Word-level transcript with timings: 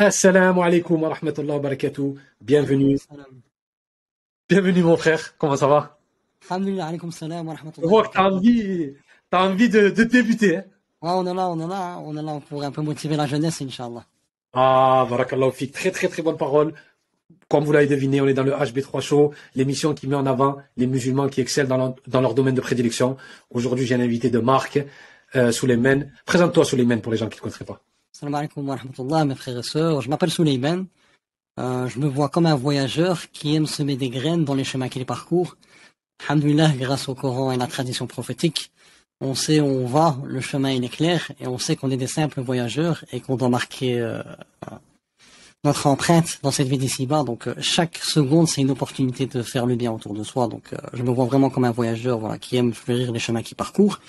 Assalamu 0.00 0.60
alaikum 0.62 1.02
wa 1.02 1.08
rahmatullahi 1.12 1.58
wa 1.58 1.70
barakatuh. 1.70 2.14
Bienvenue. 2.40 2.96
Bienvenue 4.48 4.84
mon 4.84 4.96
frère, 4.96 5.36
comment 5.38 5.56
ça 5.56 5.66
va? 5.66 5.98
Alhamdulillah, 6.48 6.86
alaikum 6.86 7.10
salam 7.10 7.48
wa 7.48 7.54
rahmatullahi 7.54 7.82
Je 7.82 7.88
vois 7.88 8.04
que 8.06 8.12
t'as 8.12 8.30
envie, 8.30 8.94
t'as 9.28 9.48
envie 9.48 9.68
de, 9.68 9.88
de 9.90 10.04
débuter. 10.04 10.58
Hein? 10.58 10.64
Ouais, 11.02 11.10
on 11.10 11.26
est 11.26 11.34
là, 11.34 11.48
on 11.48 11.58
est 11.58 11.66
là, 11.68 11.98
on 12.00 12.16
est 12.16 12.22
là 12.22 12.40
pour 12.48 12.62
un 12.62 12.70
peu 12.70 12.80
motiver 12.80 13.16
la 13.16 13.26
jeunesse, 13.26 13.60
Inch'Allah. 13.60 14.04
ah, 14.52 15.04
barakallahu 15.10 15.50
fik. 15.50 15.72
Très 15.72 15.90
très 15.90 16.06
très 16.06 16.22
bonne 16.22 16.36
parole. 16.36 16.74
Comme 17.48 17.64
vous 17.64 17.72
l'avez 17.72 17.88
deviné, 17.88 18.20
on 18.20 18.28
est 18.28 18.34
dans 18.34 18.44
le 18.44 18.52
HB3 18.52 19.00
Show, 19.00 19.32
l'émission 19.56 19.94
qui 19.94 20.06
met 20.06 20.14
en 20.14 20.26
avant 20.26 20.58
les 20.76 20.86
musulmans 20.86 21.28
qui 21.28 21.40
excellent 21.40 21.68
dans 21.68 21.76
leur, 21.76 21.94
dans 22.06 22.20
leur 22.20 22.34
domaine 22.34 22.54
de 22.54 22.60
prédilection. 22.60 23.16
Aujourd'hui, 23.50 23.84
j'ai 23.84 23.96
un 23.96 24.00
invité 24.00 24.30
de 24.30 24.38
marque, 24.38 24.78
euh. 25.34 25.50
Présente-toi 26.24 26.64
Souleymane 26.64 27.00
pour 27.00 27.10
les 27.10 27.18
gens 27.18 27.28
qui 27.28 27.38
ne 27.38 27.42
connaîtraient 27.42 27.64
pas. 27.64 27.82
Salam 28.12 28.34
alaikum 28.34 28.66
wa 28.66 28.76
rahmatullah, 28.76 29.24
mes 29.24 29.34
frères 29.34 29.58
et 29.58 29.62
sœurs. 29.62 30.00
Je 30.00 30.08
m'appelle 30.08 30.30
Suleiman. 30.30 30.86
Euh, 31.60 31.88
je 31.88 31.98
me 31.98 32.06
vois 32.06 32.28
comme 32.28 32.46
un 32.46 32.54
voyageur 32.54 33.30
qui 33.32 33.54
aime 33.54 33.66
semer 33.66 33.96
des 33.96 34.08
graines 34.10 34.44
dans 34.44 34.54
les 34.54 34.64
chemins 34.64 34.88
qu'il 34.88 35.04
parcourt. 35.06 35.56
Alhamdulillah, 36.26 36.72
grâce 36.76 37.08
au 37.08 37.14
Coran 37.14 37.52
et 37.52 37.56
la 37.56 37.66
tradition 37.66 38.06
prophétique, 38.06 38.72
on 39.20 39.34
sait 39.34 39.60
où 39.60 39.66
on 39.66 39.86
va, 39.86 40.16
le 40.24 40.40
chemin 40.40 40.70
est 40.70 40.88
clair, 40.88 41.30
et 41.40 41.46
on 41.46 41.58
sait 41.58 41.76
qu'on 41.76 41.90
est 41.90 41.96
des 41.96 42.06
simples 42.06 42.40
voyageurs 42.40 43.04
et 43.12 43.20
qu'on 43.20 43.36
doit 43.36 43.48
marquer 43.48 44.00
euh, 44.00 44.22
notre 45.64 45.86
empreinte 45.86 46.38
dans 46.42 46.50
cette 46.50 46.68
vie 46.68 46.78
d'ici-bas. 46.78 47.24
Donc 47.24 47.46
euh, 47.46 47.54
chaque 47.60 47.98
seconde, 47.98 48.48
c'est 48.48 48.60
une 48.60 48.70
opportunité 48.70 49.26
de 49.26 49.42
faire 49.42 49.66
le 49.66 49.76
bien 49.76 49.92
autour 49.92 50.14
de 50.14 50.22
soi. 50.22 50.48
Donc 50.48 50.72
euh, 50.72 50.76
je 50.92 51.02
me 51.02 51.10
vois 51.10 51.24
vraiment 51.24 51.50
comme 51.50 51.64
un 51.64 51.70
voyageur 51.72 52.18
voilà, 52.18 52.38
qui 52.38 52.56
aime 52.56 52.72
fleurir 52.72 53.12
les 53.12 53.18
chemins 53.18 53.42
qu'il 53.42 53.56
parcourt. 53.56 54.00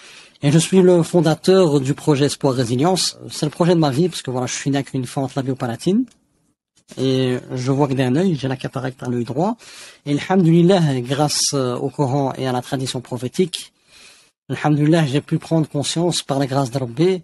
Et 0.41 0.51
je 0.51 0.57
suis 0.57 0.81
le 0.81 1.03
fondateur 1.03 1.81
du 1.81 1.93
projet 1.93 2.27
Espoir 2.27 2.53
Résilience. 2.53 3.17
C'est 3.29 3.45
le 3.45 3.49
projet 3.49 3.75
de 3.75 3.79
ma 3.79 3.89
vie, 3.89 4.07
parce 4.07 4.21
que 4.21 4.31
voilà, 4.31 4.47
je 4.47 4.53
suis 4.53 4.69
né 4.69 4.77
avec 4.77 4.93
une 4.93 5.05
fente 5.05 5.35
labiopalatine. 5.35 6.05
Et 6.97 7.37
je 7.53 7.71
vois 7.73 7.89
que 7.89 7.93
d'un 7.93 8.15
œil, 8.15 8.35
j'ai 8.35 8.47
la 8.47 8.55
cataracte 8.55 9.03
à 9.03 9.09
l'œil 9.09 9.25
droit. 9.25 9.57
Et 10.05 10.17
alhamdulillah, 10.17 11.01
grâce 11.01 11.53
euh, 11.53 11.75
au 11.75 11.89
Coran 11.89 12.31
et 12.37 12.47
à 12.47 12.53
la 12.53 12.61
tradition 12.61 13.01
prophétique, 13.01 13.73
alhamdulillah, 14.47 15.05
j'ai 15.05 15.19
pu 15.19 15.39
prendre 15.39 15.67
conscience 15.67 16.23
par 16.23 16.39
la 16.39 16.47
grâce 16.47 16.71
de 16.71 16.77
Rabbi 16.79 17.21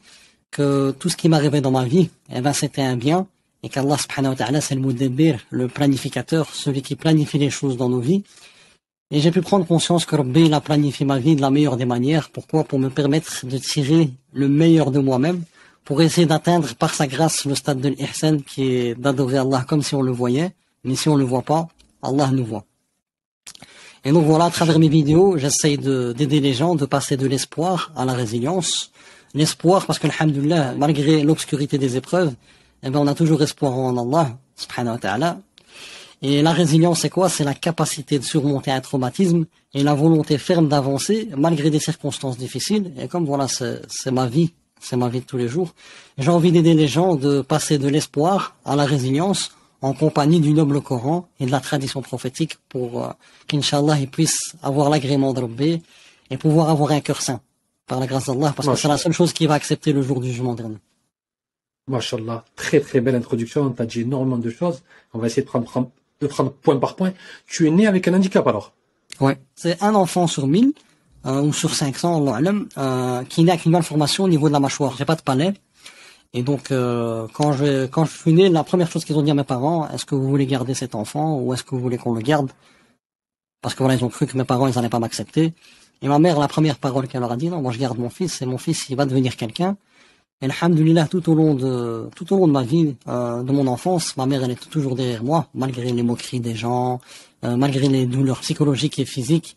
que 0.51 0.93
tout 0.99 1.07
ce 1.07 1.15
qui 1.15 1.29
m'arrivait 1.29 1.61
dans 1.61 1.71
ma 1.71 1.85
vie, 1.85 2.09
eh 2.33 2.41
ben, 2.41 2.51
c'était 2.51 2.81
un 2.81 2.97
bien. 2.97 3.27
Et 3.63 3.69
qu'Allah 3.69 3.97
subhanahu 3.97 4.33
wa 4.33 4.35
ta'ala, 4.35 4.59
c'est 4.59 4.75
le 4.75 4.81
mudabbir, 4.81 5.39
le 5.51 5.69
planificateur, 5.69 6.53
celui 6.53 6.81
qui 6.81 6.95
planifie 6.95 7.37
les 7.37 7.49
choses 7.49 7.77
dans 7.77 7.89
nos 7.89 8.01
vies. 8.01 8.23
Et 9.11 9.19
j'ai 9.19 9.31
pu 9.31 9.41
prendre 9.41 9.65
conscience 9.67 10.05
que 10.05 10.15
Rabbi, 10.15 10.51
a 10.51 10.61
planifié 10.61 11.05
ma 11.05 11.19
vie 11.19 11.35
de 11.35 11.41
la 11.41 11.51
meilleure 11.51 11.77
des 11.77 11.85
manières. 11.85 12.29
Pourquoi? 12.31 12.63
Pour 12.63 12.79
me 12.79 12.89
permettre 12.89 13.45
de 13.45 13.57
tirer 13.57 14.09
le 14.33 14.47
meilleur 14.49 14.89
de 14.91 14.99
moi-même, 14.99 15.43
pour 15.83 16.01
essayer 16.01 16.25
d'atteindre 16.25 16.73
par 16.73 16.93
sa 16.95 17.05
grâce 17.05 17.45
le 17.45 17.53
stade 17.53 17.79
de 17.79 17.89
l'ihsan, 17.89 18.39
qui 18.41 18.63
est 18.63 18.95
d'adorer 18.95 19.37
Allah 19.37 19.63
comme 19.67 19.83
si 19.83 19.93
on 19.93 20.01
le 20.01 20.11
voyait. 20.11 20.51
Mais 20.83 20.95
si 20.95 21.07
on 21.09 21.15
le 21.15 21.23
voit 21.23 21.43
pas, 21.43 21.67
Allah 22.01 22.29
nous 22.31 22.45
voit. 22.45 22.65
Et 24.03 24.11
donc 24.11 24.25
voilà, 24.25 24.45
à 24.45 24.49
travers 24.51 24.79
mes 24.79 24.89
vidéos, 24.89 25.37
j'essaye 25.37 25.77
de- 25.77 26.13
d'aider 26.13 26.39
les 26.39 26.53
gens, 26.53 26.75
de 26.75 26.85
passer 26.85 27.17
de 27.17 27.27
l'espoir 27.27 27.91
à 27.95 28.05
la 28.05 28.13
résilience. 28.13 28.91
L'espoir, 29.33 29.85
parce 29.85 29.99
que, 29.99 30.07
malgré 30.77 31.23
l'obscurité 31.23 31.77
des 31.77 31.97
épreuves, 31.97 32.33
eh 32.83 32.89
ben, 32.89 32.99
on 32.99 33.07
a 33.07 33.15
toujours 33.15 33.41
espoir 33.41 33.73
en 33.77 33.97
Allah, 33.97 34.37
subhanahu 34.55 34.93
wa 34.93 34.99
ta'ala. 34.99 35.39
Et 36.27 36.41
la 36.41 36.53
résilience, 36.53 37.01
c'est 37.01 37.11
quoi? 37.11 37.29
C'est 37.29 37.43
la 37.43 37.53
capacité 37.53 38.17
de 38.17 38.23
surmonter 38.23 38.71
un 38.71 38.81
traumatisme 38.81 39.45
et 39.75 39.83
la 39.83 39.93
volonté 39.93 40.39
ferme 40.39 40.67
d'avancer 40.67 41.29
malgré 41.37 41.69
des 41.69 41.77
circonstances 41.77 42.35
difficiles. 42.35 42.91
Et 42.99 43.07
comme 43.07 43.25
voilà, 43.27 43.47
c'est 43.47 44.11
ma 44.11 44.25
vie, 44.25 44.51
c'est 44.79 44.97
ma 44.97 45.07
vie 45.07 45.19
de 45.19 45.25
tous 45.25 45.37
les 45.37 45.47
jours. 45.47 45.75
J'ai 46.17 46.31
envie 46.31 46.51
d'aider 46.51 46.73
les 46.73 46.87
gens 46.87 47.13
de 47.13 47.41
passer 47.41 47.77
de 47.77 47.87
l'espoir 47.87 48.55
à 48.65 48.75
la 48.75 48.85
résilience 48.85 49.51
en 49.83 49.93
compagnie 49.93 50.39
du 50.39 50.51
noble 50.53 50.81
Coran 50.81 51.27
et 51.39 51.45
de 51.45 51.51
la 51.51 51.59
tradition 51.59 52.01
prophétique 52.01 52.57
pour 52.69 53.03
euh, 53.03 53.09
qu'Inch'Allah 53.47 53.99
ils 53.99 54.09
puissent 54.09 54.55
avoir 54.63 54.89
l'agrément 54.89 55.31
de 55.31 55.41
Rabbi 55.41 55.83
et 56.31 56.37
pouvoir 56.37 56.71
avoir 56.71 56.89
un 56.91 57.01
cœur 57.01 57.21
saint 57.21 57.39
par 57.85 57.99
la 57.99 58.07
grâce 58.07 58.25
d'Allah 58.25 58.51
parce 58.55 58.67
que 58.67 58.73
c'est 58.73 58.87
la 58.87 58.97
seule 58.97 59.13
chose 59.13 59.31
qui 59.31 59.45
va 59.45 59.53
accepter 59.53 59.93
le 59.93 60.01
jour 60.01 60.21
du 60.21 60.29
jugement 60.29 60.55
dernier. 60.55 60.79
Mashallah, 61.87 62.43
très 62.55 62.79
très 62.79 62.99
belle 62.99 63.13
introduction. 63.13 63.69
T'as 63.69 63.85
dit 63.85 64.01
énormément 64.01 64.39
de 64.39 64.49
choses. 64.49 64.81
On 65.13 65.19
va 65.19 65.27
essayer 65.27 65.43
de 65.43 65.47
prendre, 65.47 65.67
de 66.21 66.27
prendre 66.27 66.51
point 66.51 66.77
par 66.77 66.95
point. 66.95 67.13
Tu 67.47 67.67
es 67.67 67.71
né 67.71 67.87
avec 67.87 68.07
un 68.07 68.13
handicap 68.13 68.45
alors 68.47 68.73
Ouais. 69.21 69.37
C'est 69.55 69.81
un 69.81 69.95
enfant 69.95 70.27
sur 70.27 70.47
1000 70.47 70.73
euh, 71.25 71.41
ou 71.41 71.53
sur 71.53 71.73
500, 71.73 72.21
Allah 72.21 72.35
alam, 72.35 72.67
euh, 72.77 73.23
qui 73.23 73.43
naît 73.43 73.51
avec 73.51 73.65
une 73.65 73.71
malformation 73.71 74.25
au 74.25 74.27
niveau 74.27 74.47
de 74.47 74.53
la 74.53 74.59
mâchoire. 74.59 74.95
J'ai 74.97 75.05
pas 75.05 75.15
de 75.15 75.21
palais. 75.21 75.53
Et 76.33 76.43
donc, 76.43 76.71
euh, 76.71 77.27
quand 77.33 77.53
je 77.53 77.85
quand 77.85 78.05
je 78.05 78.11
suis 78.11 78.33
né, 78.33 78.49
la 78.49 78.63
première 78.63 78.91
chose 78.91 79.05
qu'ils 79.05 79.17
ont 79.17 79.21
dit 79.21 79.31
à 79.31 79.33
mes 79.33 79.45
parents, 79.45 79.87
est-ce 79.89 80.05
que 80.05 80.15
vous 80.15 80.27
voulez 80.27 80.45
garder 80.45 80.73
cet 80.73 80.93
enfant 80.93 81.39
ou 81.39 81.53
est-ce 81.53 81.63
que 81.63 81.71
vous 81.71 81.79
voulez 81.81 81.97
qu'on 81.97 82.13
le 82.13 82.21
garde? 82.21 82.51
Parce 83.61 83.73
que 83.73 83.79
voilà, 83.79 83.95
ils 83.95 84.03
ont 84.03 84.09
cru 84.09 84.27
que 84.27 84.37
mes 84.37 84.43
parents, 84.43 84.67
ils 84.67 84.77
allaient 84.77 84.89
pas 84.89 84.99
m'accepter. 84.99 85.53
Et 86.01 86.07
ma 86.07 86.19
mère, 86.19 86.37
la 86.39 86.47
première 86.47 86.77
parole 86.77 87.07
qu'elle 87.07 87.21
leur 87.21 87.31
a 87.31 87.37
dit, 87.37 87.49
non, 87.49 87.61
moi 87.61 87.71
je 87.71 87.79
garde 87.79 87.97
mon 87.97 88.09
fils, 88.09 88.41
et 88.41 88.45
mon 88.45 88.57
fils, 88.57 88.89
il 88.89 88.95
va 88.95 89.05
devenir 89.05 89.37
quelqu'un. 89.37 89.77
Alhamdulillah, 90.41 91.07
tout 91.07 91.29
au 91.29 91.33
long 91.33 91.55
de 91.55 92.09
tout 92.15 92.33
au 92.33 92.37
long 92.37 92.47
de 92.47 92.51
ma 92.51 92.63
vie, 92.63 92.95
euh, 93.07 93.41
de 93.41 93.51
mon 93.53 93.67
enfance, 93.67 94.17
ma 94.17 94.25
mère, 94.25 94.43
elle 94.43 94.51
était 94.51 94.69
toujours 94.69 94.95
derrière 94.95 95.23
moi, 95.23 95.47
malgré 95.53 95.91
les 95.91 96.03
moqueries 96.03 96.41
des 96.41 96.55
gens, 96.55 96.99
euh, 97.45 97.55
malgré 97.55 97.87
les 97.87 98.05
douleurs 98.05 98.41
psychologiques 98.41 98.99
et 98.99 99.05
physiques. 99.05 99.55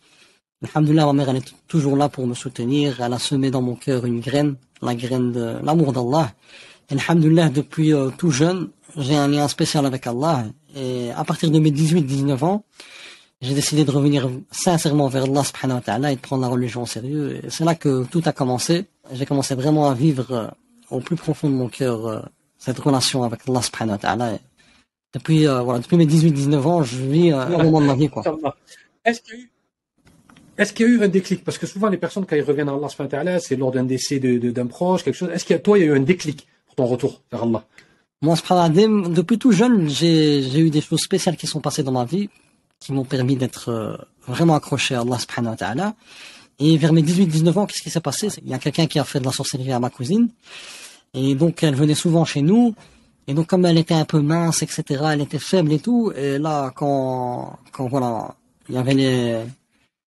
Alhamdulillah, 0.63 1.05
ma 1.07 1.13
mère, 1.13 1.29
elle 1.29 1.37
est 1.37 1.53
toujours 1.67 1.97
là 1.97 2.07
pour 2.07 2.25
me 2.27 2.33
soutenir. 2.33 3.01
Elle 3.01 3.13
a 3.13 3.19
semé 3.19 3.51
dans 3.51 3.61
mon 3.61 3.75
cœur 3.75 4.05
une 4.05 4.21
graine, 4.21 4.55
la 4.81 4.95
graine 4.95 5.31
de 5.33 5.57
l'amour 5.63 5.91
d'Allah. 5.91 6.31
Alhamdulillah, 6.89 7.49
depuis 7.49 7.93
euh, 7.93 8.09
tout 8.17 8.31
jeune, 8.31 8.69
j'ai 8.95 9.15
un 9.15 9.27
lien 9.27 9.47
spécial 9.49 9.85
avec 9.85 10.07
Allah. 10.07 10.45
Et 10.75 11.11
à 11.11 11.23
partir 11.25 11.51
de 11.51 11.59
mes 11.59 11.71
18-19 11.71 12.43
ans, 12.43 12.63
j'ai 13.41 13.53
décidé 13.53 13.85
de 13.85 13.91
revenir 13.91 14.29
sincèrement 14.51 15.07
vers 15.07 15.25
Allah 15.25 15.43
subhanahu 15.43 15.77
wa 15.77 15.81
ta'ala 15.81 16.11
et 16.11 16.15
de 16.15 16.21
prendre 16.21 16.41
la 16.41 16.49
religion 16.49 16.83
au 16.83 16.85
sérieux. 16.85 17.39
Et 17.43 17.49
c'est 17.49 17.63
là 17.63 17.75
que 17.75 18.05
tout 18.05 18.21
a 18.25 18.31
commencé. 18.31 18.85
J'ai 19.13 19.25
commencé 19.25 19.55
vraiment 19.55 19.89
à 19.89 19.93
vivre 19.93 20.31
euh, 20.31 20.47
au 20.91 20.99
plus 20.99 21.15
profond 21.15 21.49
de 21.49 21.55
mon 21.55 21.67
cœur 21.69 22.05
euh, 22.07 22.19
cette 22.57 22.79
relation 22.79 23.23
avec 23.23 23.41
Allah 23.47 23.61
subhanahu 23.61 23.93
wa 23.93 23.97
ta'ala. 23.97 24.33
Et 24.33 24.39
depuis, 25.13 25.47
euh, 25.47 25.61
voilà, 25.61 25.79
depuis 25.79 25.97
mes 25.97 26.05
18-19 26.05 26.55
ans, 26.61 26.83
je 26.83 26.97
vis 26.97 27.31
euh, 27.31 27.39
un 27.39 27.63
moment 27.63 27.81
de 27.81 27.85
ma 27.87 27.95
vie, 27.95 28.09
quoi. 28.09 28.23
Est-ce 29.05 29.21
qu'il 29.21 29.35
y 29.35 29.37
a 29.37 29.41
eu 29.43 29.49
est-ce 30.57 30.73
qu'il 30.73 30.85
y 30.85 30.89
a 30.89 30.91
eu 30.91 31.01
un 31.03 31.07
déclic? 31.07 31.45
Parce 31.45 31.57
que 31.57 31.65
souvent, 31.65 31.87
les 31.87 31.95
personnes, 31.95 32.25
quand 32.25 32.35
ils 32.35 32.41
reviennent 32.43 32.67
à 32.67 32.73
Allah, 32.73 32.89
subhanahu 32.89 33.13
wa 33.13 33.17
ta'ala, 33.23 33.39
c'est 33.39 33.55
lors 33.55 33.71
d'un 33.71 33.85
décès 33.85 34.19
de- 34.19 34.37
de- 34.37 34.51
d'un 34.51 34.65
proche, 34.67 35.03
quelque 35.05 35.15
chose. 35.15 35.29
Est-ce 35.29 35.45
qu'il 35.45 35.55
y 35.55 35.57
a, 35.57 35.61
toi, 35.61 35.77
il 35.79 35.85
y 35.85 35.87
a 35.87 35.93
eu 35.93 35.95
un 35.95 36.01
déclic 36.01 36.47
pour 36.65 36.75
ton 36.75 36.85
retour 36.85 37.21
vers 37.31 37.43
Allah? 37.43 37.63
Moi, 38.21 38.35
subhanallah, 38.35 39.09
depuis 39.09 39.39
tout 39.39 39.53
jeune, 39.53 39.87
j'ai 39.87 40.41
j'ai 40.41 40.59
eu 40.59 40.69
des 40.69 40.81
choses 40.81 40.99
spéciales 40.99 41.37
qui 41.37 41.47
sont 41.47 41.61
passées 41.61 41.83
dans 41.83 41.93
ma 41.93 42.03
vie, 42.03 42.29
qui 42.81 42.91
m'ont 42.91 43.05
permis 43.05 43.37
d'être 43.37 43.69
euh, 43.69 43.95
vraiment 44.27 44.55
accroché 44.55 44.95
à 44.95 44.99
Allah 44.99 45.17
subhanahu 45.17 45.51
wa 45.51 45.55
ta'ala. 45.55 45.95
Et 46.59 46.77
vers 46.77 46.91
mes 46.91 47.01
18-19 47.01 47.57
ans, 47.57 47.65
qu'est-ce 47.65 47.81
qui 47.81 47.89
s'est 47.89 48.01
passé? 48.01 48.27
Il 48.43 48.49
y 48.49 48.53
a 48.53 48.59
quelqu'un 48.59 48.87
qui 48.87 48.99
a 48.99 49.03
fait 49.03 49.19
de 49.19 49.25
la 49.25 49.31
sorcellerie 49.31 49.71
à 49.71 49.79
ma 49.79 49.89
cousine. 49.89 50.29
Et 51.13 51.35
donc, 51.35 51.63
elle 51.63 51.75
venait 51.75 51.95
souvent 51.95 52.25
chez 52.25 52.41
nous. 52.41 52.75
Et 53.27 53.33
donc, 53.33 53.47
comme 53.47 53.65
elle 53.65 53.77
était 53.77 53.93
un 53.93 54.05
peu 54.05 54.19
mince, 54.19 54.61
etc., 54.61 54.83
elle 55.11 55.21
était 55.21 55.39
faible 55.39 55.71
et 55.71 55.79
tout. 55.79 56.11
Et 56.15 56.37
là, 56.37 56.71
quand, 56.75 57.57
quand 57.71 57.87
voilà, 57.87 58.35
il 58.67 58.75
y 58.75 58.77
avait 58.77 58.93
les, 58.93 59.39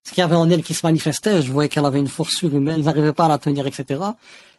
ce 0.05 0.11
qu'il 0.11 0.19
y 0.19 0.25
avait 0.25 0.37
en 0.37 0.51
elle 0.51 0.63
qui 0.63 0.75
se 0.75 0.85
manifestait, 0.85 1.43
je 1.43 1.53
voyais 1.53 1.69
qu'elle 1.69 1.85
avait 1.85 2.01
une 2.01 2.09
force 2.09 2.35
surhumaine, 2.35 2.81
ils 2.81 2.85
n'arrivaient 2.85 3.13
pas 3.13 3.27
à 3.27 3.29
la 3.29 3.39
tenir, 3.39 3.67
etc. 3.67 4.01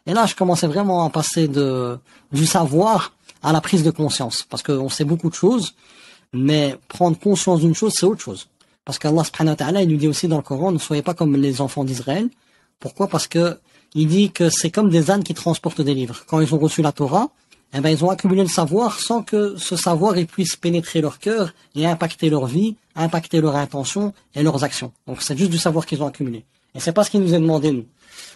Et 0.06 0.12
là, 0.12 0.26
je 0.26 0.34
commençais 0.34 0.66
vraiment 0.66 1.04
à 1.04 1.10
passer 1.10 1.48
de, 1.48 1.98
du 2.32 2.46
savoir 2.46 3.12
à 3.42 3.52
la 3.52 3.60
prise 3.60 3.82
de 3.82 3.90
conscience. 3.90 4.44
Parce 4.48 4.62
qu'on 4.62 4.88
sait 4.88 5.04
beaucoup 5.04 5.28
de 5.28 5.34
choses, 5.34 5.74
mais 6.32 6.76
prendre 6.88 7.18
conscience 7.18 7.60
d'une 7.60 7.74
chose, 7.74 7.92
c'est 7.94 8.06
autre 8.06 8.22
chose. 8.22 8.48
Parce 8.84 8.98
qu'Allah 8.98 9.24
subhanahu 9.24 9.52
wa 9.52 9.56
ta'ala, 9.56 9.82
il 9.82 9.88
nous 9.88 9.96
dit 9.96 10.08
aussi 10.08 10.28
dans 10.28 10.36
le 10.36 10.42
Coran, 10.42 10.72
ne 10.72 10.78
soyez 10.78 11.02
pas 11.02 11.14
comme 11.14 11.36
les 11.36 11.60
enfants 11.60 11.84
d'Israël. 11.84 12.28
Pourquoi? 12.80 13.08
Parce 13.08 13.26
que 13.26 13.58
il 13.94 14.08
dit 14.08 14.30
que 14.32 14.50
c'est 14.50 14.70
comme 14.70 14.90
des 14.90 15.10
ânes 15.10 15.22
qui 15.22 15.34
transportent 15.34 15.80
des 15.80 15.94
livres. 15.94 16.24
Quand 16.26 16.40
ils 16.40 16.54
ont 16.54 16.58
reçu 16.58 16.82
la 16.82 16.92
Torah, 16.92 17.28
eh 17.76 17.80
ben, 17.80 17.90
ils 17.90 18.04
ont 18.04 18.10
accumulé 18.10 18.42
le 18.42 18.48
savoir 18.48 19.00
sans 19.00 19.22
que 19.22 19.56
ce 19.56 19.76
savoir 19.76 20.14
puisse 20.26 20.56
pénétrer 20.56 21.00
leur 21.00 21.18
cœur 21.18 21.52
et 21.74 21.86
impacter 21.86 22.30
leur 22.30 22.46
vie, 22.46 22.76
impacter 22.94 23.40
leur 23.40 23.56
intention 23.56 24.12
et 24.34 24.42
leurs 24.42 24.62
actions. 24.62 24.92
Donc 25.06 25.22
c'est 25.22 25.36
juste 25.36 25.50
du 25.50 25.58
savoir 25.58 25.86
qu'ils 25.86 26.02
ont 26.02 26.06
accumulé. 26.06 26.44
Et 26.74 26.80
c'est 26.80 26.92
pas 26.92 27.04
ce 27.04 27.10
qui 27.10 27.18
nous 27.18 27.34
est 27.34 27.40
demandé, 27.40 27.72
nous. 27.72 27.86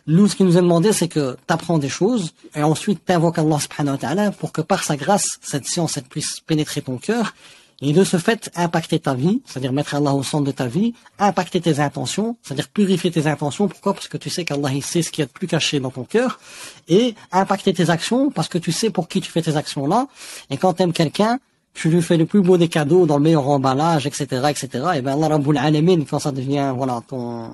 Nous, 0.06 0.26
ce 0.28 0.36
qui 0.36 0.42
nous 0.42 0.56
est 0.56 0.62
demandé, 0.62 0.92
c'est 0.92 1.08
que 1.08 1.34
tu 1.34 1.52
apprends 1.52 1.78
des 1.78 1.88
choses 1.88 2.32
et 2.54 2.62
ensuite 2.62 3.00
tu 3.04 3.12
invoques 3.12 3.38
Allah 3.38 3.58
subhanahu 3.60 3.94
wa 3.94 3.98
ta'ala 3.98 4.30
pour 4.32 4.52
que 4.52 4.60
par 4.60 4.82
sa 4.82 4.96
grâce, 4.96 5.38
cette 5.42 5.66
science, 5.66 5.96
elle 5.96 6.04
puisse 6.04 6.40
pénétrer 6.40 6.82
ton 6.82 6.98
cœur 6.98 7.34
et 7.80 7.92
de 7.92 8.02
ce 8.02 8.16
fait 8.16 8.50
impacter 8.56 8.98
ta 8.98 9.14
vie, 9.14 9.40
c'est-à-dire 9.44 9.72
mettre 9.72 9.94
Allah 9.94 10.12
au 10.12 10.22
centre 10.22 10.44
de 10.44 10.50
ta 10.50 10.66
vie, 10.66 10.94
impacter 11.18 11.60
tes 11.60 11.78
intentions, 11.78 12.36
c'est-à-dire 12.42 12.68
purifier 12.68 13.10
tes 13.10 13.26
intentions. 13.28 13.68
Pourquoi? 13.68 13.94
Parce 13.94 14.08
que 14.08 14.16
tu 14.16 14.30
sais 14.30 14.44
qu'Allah 14.44 14.70
sait 14.82 15.02
ce 15.02 15.10
qu'il 15.12 15.22
y 15.22 15.24
a 15.24 15.26
de 15.26 15.32
plus 15.32 15.46
caché 15.46 15.78
dans 15.78 15.90
ton 15.90 16.04
cœur, 16.04 16.40
et 16.88 17.14
impacter 17.30 17.72
tes 17.72 17.90
actions 17.90 18.30
parce 18.30 18.48
que 18.48 18.58
tu 18.58 18.72
sais 18.72 18.90
pour 18.90 19.06
qui 19.06 19.20
tu 19.20 19.30
fais 19.30 19.42
tes 19.42 19.56
actions-là. 19.56 20.08
Et 20.50 20.56
quand 20.56 20.74
tu 20.74 20.82
aimes 20.82 20.92
quelqu'un, 20.92 21.38
tu 21.72 21.88
lui 21.88 22.02
fais 22.02 22.16
le 22.16 22.26
plus 22.26 22.40
beau 22.40 22.56
des 22.56 22.68
cadeaux 22.68 23.06
dans 23.06 23.18
le 23.18 23.22
meilleur 23.22 23.48
emballage, 23.48 24.06
etc., 24.06 24.24
etc. 24.50 24.68
Et 24.96 25.00
ben 25.00 25.12
Allah 25.12 25.28
Rabbul 25.28 25.56
Alamin, 25.56 26.02
quand 26.04 26.18
ça 26.18 26.32
devient 26.32 26.72
voilà 26.74 27.00
ton 27.06 27.50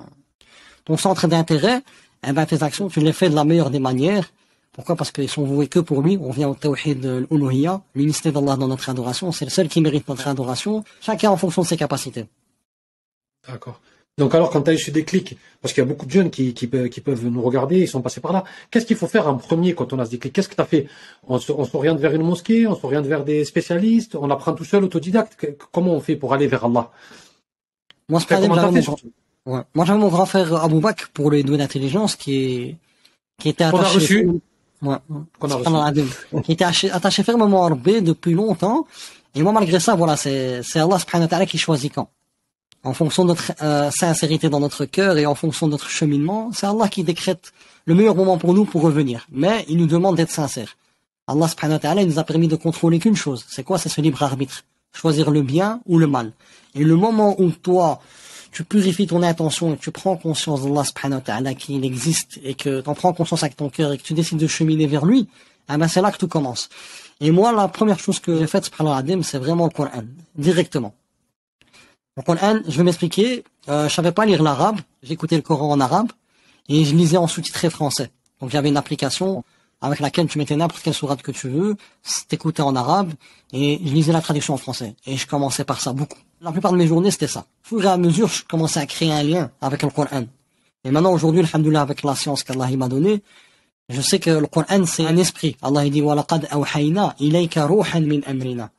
ton 0.85 0.97
centre 0.97 1.27
d'intérêt, 1.27 1.81
eh 2.27 2.31
ben 2.31 2.45
tes 2.47 2.63
actions 2.63 2.87
tu 2.87 2.99
les 2.99 3.13
fais 3.13 3.29
de 3.29 3.35
la 3.35 3.43
meilleure 3.43 3.69
des 3.69 3.79
manières 3.79 4.31
Pourquoi? 4.75 4.97
Parce 4.97 5.11
qu'ils 5.11 5.29
sont 5.29 5.45
voués 5.45 5.67
que 5.67 5.79
pour 5.79 6.01
lui. 6.01 6.19
On 6.21 6.31
vient 6.31 6.49
au 6.49 6.55
tawhid 6.55 6.99
de 6.99 7.25
l'uluhiyya, 7.31 7.81
l'unité 7.95 8.33
d'Allah 8.33 8.57
dans 8.57 8.67
notre 8.67 8.89
adoration. 8.89 9.31
C'est 9.31 9.45
le 9.45 9.51
seul 9.51 9.69
qui 9.69 9.79
mérite 9.79 10.07
notre 10.09 10.27
adoration. 10.27 10.83
Chacun 10.99 11.31
en 11.31 11.37
fonction 11.37 11.61
de 11.61 11.67
ses 11.67 11.77
capacités. 11.77 12.25
D'accord. 13.47 13.79
Donc 14.17 14.35
alors, 14.35 14.49
quand 14.49 14.61
tu 14.63 14.71
as 14.71 14.73
eu 14.73 14.77
ce 14.77 14.91
déclic, 14.91 15.37
parce 15.61 15.73
qu'il 15.73 15.81
y 15.81 15.85
a 15.85 15.87
beaucoup 15.87 16.05
de 16.05 16.11
jeunes 16.11 16.29
qui, 16.29 16.53
qui, 16.53 16.67
peuvent 16.67 17.25
nous 17.25 17.41
regarder, 17.41 17.79
ils 17.79 17.87
sont 17.87 18.01
passés 18.01 18.21
par 18.21 18.33
là, 18.33 18.43
qu'est-ce 18.69 18.85
qu'il 18.85 18.95
faut 18.97 19.07
faire 19.07 19.27
en 19.27 19.35
premier 19.35 19.75
quand 19.75 19.91
on 19.93 19.99
a 19.99 20.05
ce 20.05 20.11
déclic? 20.11 20.33
Qu'est-ce 20.33 20.49
que 20.49 20.55
tu 20.55 20.61
as 20.61 20.65
fait? 20.65 20.87
On 21.27 21.39
s'oriente 21.39 21.99
vers 21.99 22.13
une 22.13 22.23
mosquée, 22.23 22.65
on 22.67 22.75
s'oriente 22.75 23.05
vers 23.05 23.23
des 23.25 23.43
spécialistes, 23.43 24.15
on 24.15 24.29
apprend 24.29 24.53
tout 24.53 24.63
seul, 24.63 24.83
autodidacte 24.85 25.45
Comment 25.71 25.93
on 25.93 25.99
fait 25.99 26.15
pour 26.15 26.33
aller 26.33 26.47
vers 26.47 26.65
Allah? 26.65 26.91
Moi, 28.07 28.19
c'est 28.19 28.29
j'avais 28.29 28.47
mon, 28.47 28.55
Moi, 29.45 29.85
j'avais 29.85 29.99
mon 29.99 30.09
grand 30.09 30.25
frère 30.25 30.63
Abou 30.63 30.79
Bakr 30.79 31.09
pour 31.13 31.31
les 31.31 31.43
doués 31.43 31.57
d'intelligence 31.57 32.15
qui, 32.15 32.35
est, 32.37 32.75
qui 33.37 33.49
était 33.49 33.65
attaché... 33.65 33.85
a 33.85 33.89
reçu 33.89 34.29
Ouais. 34.81 34.97
qui 36.43 36.51
était 36.51 36.65
attaché, 36.65 37.23
fermement 37.23 37.65
à 37.65 37.69
Rabbi 37.69 38.01
depuis 38.01 38.33
longtemps. 38.33 38.85
Et 39.33 39.41
moi, 39.41 39.51
malgré 39.51 39.79
ça, 39.79 39.95
voilà, 39.95 40.15
c'est 40.17 40.61
Allah 40.75 40.99
subhanahu 40.99 41.25
wa 41.25 41.27
ta'ala 41.27 41.45
qui 41.45 41.57
choisit 41.57 41.93
quand 41.93 42.09
en 42.85 42.93
fonction 42.93 43.23
de 43.23 43.29
notre 43.29 43.51
euh, 43.61 43.89
sincérité 43.89 44.47
dans 44.47 44.59
notre 44.59 44.85
cœur 44.85 45.17
et 45.17 45.25
en 45.25 45.35
fonction 45.35 45.65
de 45.65 45.71
notre 45.71 45.89
cheminement, 45.89 46.51
c'est 46.53 46.67
Allah 46.67 46.87
qui 46.87 47.03
décrète 47.03 47.51
le 47.85 47.95
meilleur 47.95 48.15
moment 48.15 48.37
pour 48.37 48.53
nous 48.53 48.63
pour 48.63 48.83
revenir. 48.83 49.27
Mais 49.31 49.65
il 49.67 49.77
nous 49.77 49.87
demande 49.87 50.15
d'être 50.15 50.31
sincères. 50.31 50.77
Allah 51.27 51.47
subhanahu 51.47 51.77
wa 51.77 51.79
ta'ala 51.79 52.05
nous 52.05 52.19
a 52.19 52.23
permis 52.23 52.47
de 52.47 52.55
contrôler 52.55 52.99
qu'une 52.99 53.15
chose. 53.15 53.43
C'est 53.49 53.63
quoi? 53.63 53.79
C'est 53.79 53.89
ce 53.89 54.01
libre 54.01 54.21
arbitre. 54.21 54.63
Choisir 54.93 55.31
le 55.31 55.41
bien 55.41 55.81
ou 55.87 55.97
le 55.97 56.05
mal. 56.07 56.31
Et 56.75 56.83
le 56.83 56.95
moment 56.95 57.35
où 57.41 57.49
toi, 57.49 58.01
tu 58.55 58.63
purifies 58.63 59.05
ton 59.05 59.21
intention 59.21 59.73
et 59.73 59.77
tu 59.77 59.91
prends 59.91 60.15
conscience 60.15 60.63
d'Allah 60.63 60.85
subhanahu 60.85 61.19
wa 61.19 61.25
ta'ala 61.25 61.53
qu'il 61.55 61.83
existe 61.83 62.39
et 62.41 62.53
que 62.53 62.79
tu 62.79 62.89
en 62.89 62.93
prends 62.93 63.11
conscience 63.11 63.43
avec 63.43 63.57
ton 63.57 63.69
cœur 63.69 63.91
et 63.91 63.97
que 63.97 64.03
tu 64.03 64.13
décides 64.13 64.37
de 64.37 64.47
cheminer 64.47 64.87
vers 64.87 65.05
lui, 65.05 65.27
eh 65.69 65.75
ben 65.75 65.89
c'est 65.89 65.99
là 65.99 66.09
que 66.09 66.17
tout 66.17 66.29
commence. 66.29 66.69
Et 67.19 67.31
moi, 67.31 67.51
la 67.51 67.67
première 67.67 67.99
chose 67.99 68.19
que 68.19 68.39
j'ai 68.39 68.47
faite, 68.47 68.71
c'est 69.23 69.37
vraiment 69.39 69.65
le 69.65 69.71
Coran. 69.71 70.05
Directement. 70.37 70.93
Le 72.15 72.23
Coran, 72.23 72.61
je 72.65 72.77
vais 72.77 72.83
m'expliquer. 72.83 73.43
Euh, 73.67 73.89
je 73.89 73.93
savais 73.93 74.13
pas 74.13 74.25
lire 74.25 74.41
l'arabe. 74.41 74.79
J'écoutais 75.03 75.35
le 75.35 75.41
Coran 75.41 75.69
en 75.71 75.81
arabe 75.81 76.13
et 76.69 76.85
je 76.85 76.95
lisais 76.95 77.17
en 77.17 77.27
sous-titré 77.27 77.69
français. 77.69 78.09
Donc 78.39 78.51
j'avais 78.51 78.69
une 78.69 78.77
application 78.77 79.43
avec 79.81 79.99
laquelle 79.99 80.27
tu 80.27 80.37
mettais 80.37 80.55
n'importe 80.55 80.81
quelle 80.81 80.93
sourate 80.93 81.21
que 81.21 81.33
tu 81.33 81.49
veux, 81.49 81.75
t'écoutais 82.29 82.61
en 82.61 82.77
arabe 82.77 83.11
et 83.51 83.81
je 83.83 83.91
lisais 83.91 84.13
la 84.13 84.21
traduction 84.21 84.53
en 84.53 84.57
français. 84.57 84.95
Et 85.05 85.17
je 85.17 85.27
commençais 85.27 85.65
par 85.65 85.81
ça 85.81 85.91
beaucoup. 85.91 86.19
La 86.44 86.52
plupart 86.52 86.72
de 86.72 86.78
mes 86.78 86.86
journées, 86.86 87.10
c'était 87.10 87.26
ça. 87.26 87.40
Au 87.40 87.68
fur 87.68 87.84
et 87.84 87.88
à 87.88 87.96
mesure, 87.96 88.28
je 88.28 88.44
commençais 88.44 88.80
à 88.80 88.86
créer 88.86 89.12
un 89.12 89.22
lien 89.22 89.50
avec 89.60 89.82
le 89.82 89.90
Coran. 89.90 90.24
Et 90.84 90.90
maintenant, 90.90 91.12
aujourd'hui, 91.12 91.42
alhamdoulilah, 91.42 91.82
avec 91.82 92.02
la 92.02 92.14
science 92.14 92.42
qu'Allah 92.42 92.68
m'a 92.76 92.88
donnée, 92.88 93.22
je 93.88 94.00
sais 94.00 94.18
que 94.18 94.30
le 94.30 94.46
Coran, 94.46 94.86
c'est 94.86 95.06
un 95.06 95.16
esprit. 95.16 95.56
Allah 95.60 95.88
dit, 95.88 96.00
وَلَقَدْ 96.00 96.46
أَوْحَيْنَا 96.52 97.16
إِلَيْكَ 97.20 97.58
رُوحًا 97.58 98.00
مِنْ 98.00 98.22
أَمْرِنَا. 98.24 98.70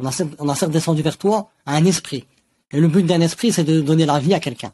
On 0.00 0.06
a, 0.06 0.12
on 0.38 0.48
a 0.48 0.54
certes 0.54 0.72
descendu 0.72 1.02
vers 1.02 1.18
toi 1.18 1.50
un 1.66 1.84
esprit. 1.84 2.24
Et 2.70 2.80
le 2.80 2.88
but 2.88 3.04
d'un 3.04 3.20
esprit, 3.20 3.52
c'est 3.52 3.64
de 3.64 3.80
donner 3.80 4.06
la 4.06 4.18
vie 4.18 4.34
à 4.34 4.40
quelqu'un. 4.40 4.72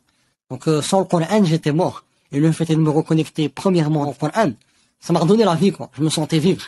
Donc 0.50 0.68
euh, 0.68 0.82
sans 0.82 1.00
le 1.00 1.06
Coran, 1.06 1.44
j'étais 1.44 1.72
mort. 1.72 2.04
Et 2.30 2.40
le 2.40 2.52
fait 2.52 2.66
de 2.66 2.76
me 2.76 2.90
reconnecter 2.90 3.48
premièrement 3.48 4.08
au 4.08 4.12
Coran, 4.12 4.52
ça 5.00 5.12
m'a 5.12 5.20
redonné 5.20 5.44
la 5.44 5.54
vie, 5.54 5.72
quoi. 5.72 5.90
Je 5.96 6.02
me 6.02 6.10
sentais 6.10 6.38
vivre. 6.38 6.66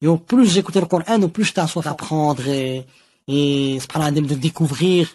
Et 0.00 0.08
au 0.08 0.16
plus 0.16 0.46
j'écoutais 0.46 0.80
le 0.80 0.86
Coran, 0.86 1.22
au 1.22 1.28
plus 1.28 1.44
j'étais 1.44 1.60
à 1.60 1.66
soif 1.66 1.84
d'apprendre 1.84 2.46
et, 2.48 2.84
et 3.27 3.77
de 3.77 4.35
découvrir. 4.35 5.09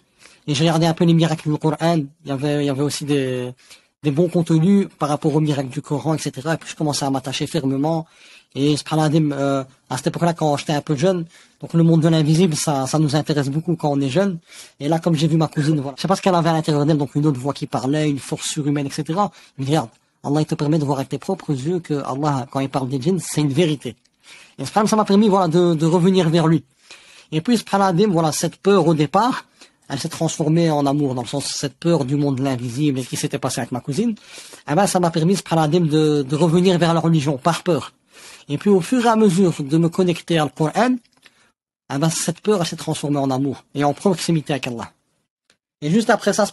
Et 0.46 0.54
j'ai 0.54 0.64
regardé 0.64 0.86
un 0.86 0.94
peu 0.94 1.04
les 1.04 1.14
miracles 1.14 1.50
du 1.50 1.56
Coran. 1.56 1.98
Il 2.24 2.28
y 2.28 2.30
avait, 2.30 2.64
il 2.64 2.66
y 2.66 2.70
avait 2.70 2.82
aussi 2.82 3.04
des, 3.04 3.54
bons 4.04 4.28
contenus 4.28 4.88
par 4.98 5.08
rapport 5.08 5.34
aux 5.34 5.40
miracles 5.40 5.68
du 5.68 5.82
Coran, 5.82 6.14
etc. 6.14 6.32
Et 6.54 6.56
puis 6.56 6.70
je 6.70 6.76
commençais 6.76 7.04
à 7.04 7.10
m'attacher 7.10 7.46
fermement. 7.46 8.06
Et 8.54 8.74
euh, 8.92 9.64
à 9.88 9.96
cette 9.96 10.08
époque-là, 10.08 10.34
quand 10.34 10.56
j'étais 10.58 10.74
un 10.74 10.82
peu 10.82 10.94
jeune, 10.94 11.24
donc 11.60 11.72
le 11.72 11.82
monde 11.82 12.02
de 12.02 12.08
l'invisible, 12.08 12.54
ça, 12.54 12.86
ça 12.86 12.98
nous 12.98 13.16
intéresse 13.16 13.48
beaucoup 13.48 13.76
quand 13.76 13.90
on 13.90 14.00
est 14.00 14.10
jeune. 14.10 14.38
Et 14.78 14.88
là, 14.88 14.98
comme 14.98 15.14
j'ai 15.14 15.26
vu 15.26 15.36
ma 15.36 15.48
cousine, 15.48 15.80
voilà, 15.80 15.94
je 15.96 16.02
sais 16.02 16.08
pas 16.08 16.16
ce 16.16 16.22
qu'elle 16.22 16.34
avait 16.34 16.50
à 16.50 16.52
l'intérieur 16.52 16.84
d'elle, 16.84 16.98
donc 16.98 17.14
une 17.14 17.26
autre 17.26 17.40
voix 17.40 17.54
qui 17.54 17.66
parlait, 17.66 18.10
une 18.10 18.18
force 18.18 18.46
surhumaine, 18.46 18.86
etc. 18.86 19.04
Je 19.56 19.62
me 19.62 19.66
regarde, 19.66 19.88
Allah 20.22 20.40
il 20.40 20.46
te 20.46 20.54
permet 20.54 20.78
de 20.78 20.84
voir 20.84 20.98
avec 20.98 21.08
tes 21.08 21.18
propres 21.18 21.52
yeux 21.52 21.80
que 21.80 21.94
Allah, 22.04 22.46
quand 22.50 22.60
il 22.60 22.68
parle 22.68 22.88
des 22.88 23.00
djinns, 23.00 23.20
c'est 23.20 23.40
une 23.40 23.52
vérité. 23.52 23.96
Et 24.58 24.66
ça 24.66 24.96
m'a 24.96 25.04
permis, 25.04 25.28
voilà, 25.28 25.48
de, 25.48 25.72
de 25.72 25.86
revenir 25.86 26.28
vers 26.28 26.46
lui. 26.46 26.62
Et 27.32 27.40
puis, 27.40 27.58
subhanahu 27.58 28.06
voilà, 28.06 28.30
cette 28.30 28.56
peur 28.56 28.86
au 28.86 28.94
départ, 28.94 29.46
elle 29.88 29.98
s'est 29.98 30.08
transformée 30.08 30.70
en 30.70 30.86
amour, 30.86 31.14
dans 31.14 31.22
le 31.22 31.28
sens 31.28 31.46
cette 31.46 31.74
peur 31.74 32.04
du 32.04 32.16
monde 32.16 32.36
de 32.36 32.42
l'invisible 32.42 33.00
et 33.00 33.04
qui 33.04 33.16
s'était 33.16 33.38
passé 33.38 33.60
avec 33.60 33.72
ma 33.72 33.80
cousine. 33.80 34.14
Eh 34.70 34.74
ben, 34.74 34.86
ça 34.86 35.00
m'a 35.00 35.10
permis, 35.10 35.36
subhanahu 35.36 35.80
de, 35.80 36.22
de 36.22 36.36
revenir 36.36 36.78
vers 36.78 36.94
la 36.94 37.00
religion, 37.00 37.38
par 37.38 37.62
peur. 37.62 37.92
Et 38.48 38.58
puis 38.58 38.70
au 38.70 38.80
fur 38.80 39.04
et 39.04 39.08
à 39.08 39.16
mesure 39.16 39.54
de 39.62 39.78
me 39.78 39.88
connecter 39.88 40.38
à 40.38 40.44
le 40.44 40.50
Coran, 40.50 40.96
eh 41.94 41.98
ben, 41.98 42.10
cette 42.10 42.40
peur 42.40 42.66
s'est 42.66 42.76
transformée 42.76 43.18
en 43.18 43.30
amour 43.30 43.64
et 43.74 43.84
en 43.84 43.92
proximité 43.92 44.52
avec 44.52 44.66
Allah. 44.66 44.92
Et 45.80 45.90
juste 45.90 46.10
après 46.10 46.32
ça, 46.32 46.46
ce 46.46 46.52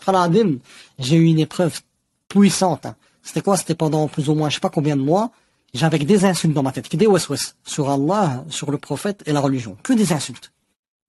j'ai 0.97 1.15
eu 1.15 1.25
une 1.25 1.39
épreuve 1.39 1.79
puissante. 2.27 2.87
C'était 3.21 3.41
quoi? 3.41 3.57
C'était 3.57 3.75
pendant 3.75 4.07
plus 4.07 4.29
ou 4.29 4.33
moins 4.33 4.49
je 4.49 4.55
sais 4.55 4.59
pas 4.59 4.69
combien 4.69 4.97
de 4.97 5.01
mois. 5.01 5.31
J'avais 5.73 5.99
des 5.99 6.25
insultes 6.25 6.53
dans 6.53 6.63
ma 6.63 6.71
tête, 6.71 6.95
des 6.95 7.05
wes 7.05 7.29
wes 7.29 7.55
sur 7.63 7.89
Allah, 7.89 8.43
sur 8.49 8.71
le 8.71 8.79
prophète 8.79 9.21
et 9.27 9.33
la 9.33 9.39
religion. 9.39 9.77
Que 9.83 9.93
des 9.93 10.11
insultes. 10.13 10.51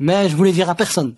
Mais 0.00 0.28
je 0.28 0.34
voulais 0.34 0.52
dire 0.52 0.68
à 0.68 0.74
personne. 0.74 1.14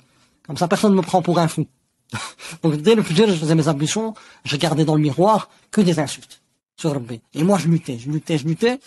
Comme 0.47 0.59
ça, 0.59 0.69
personne 0.69 0.93
ne 0.93 0.97
me 0.97 1.03
prend 1.03 1.23
pour 1.23 1.39
un 1.39 1.49
fou. 1.49 1.67
Donc 2.63 2.77
dès 2.77 2.95
le 2.95 3.03
plus 3.03 3.15
jeune, 3.15 3.31
je 3.31 3.37
faisais 3.37 3.55
mes 3.55 3.69
ambitions, 3.69 4.13
je 4.45 4.53
regardais 4.55 4.85
dans 4.85 4.97
le 4.97 5.01
miroir 5.01 5.49
que 5.71 5.81
des 5.81 5.99
insultes 5.99 6.43
sur 6.77 6.93
Rabbi. 6.93 7.21
Et 7.33 7.45
moi, 7.45 7.59
je 7.59 7.69
luttais, 7.69 7.99
je 7.99 8.11
luttais, 8.11 8.39
je 8.39 8.47
luttais. 8.47 8.81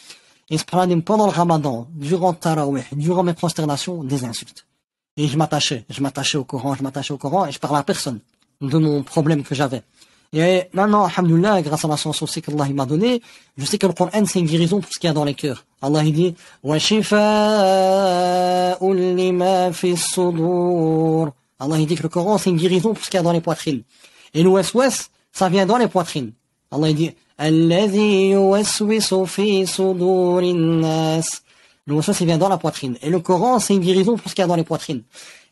Et 0.49 0.57
pendant 1.03 1.25
le 1.25 1.31
ramadan, 1.31 1.87
durant 1.95 2.33
Tarawih, 2.33 2.83
durant 2.91 3.23
mes 3.23 3.33
prosternations, 3.33 4.03
des 4.03 4.25
insultes. 4.25 4.67
Et 5.17 5.27
je 5.27 5.37
m'attachais, 5.37 5.85
je 5.89 6.01
m'attachais 6.01 6.37
au 6.37 6.43
Coran, 6.43 6.75
je 6.75 6.83
m'attachais 6.83 7.13
au 7.13 7.17
Coran, 7.17 7.47
et 7.47 7.51
je 7.51 7.57
parlais 7.57 7.79
à 7.79 7.83
personne 7.83 8.19
de 8.61 8.77
mon 8.77 9.01
problème 9.01 9.43
que 9.43 9.55
j'avais. 9.55 9.81
Et 10.32 10.62
maintenant, 10.72 11.06
alhamdoulilah, 11.06 11.60
grâce 11.62 11.84
à 11.84 11.88
la 11.88 11.96
chance 11.96 12.22
aussi 12.22 12.40
qu'Allah 12.40 12.68
m'a 12.68 12.86
donnée, 12.86 13.20
je 13.56 13.64
sais 13.64 13.78
que 13.78 13.86
le 13.88 13.92
Coran, 13.92 14.24
c'est 14.26 14.38
une 14.38 14.46
guérison 14.46 14.80
pour 14.80 14.92
ce 14.92 14.98
qu'il 15.00 15.08
y 15.08 15.10
a 15.10 15.12
dans 15.12 15.24
les 15.24 15.34
cœurs. 15.34 15.64
Allah, 15.82 16.04
il 16.04 16.12
dit, 16.12 16.34
Allah, 21.58 21.78
il 21.78 21.86
dit 21.86 21.96
que 21.96 22.02
le 22.02 22.08
Coran, 22.08 22.38
c'est 22.38 22.50
une 22.50 22.56
guérison 22.56 22.94
pour 22.94 23.04
ce 23.04 23.10
qu'il 23.10 23.18
y 23.18 23.20
a 23.20 23.24
dans 23.24 23.32
les 23.32 23.40
poitrines. 23.40 23.82
Et 24.32 24.42
le 24.44 24.48
wes 24.48 25.10
ça 25.32 25.48
vient 25.48 25.66
dans 25.66 25.78
les 25.78 25.88
poitrines. 25.88 26.32
Allah, 26.70 26.90
il 26.90 26.94
dit, 26.94 27.12
الذي 27.40 28.30
يوسوس 28.30 29.14
في 29.14 29.66
صدور 29.66 30.42
الناس 30.42 31.42
waswas, 31.93 32.17
il 32.19 32.25
vient 32.25 32.37
dans 32.37 32.49
la 32.49 32.57
poitrine. 32.57 32.97
Et 33.01 33.09
le 33.09 33.19
Coran, 33.19 33.59
c'est 33.59 33.75
une 33.75 33.81
guérison 33.81 34.17
pour 34.17 34.29
ce 34.29 34.35
qu'il 34.35 34.41
y 34.41 34.45
a 34.45 34.47
dans 34.47 34.55
les 34.55 34.63
poitrines. 34.63 35.03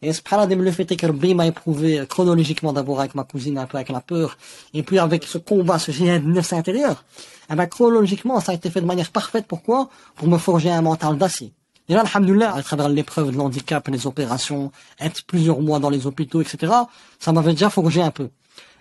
Et 0.02 0.12
subhanallah, 0.12 0.56
le 0.56 0.72
fait 0.72 0.86
que 0.86 1.06
Rabbi 1.06 1.36
m'a 1.36 1.46
éprouvé 1.46 2.04
chronologiquement 2.10 2.74
d'abord 2.74 3.00
avec 3.00 3.14
ma 3.14 3.24
cousine, 3.24 3.58
un 3.58 3.66
peu 3.66 3.78
avec 3.78 3.90
la 3.90 4.02
peur, 4.02 4.38
et 4.74 4.82
puis 4.82 4.98
avec 4.98 5.26
ce 5.26 5.38
combat, 5.38 5.78
ce 5.78 5.92
de 5.92 6.28
neuf 6.28 6.52
intérieur. 6.54 7.06
Et 7.52 7.56
ben, 7.56 7.68
chronologiquement, 7.68 8.40
ça 8.40 8.52
a 8.52 8.56
été 8.56 8.70
fait 8.70 8.82
de 8.82 8.86
manière 8.86 9.12
parfaite. 9.12 9.46
Pourquoi? 9.48 9.90
Pour 10.16 10.28
me 10.28 10.38
forger 10.38 10.72
un 10.72 10.82
mental 10.82 11.18
d'acier. 11.18 11.54
Et 11.88 11.94
là, 11.94 12.02
alhamdoulilah, 12.02 12.56
à 12.56 12.64
travers 12.64 12.90
l'épreuve 12.90 13.32
de 13.32 13.38
l'handicap, 13.38 13.88
les 13.90 14.08
opérations, 14.08 14.72
être 15.00 15.24
plusieurs 15.26 15.62
mois 15.62 15.80
dans 15.80 15.90
les 15.90 16.08
hôpitaux, 16.08 16.42
etc., 16.42 16.74
ça 17.20 17.32
m'avait 17.32 17.52
déjà 17.52 17.70
forgé 17.70 18.02
un 18.02 18.12
peu. 18.12 18.30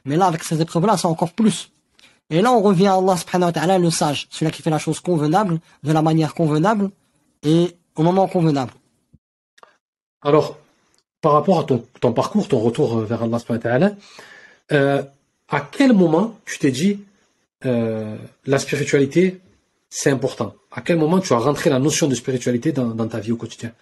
Mais 0.04 0.16
là, 0.16 0.26
avec 0.26 0.42
ces 0.42 0.60
épreuves-là, 0.60 0.96
c'est 0.96 1.06
encore 1.06 1.32
plus. 1.32 1.70
Et 2.30 2.40
là, 2.40 2.50
on 2.52 2.62
revient 2.62 2.86
à 2.86 2.94
Allah 2.94 3.16
subhanahu 3.16 3.48
wa 3.48 3.52
ta'ala, 3.52 3.78
le 3.78 3.90
sage, 3.90 4.26
celui 4.30 4.50
qui 4.52 4.62
fait 4.62 4.70
la 4.70 4.78
chose 4.78 5.00
convenable, 5.00 5.60
de 5.82 5.92
la 5.92 6.00
manière 6.00 6.34
convenable 6.34 6.90
et 7.42 7.76
au 7.96 8.02
moment 8.02 8.28
convenable. 8.28 8.72
Alors, 10.22 10.58
par 11.20 11.32
rapport 11.32 11.60
à 11.60 11.64
ton, 11.64 11.84
ton 12.00 12.12
parcours, 12.12 12.48
ton 12.48 12.60
retour 12.60 13.00
vers 13.00 13.22
Allah 13.22 13.38
subhanahu 13.38 13.64
wa 13.64 13.70
ta'ala, 13.70 13.96
euh, 14.72 15.02
à 15.48 15.60
quel 15.60 15.92
moment 15.92 16.38
tu 16.44 16.58
t'es 16.58 16.70
dit 16.70 17.00
euh, 17.64 18.16
la 18.46 18.58
spiritualité, 18.58 19.40
c'est 19.90 20.10
important? 20.10 20.54
À 20.70 20.80
quel 20.80 20.98
moment 20.98 21.20
tu 21.20 21.32
as 21.32 21.38
rentré 21.38 21.70
la 21.70 21.78
notion 21.78 22.08
de 22.08 22.14
spiritualité 22.14 22.72
dans, 22.72 22.88
dans 22.88 23.08
ta 23.08 23.20
vie 23.20 23.32
au 23.32 23.36
quotidien? 23.36 23.72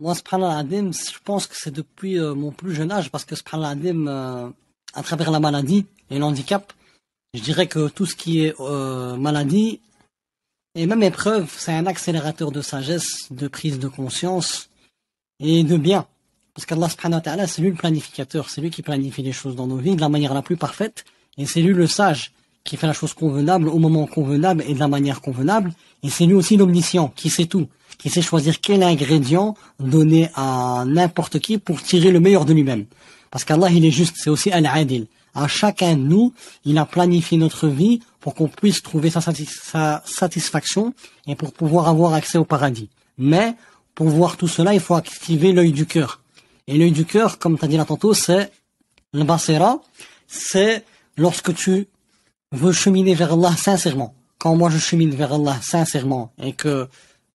Moi, 0.00 0.14
subhanallah 0.14 0.64
je 0.70 1.18
pense 1.24 1.46
que 1.48 1.56
c'est 1.56 1.72
depuis 1.72 2.18
euh, 2.18 2.34
mon 2.34 2.52
plus 2.52 2.72
jeune 2.72 2.92
âge, 2.92 3.10
parce 3.10 3.24
que 3.24 3.34
subhanallah 3.34 3.76
euh, 3.84 4.48
à 4.94 5.02
travers 5.02 5.30
la 5.30 5.40
maladie 5.40 5.86
et 6.10 6.18
l'handicap, 6.18 6.72
je 7.34 7.42
dirais 7.42 7.66
que 7.66 7.88
tout 7.88 8.06
ce 8.06 8.14
qui 8.14 8.44
est 8.44 8.54
euh, 8.60 9.16
maladie 9.16 9.80
et 10.78 10.86
même 10.86 11.02
épreuve, 11.02 11.52
c'est 11.58 11.72
un 11.72 11.86
accélérateur 11.86 12.52
de 12.52 12.60
sagesse, 12.60 13.26
de 13.32 13.48
prise 13.48 13.80
de 13.80 13.88
conscience 13.88 14.68
et 15.40 15.64
de 15.64 15.76
bien. 15.76 16.06
Parce 16.54 16.66
qu'Allah 16.66 16.88
subhanahu 16.88 17.18
wa 17.18 17.20
ta'ala, 17.20 17.46
c'est 17.48 17.62
lui 17.62 17.70
le 17.70 17.74
planificateur, 17.74 18.48
c'est 18.48 18.60
lui 18.60 18.70
qui 18.70 18.82
planifie 18.82 19.22
les 19.22 19.32
choses 19.32 19.56
dans 19.56 19.66
nos 19.66 19.78
vies 19.78 19.96
de 19.96 20.00
la 20.00 20.08
manière 20.08 20.34
la 20.34 20.42
plus 20.42 20.56
parfaite, 20.56 21.04
et 21.36 21.46
c'est 21.46 21.62
lui 21.62 21.74
le 21.74 21.88
sage 21.88 22.30
qui 22.62 22.76
fait 22.76 22.86
la 22.86 22.92
chose 22.92 23.12
convenable 23.12 23.68
au 23.68 23.78
moment 23.78 24.06
convenable 24.06 24.62
et 24.68 24.74
de 24.74 24.78
la 24.78 24.86
manière 24.86 25.20
convenable, 25.20 25.72
et 26.04 26.10
c'est 26.10 26.26
lui 26.26 26.34
aussi 26.34 26.56
l'omniscient 26.56 27.12
qui 27.16 27.28
sait 27.28 27.46
tout, 27.46 27.66
qui 27.98 28.08
sait 28.08 28.22
choisir 28.22 28.60
quel 28.60 28.84
ingrédient 28.84 29.56
donner 29.80 30.30
à 30.36 30.84
n'importe 30.86 31.40
qui 31.40 31.58
pour 31.58 31.82
tirer 31.82 32.12
le 32.12 32.20
meilleur 32.20 32.44
de 32.44 32.52
lui-même. 32.52 32.86
Parce 33.32 33.44
qu'Allah, 33.44 33.68
il 33.70 33.84
est 33.84 33.90
juste, 33.90 34.14
c'est 34.16 34.30
aussi 34.30 34.52
Al-Adil 34.52 35.08
à 35.38 35.48
chacun 35.48 35.96
de 35.96 36.02
nous, 36.02 36.32
il 36.64 36.78
a 36.78 36.84
planifié 36.84 37.38
notre 37.38 37.68
vie 37.68 38.00
pour 38.28 38.34
qu'on 38.34 38.48
puisse 38.48 38.82
trouver 38.82 39.08
sa, 39.08 39.22
sa, 39.22 40.02
satisfaction 40.04 40.92
et 41.26 41.34
pour 41.34 41.50
pouvoir 41.50 41.88
avoir 41.88 42.12
accès 42.12 42.36
au 42.36 42.44
paradis. 42.44 42.90
Mais 43.16 43.54
pour 43.94 44.08
voir 44.10 44.36
tout 44.36 44.48
cela, 44.48 44.74
il 44.74 44.80
faut 44.80 44.96
activer 44.96 45.54
l'œil 45.54 45.72
du 45.72 45.86
cœur. 45.86 46.20
Et 46.66 46.76
l'œil 46.76 46.92
du 46.92 47.06
cœur, 47.06 47.38
comme 47.38 47.58
tu 47.58 47.64
as 47.64 47.68
dit 47.68 47.78
là 47.78 47.86
tantôt, 47.86 48.12
c'est 48.12 48.52
le 49.14 49.24
basera, 49.24 49.80
c'est 50.26 50.84
lorsque 51.16 51.54
tu 51.54 51.88
veux 52.52 52.72
cheminer 52.72 53.14
vers 53.14 53.32
Allah 53.32 53.56
sincèrement. 53.56 54.14
Quand 54.36 54.54
moi 54.54 54.68
je 54.68 54.76
chemine 54.76 55.14
vers 55.14 55.32
Allah 55.32 55.56
sincèrement 55.62 56.30
et 56.38 56.52
que 56.52 56.86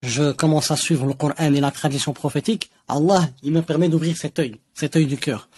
je 0.03 0.31
commence 0.31 0.69
à 0.69 0.75
suivre 0.75 1.07
le 1.07 1.13
Coran 1.15 1.33
et 1.39 1.59
la 1.59 1.71
tradition 1.71 2.13
prophétique, 2.13 2.69
Allah, 2.88 3.27
il 3.41 3.51
me 3.51 3.63
permet 3.63 3.89
d'ouvrir 3.89 4.15
cet 4.15 4.38
œil, 4.38 4.59
cet 4.75 4.95
œil 4.95 5.07
du 5.07 5.17
cœur. 5.17 5.50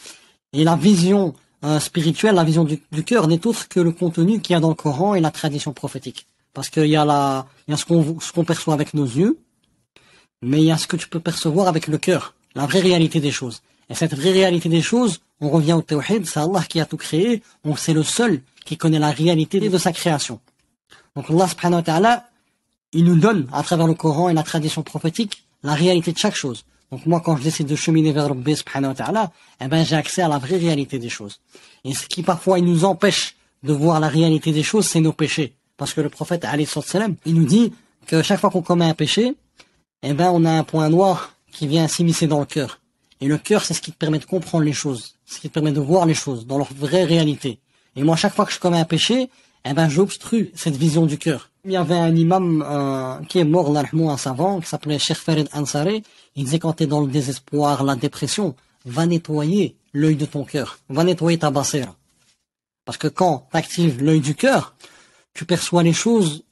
Et 0.53 0.63
la 0.63 0.77
vision 0.77 1.33
euh, 1.65 1.79
spirituelle, 1.79 2.35
la 2.35 2.43
vision 2.43 2.63
du, 2.63 2.79
cœur 3.03 3.27
n'est 3.27 3.45
autre 3.47 3.67
que 3.67 3.79
le 3.79 3.91
contenu 3.91 4.39
qu'il 4.39 4.53
y 4.53 4.57
a 4.57 4.59
dans 4.59 4.69
le 4.69 4.75
Coran 4.75 5.15
et 5.15 5.21
la 5.21 5.31
tradition 5.31 5.73
prophétique. 5.73 6.27
Parce 6.53 6.69
qu'il 6.69 6.85
y 6.87 6.95
a 6.95 7.03
la, 7.05 7.47
ce 7.75 7.85
qu'on, 7.85 8.19
ce 8.19 8.31
qu'on 8.31 8.45
perçoit 8.45 8.73
avec 8.73 8.93
nos 8.93 9.05
yeux, 9.05 9.39
mais 10.41 10.59
il 10.61 10.65
y 10.65 10.71
a 10.71 10.77
ce 10.77 10.87
que 10.87 10.95
tu 10.95 11.07
peux 11.07 11.19
percevoir 11.19 11.67
avec 11.67 11.87
le 11.87 11.97
cœur, 11.97 12.35
la 12.53 12.65
vraie 12.65 12.81
réalité 12.81 13.19
des 13.19 13.31
choses. 13.31 13.61
Et 13.89 13.95
cette 13.95 14.15
vraie 14.15 14.31
réalité 14.31 14.69
des 14.69 14.81
choses, 14.81 15.21
on 15.41 15.49
revient 15.49 15.73
au 15.73 15.81
tawhid, 15.81 16.25
c'est 16.25 16.39
Allah 16.39 16.63
qui 16.67 16.79
a 16.79 16.85
tout 16.85 16.97
créé, 16.97 17.41
donc 17.63 17.79
c'est 17.79 17.93
le 17.93 18.03
seul 18.03 18.41
qui 18.63 18.77
connaît 18.77 18.99
la 18.99 19.11
réalité 19.11 19.59
de 19.59 19.77
sa 19.77 19.91
création. 19.91 20.39
Donc 21.15 21.29
Allah 21.29 21.47
subhanahu 21.47 21.79
wa 21.79 21.83
ta'ala, 21.83 22.29
il 22.93 23.05
nous 23.05 23.15
donne, 23.15 23.47
à 23.51 23.63
travers 23.63 23.87
le 23.87 23.93
Coran 23.93 24.29
et 24.29 24.33
la 24.33 24.43
tradition 24.43 24.83
prophétique, 24.83 25.45
la 25.63 25.73
réalité 25.73 26.11
de 26.13 26.17
chaque 26.17 26.35
chose. 26.35 26.65
Donc 26.91 27.05
moi, 27.05 27.19
quand 27.19 27.35
je 27.37 27.43
décide 27.43 27.67
de 27.67 27.75
cheminer 27.75 28.11
vers 28.11 28.27
Rabbi 28.27 28.55
subhanahu 28.55 28.93
wa 28.99 29.31
eh 29.61 29.67
ben, 29.67 29.83
j'ai 29.83 29.95
accès 29.95 30.21
à 30.21 30.27
la 30.27 30.37
vraie 30.37 30.57
réalité 30.57 30.99
des 30.99 31.09
choses. 31.09 31.41
Et 31.83 31.93
ce 31.93 32.07
qui 32.07 32.23
parfois 32.23 32.59
nous 32.61 32.85
empêche 32.85 33.35
de 33.63 33.73
voir 33.73 33.99
la 33.99 34.07
réalité 34.07 34.51
des 34.51 34.63
choses, 34.63 34.85
c'est 34.85 35.01
nos 35.01 35.13
péchés. 35.13 35.55
Parce 35.77 35.93
que 35.93 36.01
le 36.01 36.09
prophète, 36.09 36.45
salam, 36.85 37.15
il 37.25 37.35
nous 37.35 37.45
dit 37.45 37.73
que 38.05 38.21
chaque 38.21 38.39
fois 38.39 38.49
qu'on 38.49 38.61
commet 38.61 38.85
un 38.85 38.93
péché, 38.93 39.33
eh 40.03 40.13
ben, 40.13 40.29
on 40.31 40.45
a 40.45 40.51
un 40.51 40.63
point 40.63 40.89
noir 40.89 41.33
qui 41.51 41.67
vient 41.67 41.87
s'immiscer 41.87 42.27
dans 42.27 42.39
le 42.39 42.45
cœur. 42.45 42.79
Et 43.21 43.27
le 43.27 43.37
cœur, 43.37 43.63
c'est 43.65 43.73
ce 43.73 43.81
qui 43.81 43.91
te 43.91 43.97
permet 43.97 44.19
de 44.19 44.25
comprendre 44.25 44.63
les 44.63 44.73
choses, 44.73 45.15
ce 45.25 45.39
qui 45.39 45.49
te 45.49 45.53
permet 45.53 45.71
de 45.71 45.79
voir 45.79 46.05
les 46.05 46.13
choses 46.13 46.45
dans 46.45 46.57
leur 46.57 46.71
vraie 46.73 47.05
réalité. 47.05 47.59
Et 47.95 48.03
moi, 48.03 48.15
chaque 48.15 48.33
fois 48.33 48.45
que 48.45 48.51
je 48.51 48.59
commets 48.59 48.79
un 48.79 48.85
péché, 48.85 49.29
eh 49.63 49.73
ben, 49.73 49.89
j'obstrue 49.89 50.51
cette 50.53 50.75
vision 50.75 51.05
du 51.05 51.17
cœur. 51.17 51.49
Il 51.67 51.71
y 51.71 51.77
avait 51.77 51.95
un 51.95 52.15
imam 52.15 52.63
euh, 52.63 53.25
qui 53.25 53.39
est 53.39 53.43
mort, 53.43 53.75
un 53.75 54.17
savant, 54.17 54.61
qui 54.61 54.67
s'appelait 54.67 54.99
Sheikh 54.99 55.17
Farid 55.17 55.49
Ansari. 55.51 56.03
Il 56.35 56.43
disait 56.43 56.59
quand 56.59 56.73
t'es 56.73 56.85
dans 56.85 57.01
le 57.01 57.07
désespoir, 57.07 57.83
la 57.83 57.95
dépression, 57.95 58.55
va 58.85 59.07
nettoyer 59.07 59.75
l'œil 59.91 60.15
de 60.15 60.25
ton 60.25 60.43
cœur, 60.43 60.77
va 60.89 61.03
nettoyer 61.03 61.39
ta 61.39 61.49
bassera. 61.49 61.95
Parce 62.85 62.99
que 62.99 63.07
quand 63.07 63.47
tu 63.49 63.57
actives 63.57 64.03
l'œil 64.03 64.19
du 64.19 64.35
cœur, 64.35 64.75
tu 65.33 65.43
perçois 65.45 65.81
les 65.81 65.93
choses 65.93 66.43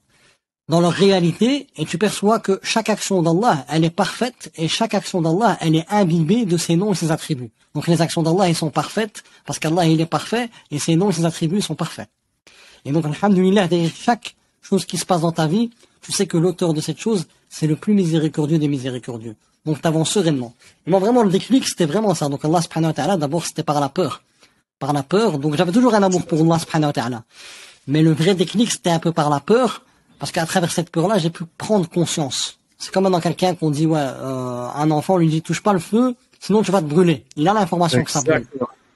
dans 0.68 0.82
leur 0.82 0.94
réalité 0.94 1.68
et 1.78 1.86
tu 1.86 2.00
perçois 2.00 2.40
que 2.40 2.60
chaque 2.64 2.90
action 2.90 3.22
d'Allah, 3.22 3.68
elle 3.70 3.86
est 3.86 3.92
parfaite 3.92 4.52
et 4.56 4.68
chaque 4.68 4.96
action 4.96 5.22
d'Allah, 5.22 5.60
elle 5.62 5.76
est 5.76 5.86
imbibée 5.90 6.46
de 6.46 6.58
ses 6.58 6.76
noms 6.76 6.94
et 6.94 6.96
ses 6.96 7.12
attributs. 7.12 7.52
Donc 7.76 7.86
les 7.86 8.02
actions 8.02 8.24
d'Allah, 8.24 8.50
elles 8.50 8.56
sont 8.56 8.72
parfaites 8.72 9.24
parce 9.46 9.60
qu'Allah, 9.60 9.86
il 9.86 10.02
est 10.02 10.08
parfait 10.08 10.50
et 10.72 10.80
ses 10.80 10.96
noms 10.96 11.12
et 11.12 11.14
ses 11.14 11.26
attributs 11.26 11.62
sont 11.62 11.76
parfaits. 11.76 12.10
Et 12.86 12.92
donc, 12.92 13.06
alhamdulillah, 13.06 13.70
chaque 13.96 14.36
chose 14.64 14.86
qui 14.86 14.98
se 14.98 15.06
passe 15.06 15.22
dans 15.22 15.32
ta 15.32 15.48
vie, 15.48 15.70
tu 16.02 16.12
sais 16.12 16.26
que 16.26 16.38
l'auteur 16.38 16.74
de 16.74 16.82
cette 16.82 17.00
chose, 17.00 17.28
c'est 17.50 17.68
le 17.68 17.76
plus 17.76 17.94
miséricordieux 17.94 18.58
des 18.58 18.68
miséricordieux. 18.68 19.36
Donc, 19.66 19.82
t'avances 19.82 20.12
sereinement. 20.12 20.54
Et 20.86 20.92
moi, 20.92 21.00
vraiment, 21.00 21.24
le 21.24 21.30
déclic, 21.30 21.68
c'était 21.68 21.86
vraiment 21.86 22.14
ça. 22.14 22.28
Donc, 22.28 22.44
Allah 22.44 22.62
subhanahu 22.62 22.90
wa 22.90 22.94
ta'ala, 22.94 23.18
d'abord, 23.18 23.46
c'était 23.46 23.64
par 23.64 23.80
la 23.80 23.90
peur. 23.90 24.24
Par 24.80 24.92
la 24.92 25.04
peur. 25.04 25.40
Donc, 25.40 25.56
j'avais 25.56 25.72
toujours 25.72 25.94
un 25.94 26.04
amour 26.04 26.26
pour 26.26 26.42
Allah 26.42 26.60
subhanahu 26.60 26.88
wa 26.88 26.94
ta'ala. 26.94 27.24
Mais 27.88 28.02
le 28.02 28.12
vrai 28.12 28.36
déclic, 28.36 28.72
c'était 28.72 28.90
un 28.90 29.00
peu 29.00 29.14
par 29.14 29.30
la 29.30 29.40
peur. 29.40 29.84
Parce 30.20 30.32
qu'à 30.32 30.46
travers 30.46 30.72
cette 30.72 30.90
peur-là, 30.90 31.18
j'ai 31.18 31.30
pu 31.30 31.46
prendre 31.58 31.88
conscience. 31.90 32.60
C'est 32.78 32.92
comme 32.92 33.10
dans 33.10 33.20
quelqu'un 33.22 33.56
qu'on 33.56 33.72
dit, 33.72 33.86
ouais, 33.86 34.00
euh, 34.00 34.68
un 34.76 34.92
enfant 34.92 35.18
lui 35.18 35.28
dit, 35.28 35.42
touche 35.42 35.62
pas 35.62 35.74
le 35.74 35.80
feu, 35.80 36.16
sinon 36.40 36.62
tu 36.62 36.72
vas 36.72 36.82
te 36.82 36.88
brûler. 36.88 37.26
Il 37.38 37.48
a 37.48 37.54
l'information 37.54 38.04
que 38.04 38.12
ça 38.12 38.22
brûle. 38.22 38.46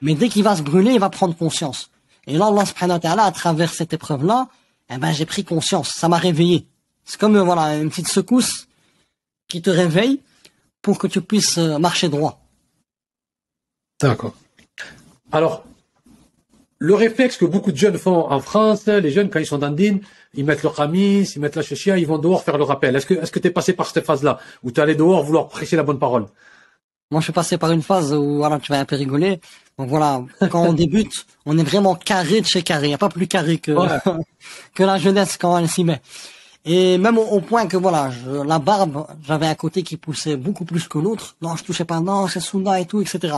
Mais 0.02 0.14
dès 0.14 0.28
qu'il 0.28 0.44
va 0.44 0.56
se 0.56 0.62
brûler, 0.62 0.92
il 0.94 1.00
va 1.00 1.10
prendre 1.10 1.36
conscience. 1.36 1.90
Et 2.28 2.38
là, 2.38 2.48
Allah 2.48 2.66
subhanahu 2.66 2.98
wa 2.98 3.00
ta'ala, 3.00 3.24
à 3.24 3.32
travers 3.32 3.74
cette 3.74 3.94
épreuve-là, 3.94 4.48
eh 4.90 4.98
ben, 4.98 5.12
j'ai 5.12 5.26
pris 5.26 5.44
conscience. 5.44 5.90
Ça 5.90 6.08
m'a 6.08 6.18
réveillé. 6.18 6.68
C'est 7.06 7.20
comme, 7.20 7.36
euh, 7.36 7.44
voilà, 7.44 7.76
une 7.76 7.90
petite 7.90 8.08
secousse 8.08 8.68
qui 9.48 9.62
te 9.62 9.70
réveille 9.70 10.22
pour 10.82 10.98
que 10.98 11.08
tu 11.08 11.22
puisses 11.22 11.58
euh, 11.58 11.78
marcher 11.78 12.10
droit. 12.10 12.42
D'accord. 14.02 14.36
Alors, 15.32 15.66
le 16.80 16.94
réflexe 16.94 17.38
que 17.38 17.46
beaucoup 17.46 17.72
de 17.72 17.78
jeunes 17.78 17.98
font 17.98 18.32
en 18.32 18.40
France, 18.40 18.86
les 18.86 19.12
jeunes, 19.12 19.30
quand 19.30 19.40
ils 19.40 19.46
sont 19.46 19.58
dans 19.58 19.72
din, 19.72 19.98
ils 20.36 20.46
mettent 20.46 20.64
leur 20.64 20.76
camis, 20.76 21.24
ils 21.24 21.42
mettent 21.42 21.56
la 21.56 21.64
chachia, 21.64 21.98
ils 21.98 22.06
vont 22.06 22.20
dehors 22.20 22.44
faire 22.44 22.58
le 22.58 22.64
rappel. 22.64 22.96
Est-ce 22.96 23.06
que, 23.06 23.16
est-ce 23.16 23.32
que 23.32 23.40
t'es 23.40 23.50
passé 23.50 23.74
par 23.74 23.88
cette 23.88 24.06
phase-là, 24.06 24.40
où 24.64 24.72
tu 24.72 24.80
allé 24.80 24.96
dehors 24.96 25.24
vouloir 25.24 25.48
prêcher 25.48 25.76
la 25.76 25.84
bonne 25.84 26.00
parole? 26.00 26.28
Moi, 27.10 27.22
je 27.22 27.26
suis 27.26 27.34
passé 27.34 27.58
par 27.58 27.72
une 27.72 27.82
phase 27.82 28.14
où, 28.14 28.38
voilà, 28.38 28.60
tu 28.60 28.72
vas 28.72 28.80
un 28.80 28.86
peu 28.86 28.96
rigoler. 28.96 29.40
Donc 29.78 29.90
voilà, 29.90 30.24
quand 30.50 30.64
on 30.64 30.74
débute, 30.74 31.26
on 31.46 31.58
est 31.58 31.64
vraiment 31.64 31.96
carré 31.96 32.42
de 32.42 32.46
chez 32.46 32.64
carré. 32.64 32.88
Il 32.88 32.90
n'y 32.90 32.96
a 32.96 32.98
pas 32.98 33.10
plus 33.10 33.28
carré 33.28 33.60
que, 33.60 33.72
que 34.74 34.84
la 34.84 34.98
jeunesse 34.98 35.38
quand 35.38 35.58
elle 35.58 35.70
s'y 35.70 35.84
met. 35.84 36.02
Et 36.66 36.98
même 36.98 37.18
au, 37.18 37.40
point 37.40 37.66
que 37.68 37.78
voilà, 37.78 38.12
la 38.46 38.60
barbe, 38.60 39.08
j'avais 39.26 39.48
un 39.48 39.56
côté 39.56 39.84
qui 39.84 39.96
poussait 39.96 40.36
beaucoup 40.36 40.66
plus 40.66 40.88
que 40.90 40.98
l'autre. 40.98 41.38
Non, 41.42 41.56
je 41.56 41.64
touchais 41.64 41.86
pas, 41.86 42.02
non, 42.02 42.28
c'est 42.28 42.42
Sunna 42.42 42.82
et 42.82 42.86
tout, 42.86 43.02
etc. 43.02 43.36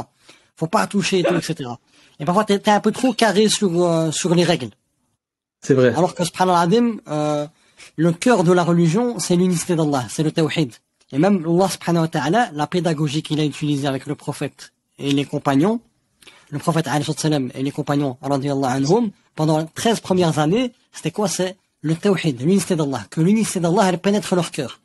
Faut 0.55 0.65
pas 0.65 0.87
toucher 0.87 1.19
et 1.19 1.23
tout, 1.23 1.35
etc. 1.35 1.69
Et 2.19 2.25
parfois, 2.25 2.43
t'es 2.43 2.55
es 2.55 2.69
un 2.69 2.79
peu 2.79 2.91
trop 2.91 3.13
carré 3.13 3.47
sur, 3.47 3.83
euh, 3.83 4.11
sur 4.11 4.33
les 4.33 4.43
règles. 4.43 4.71
C'est 5.61 5.75
vrai. 5.75 5.93
Alors 5.95 6.15
que 6.15 6.23
subhanallah, 6.23 6.67
euh, 7.09 7.45
le 7.97 8.11
cœur 8.13 8.43
de 8.43 8.51
la 8.51 8.63
religion, 8.63 9.19
c'est 9.19 9.35
l'unicité 9.35 9.75
d'Allah, 9.75 10.05
c'est 10.09 10.23
le 10.23 10.31
tawhid. 10.31 10.73
Et 11.11 11.17
même 11.17 11.43
Allah 11.45 11.69
subhanahu 11.69 12.03
wa 12.03 12.07
ta'ala, 12.07 12.51
la 12.53 12.67
pédagogie 12.67 13.23
qu'il 13.23 13.39
a 13.39 13.45
utilisée 13.45 13.87
avec 13.87 14.05
le 14.05 14.15
prophète 14.15 14.73
et 14.97 15.11
les 15.11 15.25
compagnons, 15.25 15.81
le 16.49 16.59
prophète 16.59 16.87
et 16.87 17.63
les 17.63 17.71
compagnons 17.71 18.17
anhum, 18.21 19.11
pendant 19.35 19.59
les 19.59 19.65
13 19.73 19.99
premières 20.01 20.37
années, 20.39 20.73
c'était 20.91 21.11
quoi? 21.11 21.27
C'est 21.27 21.57
le 21.81 21.95
tawhid, 21.95 22.41
l'unité 22.41 22.75
d'Allah, 22.75 23.05
que 23.09 23.21
l'unité 23.21 23.59
d'Allah 23.59 23.89
elle 23.89 23.99
pénètre 23.99 24.35
leur 24.35 24.51
cœur. 24.51 24.81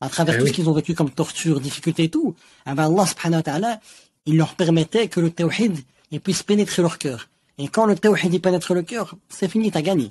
À 0.00 0.08
travers 0.08 0.34
eh 0.34 0.38
tout 0.38 0.46
ce 0.48 0.52
qu'ils 0.52 0.68
ont 0.68 0.72
vécu 0.72 0.94
comme 0.94 1.10
torture, 1.10 1.60
difficulté 1.60 2.04
et 2.04 2.08
tout, 2.10 2.34
eh 2.66 2.74
ben 2.74 2.84
Allah 2.84 3.06
subhanahu 3.06 3.38
wa 3.38 3.42
ta'ala, 3.42 3.80
il 4.26 4.36
leur 4.36 4.54
permettait 4.54 5.08
que 5.08 5.20
le 5.20 5.30
tawhid 5.30 5.78
il 6.10 6.20
puisse 6.20 6.42
pénétrer 6.42 6.82
leur 6.82 6.98
cœur. 6.98 7.28
Et 7.58 7.68
quand 7.68 7.86
le 7.86 7.94
tawhid 7.94 8.40
pénètre 8.42 8.74
le 8.74 8.82
cœur, 8.82 9.14
c'est 9.28 9.48
fini, 9.48 9.70
t'as 9.70 9.82
gagné. 9.82 10.10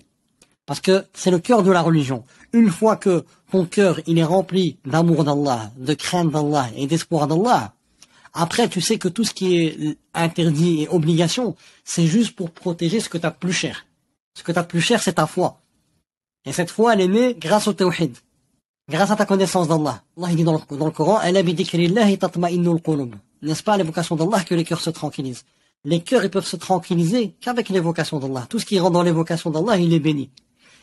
Parce 0.66 0.80
que 0.80 1.06
c'est 1.14 1.32
le 1.32 1.40
cœur 1.40 1.64
de 1.64 1.72
la 1.72 1.82
religion. 1.82 2.24
Une 2.54 2.70
fois 2.70 2.96
que 2.96 3.26
ton 3.52 3.66
cœur 3.66 4.00
il 4.08 4.18
est 4.18 4.24
rempli 4.24 4.78
d'amour 4.86 5.24
d'Allah, 5.24 5.72
de 5.78 5.94
crainte 5.94 6.32
d'Allah 6.32 6.70
et 6.76 6.88
d'espoir 6.88 7.28
d'Allah, 7.28 7.74
après, 8.34 8.68
tu 8.68 8.82
sais 8.82 8.98
que 8.98 9.08
tout 9.08 9.24
ce 9.24 9.34
qui 9.34 9.58
est 9.58 9.98
interdit 10.16 10.82
et 10.82 10.88
obligation, 10.90 11.56
c'est 11.84 12.08
juste 12.08 12.36
pour 12.36 12.50
protéger 12.50 13.00
ce 13.00 13.08
que 13.08 13.20
tu 13.20 13.28
as 13.28 13.32
plus 13.32 13.54
cher. 13.54 13.86
Ce 14.34 14.42
que 14.42 14.52
tu 14.52 14.58
as 14.58 14.64
plus 14.64 14.82
cher, 14.82 15.04
c'est 15.04 15.14
ta 15.14 15.28
foi. 15.28 15.62
Et 16.46 16.52
cette 16.52 16.72
foi, 16.72 16.94
elle 16.94 17.02
est 17.02 17.08
née 17.08 17.36
grâce 17.40 17.68
au 17.68 17.74
tawhid. 17.74 18.18
Grâce 18.90 19.12
à 19.12 19.16
ta 19.16 19.28
connaissance 19.28 19.68
d'Allah. 19.68 20.02
Allah 20.18 20.34
dit 20.34 20.44
dans 20.44 20.54
le, 20.54 20.78
dans 20.78 20.86
le 20.88 20.92
Coran, 20.92 21.22
N'est-ce 23.42 23.64
pas 23.64 23.78
l'évocation 23.78 24.16
d'Allah 24.16 24.44
que 24.44 24.56
les 24.56 24.64
cœurs 24.64 24.82
se 24.82 24.90
tranquillisent? 24.90 25.46
Les 25.86 26.02
cœurs, 26.02 26.24
ils 26.24 26.32
peuvent 26.32 26.46
se 26.46 26.56
tranquilliser 26.56 27.36
qu'avec 27.40 27.70
l'évocation 27.70 28.18
d'Allah. 28.20 28.48
Tout 28.50 28.58
ce 28.58 28.66
qui 28.66 28.80
rentre 28.80 28.94
dans 28.94 29.04
l'évocation 29.04 29.52
d'Allah, 29.52 29.78
il 29.78 29.94
est 29.94 30.00
béni. 30.00 30.32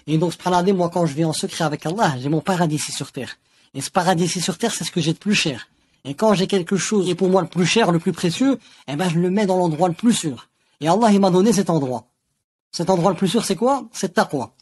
Et 0.07 0.19
donc, 0.19 0.33
subhanallah, 0.33 0.73
moi, 0.73 0.91
quand 0.91 1.07
je 1.07 1.15
vis 1.15 1.25
en 1.25 1.33
secret 1.33 1.65
avec 1.65 1.85
Allah, 1.87 2.15
j'ai 2.21 2.29
mon 2.29 2.41
paradis 2.41 2.77
ici 2.77 2.93
sur 2.93 3.13
terre. 3.13 3.37
Et 3.75 3.81
ce 3.81 3.91
paradis 3.91 4.25
ici 4.25 4.41
sur 4.41 4.59
terre, 4.59 4.73
c'est 4.75 4.85
ce 4.85 4.91
que 4.91 5.01
j'ai 5.01 5.13
de 5.13 5.19
plus 5.19 5.35
cher. 5.35 5.69
Et 6.05 6.15
quand 6.15 6.35
j'ai 6.35 6.47
quelque 6.47 6.77
chose 6.77 7.05
qui 7.05 7.11
est 7.11 7.15
pour 7.15 7.29
moi 7.29 7.43
le 7.43 7.49
plus 7.49 7.67
cher, 7.67 7.93
le 7.93 7.99
plus 7.99 8.13
précieux, 8.13 8.59
eh 8.89 8.97
ben, 8.97 9.09
je 9.09 9.19
le 9.19 9.31
mets 9.31 9.47
dans 9.47 9.57
l'endroit 9.57 9.89
le 9.89 9.95
plus 9.95 10.15
sûr. 10.15 10.49
Et 10.81 10.89
Allah, 10.89 11.11
il 11.13 11.21
m'a 11.21 11.31
donné 11.31 11.53
cet 11.53 11.69
endroit. 11.71 12.07
Cet 12.73 12.89
endroit 12.89 13.11
le 13.11 13.17
plus 13.17 13.29
sûr, 13.29 13.45
c'est 13.45 13.57
quoi? 13.57 13.85
C'est 13.93 14.15
taqwa. 14.15 14.55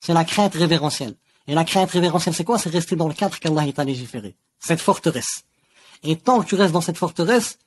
C'est 0.00 0.14
la 0.14 0.24
crainte 0.24 0.54
révérentielle. 0.54 1.14
Et 1.46 1.54
la 1.54 1.64
crainte 1.64 1.90
révérentielle, 1.90 2.34
c'est 2.34 2.44
quoi? 2.44 2.58
C'est 2.58 2.70
rester 2.70 2.96
dans 2.96 3.08
le 3.08 3.14
cadre 3.14 3.38
qu'Allah 3.38 3.70
t'a 3.72 3.84
légiféré. 3.84 4.34
Cette 4.58 4.80
forteresse. 4.80 5.44
Et 6.02 6.16
tant 6.16 6.40
que 6.40 6.46
tu 6.46 6.54
restes 6.54 6.72
dans 6.72 6.80
cette 6.80 6.96
forteresse, 6.96 7.58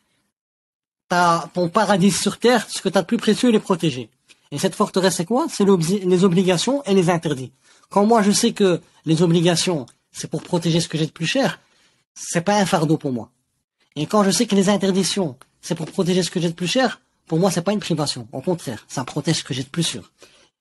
ton 1.54 1.70
paradis 1.70 2.12
sur 2.12 2.40
terre, 2.40 2.66
ce 2.68 2.82
que 2.82 2.90
t'as 2.90 3.02
de 3.02 3.06
plus 3.06 3.18
précieux, 3.18 3.50
il 3.50 3.56
est 3.56 3.60
protégé. 3.60 4.10
Et 4.54 4.60
cette 4.60 4.76
forteresse, 4.76 5.16
c'est 5.16 5.26
quoi? 5.26 5.48
C'est 5.50 5.66
les 5.66 6.24
obligations 6.24 6.84
et 6.84 6.94
les 6.94 7.10
interdits. 7.10 7.52
Quand 7.90 8.06
moi, 8.06 8.22
je 8.22 8.30
sais 8.30 8.52
que 8.54 8.82
les 9.04 9.24
obligations, 9.24 9.88
c'est 10.12 10.30
pour 10.30 10.44
protéger 10.44 10.80
ce 10.80 10.88
que 10.88 10.96
j'ai 10.96 11.08
de 11.08 11.12
plus 11.12 11.26
cher, 11.26 11.60
c'est 12.14 12.42
pas 12.42 12.60
un 12.60 12.66
fardeau 12.68 12.98
pour 12.98 13.12
moi. 13.12 13.32
Et 13.96 14.06
quand 14.06 14.24
je 14.24 14.30
sais 14.30 14.46
que 14.46 14.54
les 14.54 14.70
interdictions, 14.70 15.38
c'est 15.60 15.74
pour 15.74 15.88
protéger 15.88 16.22
ce 16.22 16.30
que 16.30 16.40
j'ai 16.40 16.50
de 16.50 16.54
plus 16.54 16.68
cher, 16.68 17.02
pour 17.26 17.40
moi, 17.40 17.50
c'est 17.50 17.64
pas 17.64 17.74
une 17.74 17.80
privation. 17.80 18.28
Au 18.32 18.42
contraire, 18.42 18.86
ça 18.88 19.04
protège 19.04 19.38
ce 19.38 19.44
que 19.44 19.56
j'ai 19.56 19.64
de 19.64 19.70
plus 19.70 19.82
sûr. 19.82 20.12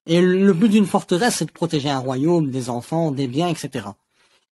Et 0.07 0.23
le 0.23 0.55
but 0.55 0.71
d'une 0.71 0.87
forteresse, 0.87 1.37
c'est 1.37 1.45
de 1.45 1.53
protéger 1.53 1.91
un 1.91 1.99
royaume, 1.99 2.51
des 2.51 2.71
enfants, 2.71 3.11
des 3.11 3.27
biens, 3.27 3.49
etc. 3.49 3.89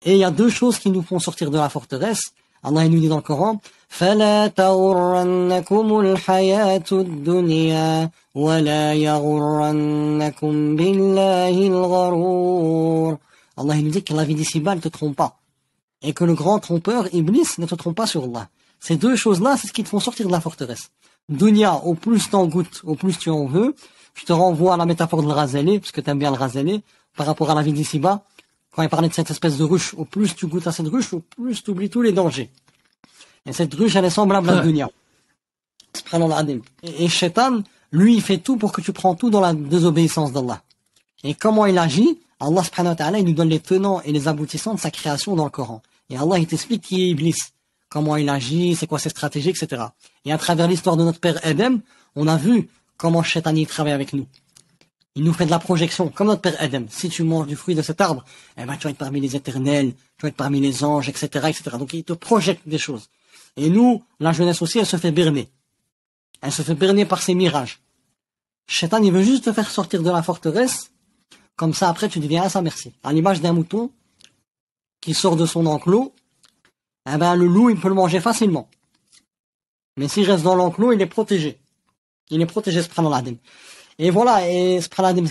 Et 0.04 0.16
il 0.16 0.18
y 0.18 0.26
a 0.26 0.32
deux 0.32 0.50
choses 0.50 0.80
qui 0.80 0.90
nous 0.90 1.02
font 1.02 1.20
sortir 1.20 1.50
de 1.50 1.58
la 1.58 1.70
forteresse. 1.70 2.34
Allah 2.63 2.85
il 2.85 2.91
nous 2.93 3.01
dit 3.01 3.09
dans 3.09 3.17
le 3.17 3.23
Coran, 3.23 3.61
فلا 3.89 4.47
تغرنكم 4.47 6.01
الحياة 6.01 6.85
الدنيا 6.93 8.11
ولا 8.35 8.95
يغرنكم 8.95 10.77
بالله 10.77 11.67
الغرور 11.67 13.19
Allah 13.57 13.77
il 13.77 13.85
nous 13.85 13.91
dit 13.91 14.03
que 14.03 14.15
la 14.15 14.25
vie 14.25 14.35
d'ici-bas 14.35 14.75
ne 14.75 14.81
te 14.81 14.89
trompe 14.89 15.15
pas. 15.15 15.39
Et 16.03 16.13
que 16.13 16.25
le 16.25 16.35
grand 16.35 16.59
trompeur, 16.59 17.07
Iblis, 17.15 17.51
ne 17.59 17.67
te 17.67 17.75
trompe 17.77 17.97
pas 17.97 18.07
sur 18.07 18.25
Allah. 18.25 18.49
Ces 18.81 18.97
deux 18.97 19.15
choses-là, 19.15 19.57
c'est 19.57 19.69
ce 19.69 19.73
qui 19.73 19.85
te 19.85 19.89
font 19.89 20.01
sortir 20.01 20.27
de 20.27 20.33
la 20.33 20.41
forteresse. 20.41 20.91
Dunya, 21.29 21.75
au 21.85 21.95
plus 21.95 22.29
t'en 22.29 22.47
goûtes, 22.47 22.83
au 22.85 22.97
plus 22.97 23.17
tu 23.17 23.31
en 23.31 23.47
veux. 23.47 23.75
Je 24.15 24.25
te 24.25 24.33
renvoie 24.33 24.75
à 24.75 24.77
la 24.77 24.87
métaphore 24.87 25.23
de 25.23 25.29
le 25.29 25.33
raseler, 25.33 25.79
parce 25.79 25.93
que 25.93 26.01
t'aimes 26.01 26.19
bien 26.19 26.33
le 26.33 26.37
raseler, 26.37 26.83
par 27.17 27.27
rapport 27.27 27.51
à 27.51 27.55
la 27.55 27.63
vie 27.63 27.73
d'ici-bas. 27.73 28.25
Quand 28.80 28.84
il 28.84 28.90
parlait 28.90 29.10
de 29.10 29.14
cette 29.14 29.30
espèce 29.30 29.58
de 29.58 29.66
ruche, 29.66 29.94
au 29.98 30.06
plus 30.06 30.34
tu 30.34 30.48
goûtes 30.48 30.66
à 30.66 30.72
cette 30.72 30.88
ruche, 30.88 31.12
au 31.12 31.20
plus 31.20 31.62
tu 31.62 31.72
oublies 31.72 31.90
tous 31.90 32.02
les 32.02 32.14
dangers. 32.14 32.50
Et 33.46 33.52
cette 33.52 33.74
ruche, 33.74 33.98
elle 33.98 34.06
est 34.06 34.10
semblable 34.10 34.50
à 34.50 34.56
la 34.56 34.62
dunya. 34.62 34.90
Et, 36.84 37.10
Shaitan, 37.10 37.62
lui, 37.92 38.16
il 38.16 38.22
fait 38.22 38.38
tout 38.38 38.56
pour 38.56 38.72
que 38.72 38.80
tu 38.80 38.94
prends 38.94 39.16
tout 39.16 39.30
dans 39.30 39.42
la 39.42 39.54
désobéissance 39.54 40.32
d'Allah. 40.32 40.62
Et 41.26 41.34
comment 41.34 41.66
il 41.66 41.78
agit? 41.78 42.22
Allah 42.40 42.64
subhanahu 42.64 42.92
wa 42.92 42.96
ta'ala, 42.96 43.20
il 43.20 43.26
nous 43.26 43.34
donne 43.34 43.50
les 43.50 43.60
tenants 43.60 44.00
et 44.04 44.14
les 44.14 44.30
aboutissants 44.30 44.76
de 44.76 44.80
sa 44.80 44.92
création 44.92 45.36
dans 45.36 45.44
le 45.44 45.50
Coran. 45.50 45.82
Et 46.10 46.16
Allah, 46.16 46.38
il 46.40 46.48
t'explique 46.48 46.84
qui 46.84 47.02
est 47.02 47.10
Iblis, 47.10 47.36
comment 47.90 48.16
il 48.16 48.30
agit, 48.30 48.78
c'est 48.78 48.88
quoi 48.88 48.98
ses 48.98 49.10
stratégies, 49.10 49.50
etc. 49.50 49.88
Et 50.24 50.32
à 50.32 50.38
travers 50.38 50.70
l'histoire 50.70 50.96
de 50.96 51.04
notre 51.04 51.20
père 51.20 51.46
Edem, 51.46 51.82
on 52.16 52.28
a 52.28 52.38
vu 52.38 52.70
comment 52.96 53.24
Shaitan 53.24 53.54
il 53.56 53.68
travaille 53.68 53.92
avec 53.92 54.14
nous. 54.14 54.26
Il 55.20 55.26
nous 55.26 55.34
fait 55.34 55.46
de 55.46 55.52
la 55.52 55.60
projection, 55.60 56.08
comme 56.08 56.28
notre 56.28 56.40
père 56.40 56.64
Edem. 56.64 56.88
Si 56.90 57.10
tu 57.10 57.24
manges 57.24 57.48
du 57.48 57.58
fruit 57.58 57.76
de 57.76 57.82
cet 57.82 58.00
arbre, 58.00 58.24
eh 58.58 58.64
ben, 58.64 58.78
tu 58.78 58.86
vas 58.86 58.92
être 58.92 58.98
parmi 58.98 59.20
les 59.20 59.36
éternels, 59.36 59.94
tu 60.18 60.22
vas 60.22 60.30
être 60.30 60.38
parmi 60.38 60.62
les 60.62 60.86
anges, 60.86 61.10
etc., 61.10 61.26
etc. 61.50 61.72
Donc, 61.78 61.92
il 61.92 62.06
te 62.06 62.14
projette 62.14 62.62
des 62.66 62.78
choses. 62.78 63.10
Et 63.58 63.70
nous, 63.70 64.02
la 64.22 64.32
jeunesse 64.32 64.62
aussi, 64.62 64.80
elle 64.80 64.86
se 64.86 64.96
fait 64.96 65.12
berner. 65.12 65.50
Elle 66.42 66.54
se 66.54 66.62
fait 66.62 66.74
berner 66.74 67.04
par 67.04 67.22
ses 67.22 67.36
mirages. 67.36 67.82
Shaitan, 68.66 69.04
il 69.04 69.12
veut 69.12 69.22
juste 69.22 69.44
te 69.44 69.52
faire 69.52 69.70
sortir 69.70 70.02
de 70.02 70.10
la 70.10 70.24
forteresse. 70.24 70.92
Comme 71.58 71.74
ça, 71.74 71.90
après, 71.90 72.08
tu 72.08 72.22
deviens 72.22 72.44
à 72.44 72.50
sa 72.50 72.62
merci. 72.62 72.94
À 73.04 73.12
l'image 73.12 73.42
d'un 73.42 73.52
mouton 73.52 73.92
qui 75.02 75.14
sort 75.14 75.36
de 75.36 75.46
son 75.46 75.66
enclos, 75.66 76.14
eh 77.14 77.18
ben, 77.18 77.36
le 77.36 77.46
loup, 77.46 77.70
il 77.70 77.78
peut 77.78 77.90
le 77.90 77.94
manger 77.94 78.22
facilement. 78.22 78.70
Mais 79.98 80.08
s'il 80.08 80.32
reste 80.32 80.46
dans 80.46 80.56
l'enclos, 80.56 80.94
il 80.94 81.02
est 81.02 81.08
protégé. 81.08 81.60
Il 82.30 82.42
est 82.42 82.46
protégé, 82.46 82.82
subhanallah. 82.82 83.22
Et 84.02 84.12
voilà, 84.12 84.48
et 84.50 84.80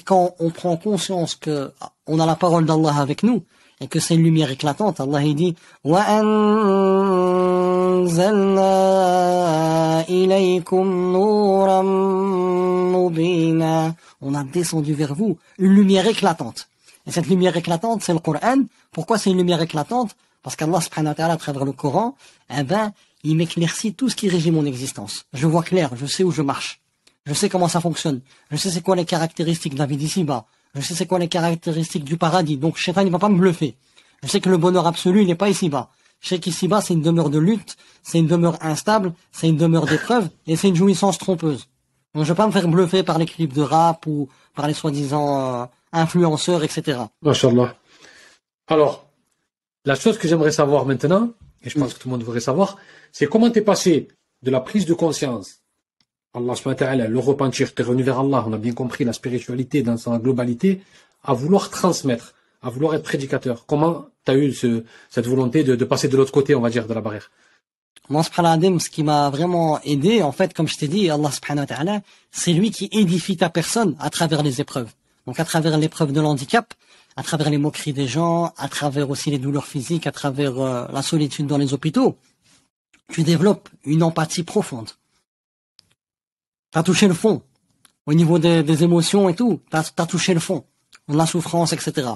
quand 0.05 0.35
on 0.39 0.51
prend 0.51 0.77
conscience 0.77 1.35
que 1.35 1.73
on 2.07 2.21
a 2.21 2.27
la 2.27 2.37
parole 2.37 2.67
d'Allah 2.67 2.97
avec 2.99 3.23
nous, 3.23 3.43
et 3.81 3.87
que 3.87 3.99
c'est 3.99 4.15
une 4.15 4.25
lumière 4.25 4.51
éclatante, 4.51 5.01
Allah 5.01 5.23
il 5.23 5.35
dit 5.35 5.55
On 14.21 14.35
a 14.35 14.45
descendu 14.45 14.93
vers 14.95 15.15
vous 15.15 15.39
une 15.59 15.73
lumière 15.73 16.07
éclatante. 16.07 16.69
Et 17.07 17.11
cette 17.11 17.27
lumière 17.27 17.57
éclatante, 17.57 18.03
c'est 18.03 18.13
le 18.13 18.19
Coran. 18.19 18.65
Pourquoi 18.93 19.17
c'est 19.17 19.31
une 19.31 19.39
lumière 19.39 19.63
éclatante? 19.63 20.15
Parce 20.43 20.57
qu'Allah 20.57 20.83
subhanahu 20.83 21.15
wa 21.19 21.25
à 21.25 21.37
travers 21.39 21.65
le 21.65 21.73
Coran, 21.73 22.17
eh 22.55 22.65
ben, 22.65 22.93
il 23.25 23.37
m'éclaircit 23.37 23.95
tout 23.95 24.11
ce 24.11 24.17
qui 24.17 24.29
régit 24.29 24.51
mon 24.51 24.67
existence. 24.67 25.25
Je 25.33 25.47
vois 25.47 25.63
clair, 25.63 25.91
je 25.97 26.05
sais 26.05 26.23
où 26.23 26.31
je 26.31 26.43
marche. 26.43 26.83
Je 27.29 27.35
sais 27.35 27.51
comment 27.51 27.69
ça 27.69 27.83
fonctionne. 27.83 28.23
Je 28.51 28.57
sais 28.57 28.71
c'est 28.71 28.81
quoi 28.81 28.97
les 28.97 29.05
caractéristiques 29.05 29.75
de 29.75 29.79
la 29.79 29.85
vie 29.85 29.99
d'ici-bas. 29.99 30.47
Je 30.75 30.81
sais 30.81 30.95
c'est 30.95 31.07
quoi 31.07 31.19
les 31.19 31.29
caractéristiques 31.29 32.05
du 32.05 32.17
paradis. 32.17 32.57
Donc, 32.57 32.79
Shaitan, 32.79 33.03
il 33.03 33.13
va 33.13 33.19
pas 33.19 33.29
me 33.29 33.37
bluffer. 33.37 33.77
Je 34.23 34.29
sais 34.29 34.41
que 34.41 34.49
le 34.49 34.57
bonheur 34.57 34.87
absolu, 34.87 35.21
il 35.21 35.27
n'est 35.27 35.35
pas 35.35 35.51
ici-bas. 35.51 35.91
Je 36.21 36.29
sais 36.31 36.39
qu'ici-bas, 36.39 36.81
c'est 36.81 36.95
une 36.95 37.03
demeure 37.03 37.29
de 37.29 37.39
lutte, 37.39 37.77
c'est 38.03 38.19
une 38.19 38.27
demeure 38.27 38.57
instable, 38.63 39.13
c'est 39.31 39.47
une 39.47 39.59
demeure 39.59 39.85
d'épreuve, 39.85 40.31
et 40.47 40.57
c'est 40.57 40.69
une 40.69 40.75
jouissance 40.75 41.19
trompeuse. 41.19 41.69
Donc, 42.15 42.25
je 42.25 42.33
vais 42.33 42.37
pas 42.37 42.47
me 42.47 42.53
faire 42.53 42.67
bluffer 42.67 43.03
par 43.03 43.19
les 43.19 43.27
clips 43.27 43.53
de 43.53 43.61
rap 43.61 44.07
ou 44.07 44.31
par 44.55 44.67
les 44.67 44.73
soi-disant 44.73 45.63
euh, 45.63 45.67
influenceurs, 45.93 46.65
etc. 46.65 46.99
Machallah. 47.21 47.77
Alors, 48.69 49.07
la 49.85 49.97
chose 49.97 50.17
que 50.17 50.27
j'aimerais 50.27 50.53
savoir 50.53 50.87
maintenant, 50.87 51.33
et 51.63 51.69
je 51.69 51.79
pense 51.79 51.93
que 51.93 51.99
tout 51.99 52.09
le 52.09 52.13
monde 52.13 52.21
devrait 52.21 52.41
savoir, 52.41 52.79
c'est 53.13 53.27
comment 53.27 53.51
t'es 53.51 53.61
passé 53.61 54.09
de 54.43 54.51
la 54.51 54.61
prise 54.61 54.87
de 54.87 54.95
conscience 54.95 55.58
Allah 56.39 56.55
subhanahu 56.55 57.09
le 57.09 57.19
repentir, 57.19 57.75
t'es 57.75 57.83
revenu 57.83 58.03
vers 58.03 58.21
Allah, 58.21 58.45
on 58.47 58.53
a 58.53 58.59
bien 58.59 58.73
compris 58.73 59.05
la 59.05 59.13
spiritualité 59.13 59.83
dans 59.83 59.97
sa 59.97 60.19
globalité, 60.19 60.81
à 61.23 61.35
vouloir 61.35 61.71
transmettre, 61.71 62.35
à 62.63 62.71
vouloir 62.71 62.95
être 62.95 63.03
prédicateur. 63.03 63.67
Comment 63.67 64.07
tu 64.25 64.33
as 64.33 64.37
eu 64.37 64.53
ce, 64.53 64.85
cette 65.11 65.27
volonté 65.27 65.65
de, 65.65 65.85
passer 65.85 66.09
de 66.09 66.17
l'autre 66.17 66.33
côté, 66.33 66.55
on 66.55 66.61
va 66.61 66.71
dire, 66.71 66.87
de 66.87 66.95
la 66.95 67.01
barrière? 67.01 67.31
Moi, 68.09 68.23
ce 68.23 68.89
qui 68.89 69.03
m'a 69.03 69.29
vraiment 69.29 69.81
aidé, 69.83 70.23
en 70.23 70.33
fait, 70.33 70.55
comme 70.55 70.67
je 70.67 70.79
t'ai 70.79 70.89
dit, 70.89 71.11
Allah 71.11 71.31
subhanahu 71.31 71.67
wa 71.69 72.01
c'est 72.31 72.55
lui 72.55 72.71
qui 72.71 72.89
édifie 72.91 73.37
ta 73.37 73.51
personne 73.51 73.97
à 74.01 74.09
travers 74.09 74.43
les 74.43 74.61
épreuves. 74.61 74.91
Donc 75.27 75.39
à 75.41 75.45
travers 75.45 75.77
l'épreuve 75.77 76.13
de 76.13 76.23
l'handicap, 76.23 76.73
à 77.17 77.23
travers 77.23 77.51
les 77.51 77.59
moqueries 77.59 77.93
des 77.93 78.07
gens, 78.07 78.55
à 78.57 78.69
travers 78.69 79.11
aussi 79.11 79.31
les 79.31 79.39
douleurs 79.39 79.67
physiques, 79.67 80.07
à 80.07 80.13
travers 80.13 80.59
euh, 80.59 80.87
la 80.91 81.03
solitude 81.03 81.47
dans 81.47 81.59
les 81.59 81.75
hôpitaux, 81.75 82.17
tu 83.13 83.25
développes 83.25 83.69
une 83.85 84.03
empathie 84.03 84.43
profonde. 84.43 84.91
T'as 86.72 86.84
touché 86.84 87.08
le 87.08 87.14
fond. 87.14 87.42
Au 88.06 88.14
niveau 88.14 88.40
des, 88.40 88.64
des 88.64 88.84
émotions 88.84 89.30
et 89.30 89.36
tout, 89.36 89.62
t'as 89.70 89.84
as 89.98 90.06
touché 90.06 90.34
le 90.34 90.40
fond. 90.40 90.66
La 91.08 91.26
souffrance, 91.26 91.74
etc. 91.74 92.10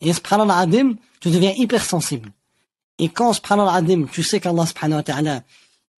Et 0.00 0.12
subhanallah 0.12 0.58
adim, 0.58 0.94
tu 1.20 1.30
deviens 1.30 1.52
hypersensible. 1.56 2.30
Et 2.98 3.08
quand 3.08 3.32
subhanallah 3.32 3.74
adim, 3.74 4.06
tu 4.10 4.22
sais 4.22 4.40
qu'Allah 4.40 4.66
subhanahu 4.66 4.98
wa 4.98 5.02
ta'ala, 5.02 5.42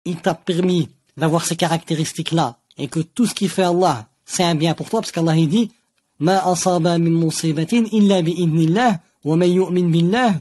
il 0.04 0.16
t'a 0.16 0.34
permis 0.34 0.88
d'avoir 1.16 1.44
ces 1.44 1.56
caractéristiques-là, 1.56 2.58
et 2.78 2.88
que 2.88 3.00
tout 3.00 3.26
ce 3.26 3.34
qui 3.34 3.48
fait 3.48 3.62
Allah, 3.62 4.08
c'est 4.24 4.44
un 4.44 4.54
bien 4.54 4.74
pour 4.74 4.88
toi, 4.88 5.00
parce 5.00 5.12
qu'Allah 5.12 5.36
il 5.36 5.48
dit, 5.48 5.70
ما 6.20 6.52
أصاب 6.52 6.86
من 6.86 7.12
مصيبة 7.12 7.72
إلا 7.72 8.20
بإذن 8.20 8.58
الله 8.58 8.98
ومن 9.24 9.48
يؤمن 9.48 9.90
بالله 9.90 10.40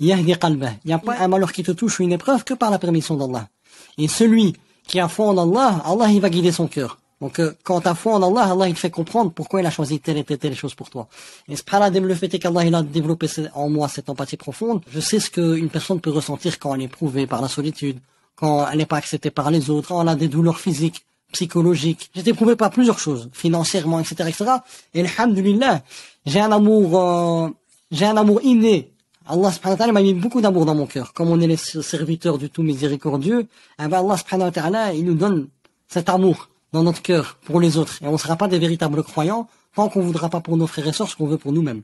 يهدي 0.00 0.34
قلبه. 0.34 0.72
Il 0.84 0.88
n'y 0.88 0.92
a 0.92 0.98
pas 0.98 1.18
un 1.18 1.28
malheur 1.28 1.52
qui 1.52 1.62
te 1.62 1.70
touche 1.70 2.00
ou 2.00 2.02
une 2.02 2.12
épreuve 2.12 2.44
que 2.44 2.54
par 2.54 2.70
la 2.70 2.78
permission 2.78 3.16
d'Allah. 3.16 3.48
Et 3.96 4.08
celui 4.08 4.54
qui 4.87 4.99
a 4.99 5.07
foi 5.07 5.27
en 5.27 5.37
Allah, 5.37 5.81
Allah 5.85 6.09
il 6.09 6.21
va 6.21 6.29
guider 6.29 6.51
son 6.51 6.67
cœur. 6.67 6.97
Donc 7.21 7.39
euh, 7.39 7.53
quand 7.63 7.81
tu 7.81 7.87
as 7.87 7.95
foi 7.95 8.13
en 8.13 8.23
Allah, 8.23 8.51
Allah 8.51 8.67
il 8.67 8.75
te 8.75 8.79
fait 8.79 8.89
comprendre 8.89 9.31
pourquoi 9.31 9.61
il 9.61 9.65
a 9.65 9.71
choisi 9.71 9.99
telle 9.99 10.17
et 10.17 10.23
telle, 10.23 10.37
telle 10.37 10.55
chose 10.55 10.75
pour 10.75 10.89
toi. 10.89 11.07
Et 11.47 11.55
subhanallah, 11.55 11.99
le 11.99 12.15
fait 12.15 12.29
qu'Allah 12.39 12.65
il 12.65 12.75
a 12.75 12.81
développé 12.83 13.27
en 13.53 13.69
moi 13.69 13.87
cette 13.87 14.09
empathie 14.09 14.37
profonde. 14.37 14.81
Je 14.89 14.99
sais 14.99 15.19
ce 15.19 15.29
qu'une 15.29 15.69
personne 15.69 16.01
peut 16.01 16.11
ressentir 16.11 16.59
quand 16.59 16.75
elle 16.75 16.81
est 16.81 16.85
éprouvée 16.85 17.25
par 17.25 17.41
la 17.41 17.47
solitude, 17.47 17.99
quand 18.35 18.67
elle 18.69 18.79
n'est 18.79 18.85
pas 18.85 18.97
acceptée 18.97 19.31
par 19.31 19.49
les 19.49 19.69
autres, 19.69 19.89
quand 19.89 20.01
elle 20.01 20.09
a 20.09 20.15
des 20.15 20.27
douleurs 20.27 20.59
physiques, 20.59 21.05
psychologiques. 21.31 22.09
J'ai 22.13 22.21
été 22.21 22.31
éprouvé 22.31 22.55
par 22.55 22.69
plusieurs 22.69 22.99
choses, 22.99 23.29
financièrement, 23.33 23.99
etc., 23.99 24.15
etc. 24.29 24.51
Et 24.93 25.01
alhamdulillah, 25.01 25.83
j'ai 26.25 26.39
un 26.41 26.51
amour, 26.51 26.99
euh, 26.99 27.49
j'ai 27.91 28.05
un 28.05 28.17
amour 28.17 28.41
inné 28.43 28.94
Allah 29.27 29.51
subhanahu 29.51 29.73
wa 29.73 29.77
ta'ala 29.77 29.93
m'a 29.93 30.01
mis 30.01 30.13
beaucoup 30.13 30.41
d'amour 30.41 30.65
dans 30.65 30.75
mon 30.75 30.85
cœur. 30.85 31.13
Comme 31.13 31.29
on 31.29 31.39
est 31.39 31.47
les 31.47 31.57
serviteurs 31.57 32.37
du 32.37 32.49
tout 32.49 32.61
miséricordieux, 32.61 33.47
eh 33.79 33.87
ben 33.87 33.99
Allah 33.99 34.17
subhanahu 34.17 34.47
wa 34.47 34.51
ta'ala, 34.51 34.93
il 34.93 35.05
nous 35.05 35.15
donne 35.15 35.47
cet 35.87 36.09
amour 36.09 36.49
dans 36.73 36.83
notre 36.83 37.01
cœur 37.01 37.39
pour 37.45 37.59
les 37.59 37.77
autres. 37.77 38.01
Et 38.03 38.07
on 38.07 38.13
ne 38.13 38.17
sera 38.17 38.35
pas 38.35 38.47
des 38.47 38.59
véritables 38.59 39.01
croyants 39.03 39.47
tant 39.75 39.89
qu'on 39.89 40.01
ne 40.01 40.05
voudra 40.05 40.29
pas 40.29 40.41
pour 40.41 40.57
nos 40.57 40.67
frères 40.67 40.87
et 40.87 40.93
sœurs 40.93 41.09
ce 41.09 41.15
qu'on 41.15 41.27
veut 41.27 41.37
pour 41.37 41.51
nous-mêmes. 41.51 41.81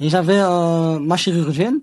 Et 0.00 0.08
j'avais 0.08 0.40
euh, 0.40 0.98
ma 0.98 1.16
chirurgienne 1.16 1.80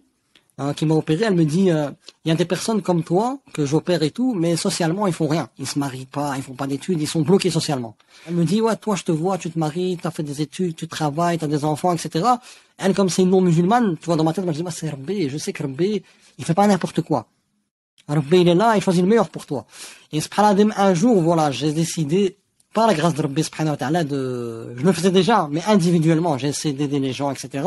Hein, 0.59 0.73
qui 0.73 0.87
m'a 0.87 0.95
opéré, 0.95 1.25
elle 1.25 1.35
me 1.35 1.45
dit, 1.45 1.69
euh, 1.69 1.91
il 2.25 2.29
y 2.29 2.31
a 2.31 2.35
des 2.35 2.45
personnes 2.45 2.81
comme 2.81 3.03
toi 3.03 3.37
que 3.53 3.63
j'opère 3.63 4.01
et 4.01 4.09
tout, 4.09 4.33
mais 4.33 4.55
socialement 4.55 5.05
ils 5.05 5.13
font 5.13 5.27
rien, 5.27 5.49
ils 5.59 5.67
se 5.67 5.77
marient 5.77 6.07
pas, 6.07 6.33
ils 6.35 6.41
font 6.41 6.55
pas 6.55 6.65
d'études, 6.65 6.99
ils 6.99 7.07
sont 7.07 7.21
bloqués 7.21 7.51
socialement. 7.51 7.95
Elle 8.27 8.33
me 8.33 8.43
dit, 8.43 8.59
ouais, 8.59 8.75
toi 8.75 8.95
je 8.95 9.03
te 9.03 9.11
vois, 9.11 9.37
tu 9.37 9.51
te 9.51 9.59
maries, 9.59 9.99
tu 10.01 10.07
as 10.07 10.09
fait 10.09 10.23
des 10.23 10.41
études, 10.41 10.75
tu 10.75 10.87
travailles, 10.87 11.37
tu 11.37 11.45
as 11.45 11.47
des 11.47 11.63
enfants, 11.63 11.93
etc. 11.93 12.25
Elle, 12.79 12.95
comme 12.95 13.07
c'est 13.07 13.21
une 13.21 13.29
non-musulmane, 13.29 13.97
tu 13.99 14.05
vois, 14.07 14.15
dans 14.15 14.23
ma 14.23 14.33
tête, 14.33 14.45
je 14.47 14.51
dis, 14.51 14.63
bah, 14.63 14.71
c'est 14.71 14.89
Rabbi, 14.89 15.29
je 15.29 15.37
sais 15.37 15.53
que 15.53 15.61
Rabbi, 15.61 16.01
il 16.39 16.45
fait 16.45 16.55
pas 16.55 16.65
n'importe 16.65 17.01
quoi. 17.01 17.27
Rabbi, 18.07 18.41
il 18.41 18.47
est 18.47 18.55
là, 18.55 18.75
il 18.75 18.81
choisit 18.81 19.03
le 19.03 19.09
meilleur 19.09 19.29
pour 19.29 19.45
toi. 19.45 19.67
Et 20.11 20.21
subhanallah, 20.21 20.73
un 20.75 20.93
jour, 20.95 21.21
voilà, 21.21 21.51
j'ai 21.51 21.71
décidé, 21.71 22.35
par 22.73 22.87
la 22.87 22.95
grâce 22.95 23.13
de 23.13 23.21
Rabbi 23.21 23.43
subhanahu 23.43 23.73
wa 23.73 23.77
ta'ala, 23.77 24.03
de, 24.03 24.73
je 24.75 24.83
le 24.83 24.91
faisais 24.91 25.11
déjà, 25.11 25.47
mais 25.51 25.61
individuellement, 25.67 26.35
j'ai 26.39 26.47
essayé 26.47 26.73
d'aider 26.73 26.99
les 26.99 27.13
gens, 27.13 27.29
etc. 27.29 27.63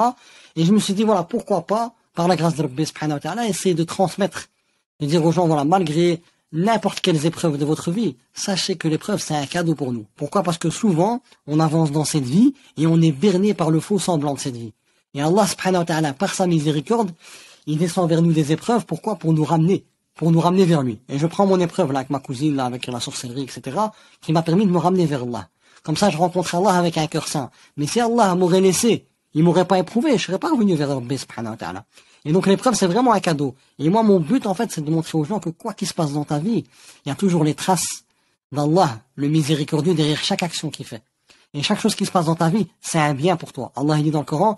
Et 0.57 0.64
je 0.64 0.72
me 0.72 0.81
suis 0.81 0.94
dit, 0.94 1.05
voilà, 1.05 1.22
pourquoi 1.22 1.64
pas, 1.68 1.94
par 2.14 2.29
la 2.29 2.37
grâce 2.37 2.57
de 2.57 2.62
Rabbi 2.62 2.87
subhanahu 2.87 3.20
essayer 3.49 3.75
de 3.75 3.85
transmettre, 3.85 4.49
de 5.01 5.07
dire 5.07 5.25
aux 5.25 5.33
gens, 5.33 5.46
voilà, 5.46 5.64
malgré 5.64 6.23
n'importe 6.53 7.01
quelles 7.01 7.27
épreuves 7.27 7.59
de 7.59 7.64
votre 7.64 7.90
vie, 7.90 8.16
sachez 8.35 8.77
que 8.77 8.88
l'épreuve, 8.88 9.20
c'est 9.20 9.37
un 9.37 9.46
cadeau 9.46 9.75
pour 9.75 9.92
nous. 9.92 10.07
Pourquoi? 10.16 10.42
Parce 10.42 10.59
que 10.59 10.70
souvent, 10.70 11.23
on 11.46 11.61
avance 11.61 11.92
dans 11.92 12.05
cette 12.05 12.25
vie 12.25 12.55
et 12.77 12.87
on 12.87 13.01
est 13.01 13.12
berné 13.12 13.55
par 13.55 13.70
le 13.70 13.81
faux 13.81 13.99
semblant 13.99 14.35
de 14.35 14.40
cette 14.40 14.57
vie. 14.57 14.73
Et 15.14 15.23
Allah 15.23 15.46
subhanahu 15.46 15.85
wa 15.88 16.12
par 16.12 16.35
sa 16.35 16.46
miséricorde, 16.46 17.11
il 17.66 17.79
descend 17.79 18.09
vers 18.09 18.23
nous 18.23 18.33
des 18.33 18.53
épreuves. 18.53 18.87
Pourquoi? 18.87 19.16
Pour 19.16 19.33
nous 19.33 19.44
ramener. 19.44 19.85
Pour 20.14 20.31
nous 20.33 20.40
ramener 20.40 20.64
vers 20.64 20.83
lui. 20.83 20.99
Et 21.09 21.18
je 21.18 21.27
prends 21.27 21.46
mon 21.46 21.59
épreuve 21.61 21.92
là 21.92 22.01
avec 22.01 22.11
ma 22.11 22.18
cousine, 22.18 22.57
là, 22.57 22.64
avec 22.64 22.87
la 22.87 23.01
sorcellerie, 23.01 23.42
etc., 23.42 23.77
qui 24.20 24.33
m'a 24.33 24.42
permis 24.42 24.66
de 24.66 24.70
me 24.70 24.79
ramener 24.79 25.07
vers 25.07 25.23
Allah. 25.23 25.49
Comme 25.83 25.96
ça, 25.96 26.11
je 26.11 26.16
rencontre 26.18 26.55
Allah 26.55 26.75
avec 26.75 26.99
un 26.99 27.07
cœur 27.07 27.27
saint. 27.27 27.51
Mais 27.77 27.87
si 27.87 28.01
Allah 28.01 28.35
m'aurait 28.35 28.61
laissé 28.61 29.07
il 29.35 29.45
m'aurait 29.45 29.64
pas 29.64 29.79
éprouvé, 29.79 30.19
je 30.19 30.27
serais 30.27 30.38
pas 30.38 30.51
revenu 30.51 30.75
vers 30.75 30.88
Rabbi 30.88 31.19
subhanahu 31.19 31.57
wa. 31.61 31.85
Et 32.25 32.33
donc 32.33 32.47
l'épreuve, 32.47 32.75
c'est 32.75 32.87
vraiment 32.87 33.12
un 33.12 33.21
cadeau. 33.21 33.55
Et 33.79 33.88
moi, 33.88 34.03
mon 34.03 34.21
but, 34.21 34.47
en 34.47 34.55
fait, 34.55 34.71
c'est 34.71 34.85
de 34.85 34.90
montrer 34.90 35.16
aux 35.16 35.25
gens 35.25 35.40
que 35.40 35.51
quoi 35.51 35.73
qu'il 35.73 35.88
se 35.88 35.95
passe 35.95 36.12
dans 36.12 36.25
ta 36.25 36.38
vie, 36.38 36.64
il 37.05 37.09
y 37.09 37.12
a 37.12 37.14
toujours 37.14 37.45
les 37.45 37.55
traces 37.55 38.05
d'Allah, 38.53 39.01
le 39.14 39.29
miséricordieux, 39.29 39.95
derrière 39.95 40.23
chaque 40.23 40.43
action 40.43 40.71
qu'il 40.71 40.85
fait. 40.85 41.03
Et 41.53 41.62
chaque 41.62 41.81
chose 41.81 41.97
qui 41.97 42.07
se 42.07 42.12
passe 42.12 42.27
dans 42.27 42.37
ta 42.37 42.49
vie, 42.49 42.69
c'est 42.81 43.01
un 43.01 43.12
bien 43.12 43.37
pour 43.37 43.53
toi. 43.53 43.73
Allah 43.75 43.97
il 43.99 44.05
dit 44.05 44.11
dans 44.12 44.21
le 44.21 44.25
Coran, 44.25 44.57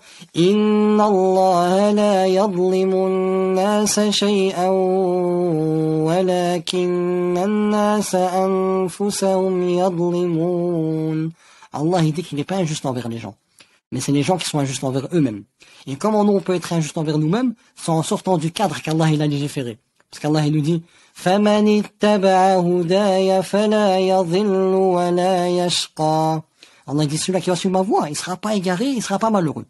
Allah. 11.73 11.73
Allah 11.73 12.03
il 12.03 12.13
dit 12.13 12.23
qu'il 12.23 12.37
n'est 12.37 12.43
pas 12.43 12.57
injuste 12.57 12.85
envers 12.85 13.09
les 13.09 13.17
gens 13.17 13.35
Mais 13.92 14.00
c'est 14.00 14.12
les 14.12 14.22
gens 14.22 14.36
qui 14.36 14.48
sont 14.48 14.58
injustes 14.58 14.84
envers 14.84 15.08
eux-mêmes. 15.12 15.44
Et 15.86 15.96
comment 15.96 16.24
nous 16.24 16.32
on 16.32 16.40
peut 16.40 16.54
être 16.54 16.72
injuste 16.72 16.98
envers 16.98 17.18
nous-mêmes, 17.18 17.54
c'est 17.74 17.90
en 17.90 18.02
sortant 18.02 18.36
du 18.36 18.52
cadre 18.52 18.80
qu'Allah 18.82 19.08
il 19.10 19.22
a 19.22 19.26
légiféré. 19.26 19.78
Parce 20.10 20.20
qu'Allah 20.20 20.46
il 20.46 20.52
nous 20.52 20.60
dit, 20.60 20.82
فَمَنِ 21.14 21.66
اتَّبَعَ 21.80 22.56
هُدَايَ 22.60 23.42
فَلَا 23.42 23.98
يَضِلُّ 23.98 24.74
وَلَا 24.74 25.48
يَشْقَى 25.48 26.42
Allah 26.90 27.04
dit 27.04 27.18
celui-là 27.18 27.40
qui 27.40 27.50
va 27.50 27.56
suivre 27.56 27.74
ma 27.74 27.82
voie, 27.82 28.08
il 28.08 28.16
sera 28.16 28.38
pas 28.38 28.54
égaré, 28.54 28.86
il 28.86 29.02
sera 29.02 29.18
pas 29.18 29.28
malheureux. 29.28 29.66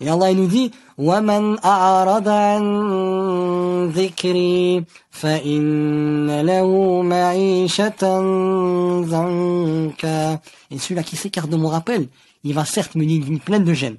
Et 0.00 0.08
Allah 0.08 0.30
il 0.30 0.36
nous 0.38 0.46
dit 0.46 0.70
وَمَنْ 0.96 1.58
أَعْرَضَ 1.64 2.28
عَنْ 2.28 3.88
ذِكْرِي 3.90 4.84
فَإِنَّ 5.10 6.40
لَهُ 6.42 7.02
مَعِيشَةً 7.02 8.02
ضَنْكًا 9.02 10.40
Et 10.70 10.78
celui-là 10.78 11.02
qui 11.02 11.16
s'écarte 11.16 11.50
de 11.50 11.56
mon 11.56 11.68
rappel, 11.68 12.08
il 12.43 12.53
va 12.53 12.65
certes 12.65 12.95
mener 12.95 13.15
une 13.15 13.23
vie 13.23 13.39
pleine 13.39 13.63
de 13.63 13.73
gêne. 13.73 13.97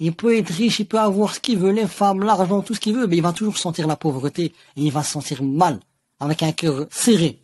Il 0.00 0.14
peut 0.14 0.36
être 0.36 0.52
riche, 0.52 0.80
il 0.80 0.86
peut 0.86 0.98
avoir 0.98 1.34
ce 1.34 1.40
qu'il 1.40 1.58
veut, 1.58 1.70
les 1.70 1.86
femmes, 1.86 2.22
l'argent, 2.22 2.62
tout 2.62 2.74
ce 2.74 2.80
qu'il 2.80 2.94
veut, 2.96 3.06
mais 3.06 3.16
il 3.16 3.22
va 3.22 3.32
toujours 3.32 3.58
sentir 3.58 3.86
la 3.86 3.96
pauvreté 3.96 4.46
et 4.76 4.82
il 4.82 4.90
va 4.90 5.02
se 5.02 5.12
sentir 5.12 5.42
mal, 5.42 5.78
avec 6.18 6.42
un 6.42 6.52
cœur 6.52 6.86
serré. 6.90 7.38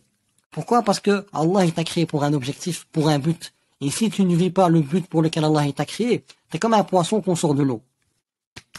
Pourquoi? 0.51 0.81
Parce 0.81 0.99
que 0.99 1.25
Allah 1.31 1.69
t'a 1.71 1.83
créé 1.83 2.05
pour 2.05 2.23
un 2.23 2.33
objectif, 2.33 2.87
pour 2.91 3.09
un 3.09 3.19
but. 3.19 3.53
Et 3.81 3.91
si 3.91 4.09
tu 4.09 4.25
ne 4.25 4.35
vis 4.35 4.49
pas 4.49 4.67
le 4.67 4.81
but 4.81 5.07
pour 5.07 5.21
lequel 5.21 5.45
Allah 5.45 5.71
t'a 5.71 5.85
créé, 5.85 6.25
t'es 6.49 6.59
comme 6.59 6.73
un 6.73 6.83
poisson 6.83 7.21
qu'on 7.21 7.35
sort 7.35 7.53
de 7.53 7.63
l'eau. 7.63 7.81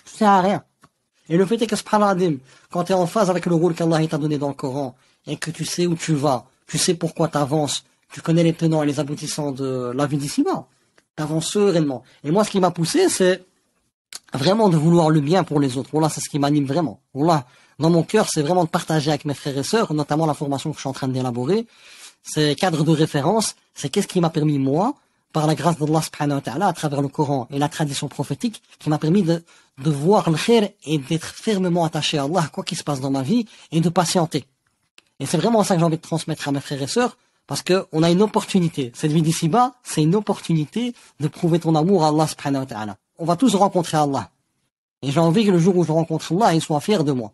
Ça 0.04 0.34
à 0.34 0.40
rien. 0.42 0.64
Et 1.28 1.36
le 1.36 1.46
fait 1.46 1.62
est 1.62 1.66
que 1.66 1.76
subhanallah, 1.76 2.32
quand 2.70 2.84
tu 2.84 2.92
es 2.92 2.94
en 2.94 3.06
phase 3.06 3.30
avec 3.30 3.46
le 3.46 3.54
rôle 3.54 3.74
qu'Allah 3.74 4.04
t'a 4.08 4.18
donné 4.18 4.36
dans 4.36 4.48
le 4.48 4.54
Coran, 4.54 4.96
et 5.26 5.36
que 5.36 5.50
tu 5.50 5.64
sais 5.64 5.86
où 5.86 5.94
tu 5.94 6.14
vas, 6.14 6.46
tu 6.66 6.76
sais 6.76 6.94
pourquoi 6.94 7.28
tu 7.28 7.38
avances, 7.38 7.84
tu 8.12 8.20
connais 8.20 8.42
les 8.42 8.52
tenants 8.52 8.82
et 8.82 8.86
les 8.86 8.98
aboutissants 8.98 9.52
de 9.52 9.92
la 9.94 10.06
vie 10.06 10.16
d'ici-bas, 10.16 10.66
tu 11.20 11.22
avances 11.22 11.46
sereinement. 11.46 12.02
Et 12.24 12.30
moi, 12.30 12.44
ce 12.44 12.50
qui 12.50 12.60
m'a 12.60 12.70
poussé, 12.70 13.08
c'est 13.08 13.44
vraiment 14.32 14.68
de 14.68 14.76
vouloir 14.76 15.10
le 15.10 15.20
bien 15.20 15.44
pour 15.44 15.60
les 15.60 15.76
autres. 15.76 15.90
Voilà, 15.92 16.08
c'est 16.08 16.20
ce 16.20 16.28
qui 16.28 16.38
m'anime 16.38 16.64
vraiment. 16.64 17.00
Voilà, 17.14 17.46
dans 17.78 17.90
mon 17.90 18.02
cœur, 18.02 18.26
c'est 18.30 18.42
vraiment 18.42 18.64
de 18.64 18.68
partager 18.70 19.10
avec 19.10 19.24
mes 19.24 19.34
frères 19.34 19.56
et 19.56 19.62
sœurs, 19.62 19.92
notamment 19.92 20.26
la 20.26 20.34
formation 20.34 20.70
que 20.70 20.76
je 20.76 20.80
suis 20.80 20.88
en 20.88 20.92
train 20.92 21.08
d'élaborer, 21.08 21.66
ces 22.22 22.54
cadres 22.54 22.84
de 22.84 22.90
référence, 22.90 23.56
c'est 23.74 23.88
qu'est-ce 23.88 24.06
qui 24.06 24.20
m'a 24.20 24.30
permis, 24.30 24.58
moi, 24.58 24.94
par 25.32 25.46
la 25.46 25.54
grâce 25.54 25.78
d'Allah 25.78 26.02
subhanahu 26.02 26.38
wa 26.38 26.42
ta'ala, 26.42 26.66
à 26.66 26.72
travers 26.72 27.02
le 27.02 27.08
Coran 27.08 27.46
et 27.50 27.58
la 27.58 27.68
tradition 27.68 28.08
prophétique, 28.08 28.62
qui 28.78 28.90
m'a 28.90 28.98
permis 28.98 29.22
de, 29.22 29.42
de 29.78 29.90
voir 29.90 30.28
le 30.28 30.36
khair 30.36 30.68
et 30.84 30.98
d'être 30.98 31.26
fermement 31.26 31.84
attaché 31.84 32.18
à 32.18 32.24
Allah, 32.24 32.48
quoi 32.52 32.64
qu'il 32.64 32.76
se 32.76 32.84
passe 32.84 33.00
dans 33.00 33.10
ma 33.10 33.22
vie, 33.22 33.46
et 33.72 33.80
de 33.80 33.88
patienter. 33.88 34.44
Et 35.18 35.26
c'est 35.26 35.36
vraiment 35.38 35.62
ça 35.64 35.74
que 35.74 35.80
j'ai 35.80 35.86
envie 35.86 35.96
de 35.96 36.02
transmettre 36.02 36.48
à 36.48 36.52
mes 36.52 36.60
frères 36.60 36.82
et 36.82 36.86
sœurs, 36.86 37.16
parce 37.50 37.62
que 37.62 37.84
on 37.90 38.04
a 38.04 38.10
une 38.12 38.22
opportunité. 38.22 38.92
Cette 38.94 39.10
vie 39.10 39.22
d'ici-bas, 39.22 39.74
c'est 39.82 40.04
une 40.04 40.14
opportunité 40.14 40.94
de 41.18 41.26
prouver 41.26 41.58
ton 41.58 41.74
amour 41.74 42.04
à 42.04 42.10
Allah 42.10 42.28
subhanahu 42.28 42.60
wa 42.60 42.66
ta'ala. 42.66 42.96
On 43.18 43.24
va 43.24 43.34
tous 43.34 43.56
rencontrer 43.56 43.96
Allah. 43.96 44.30
Et 45.02 45.10
j'ai 45.10 45.18
envie 45.18 45.44
que 45.44 45.50
le 45.50 45.58
jour 45.58 45.76
où 45.76 45.82
je 45.82 45.90
rencontre 45.90 46.32
Allah, 46.32 46.54
il 46.54 46.60
soit 46.60 46.78
fier 46.78 47.02
de 47.02 47.10
moi. 47.10 47.32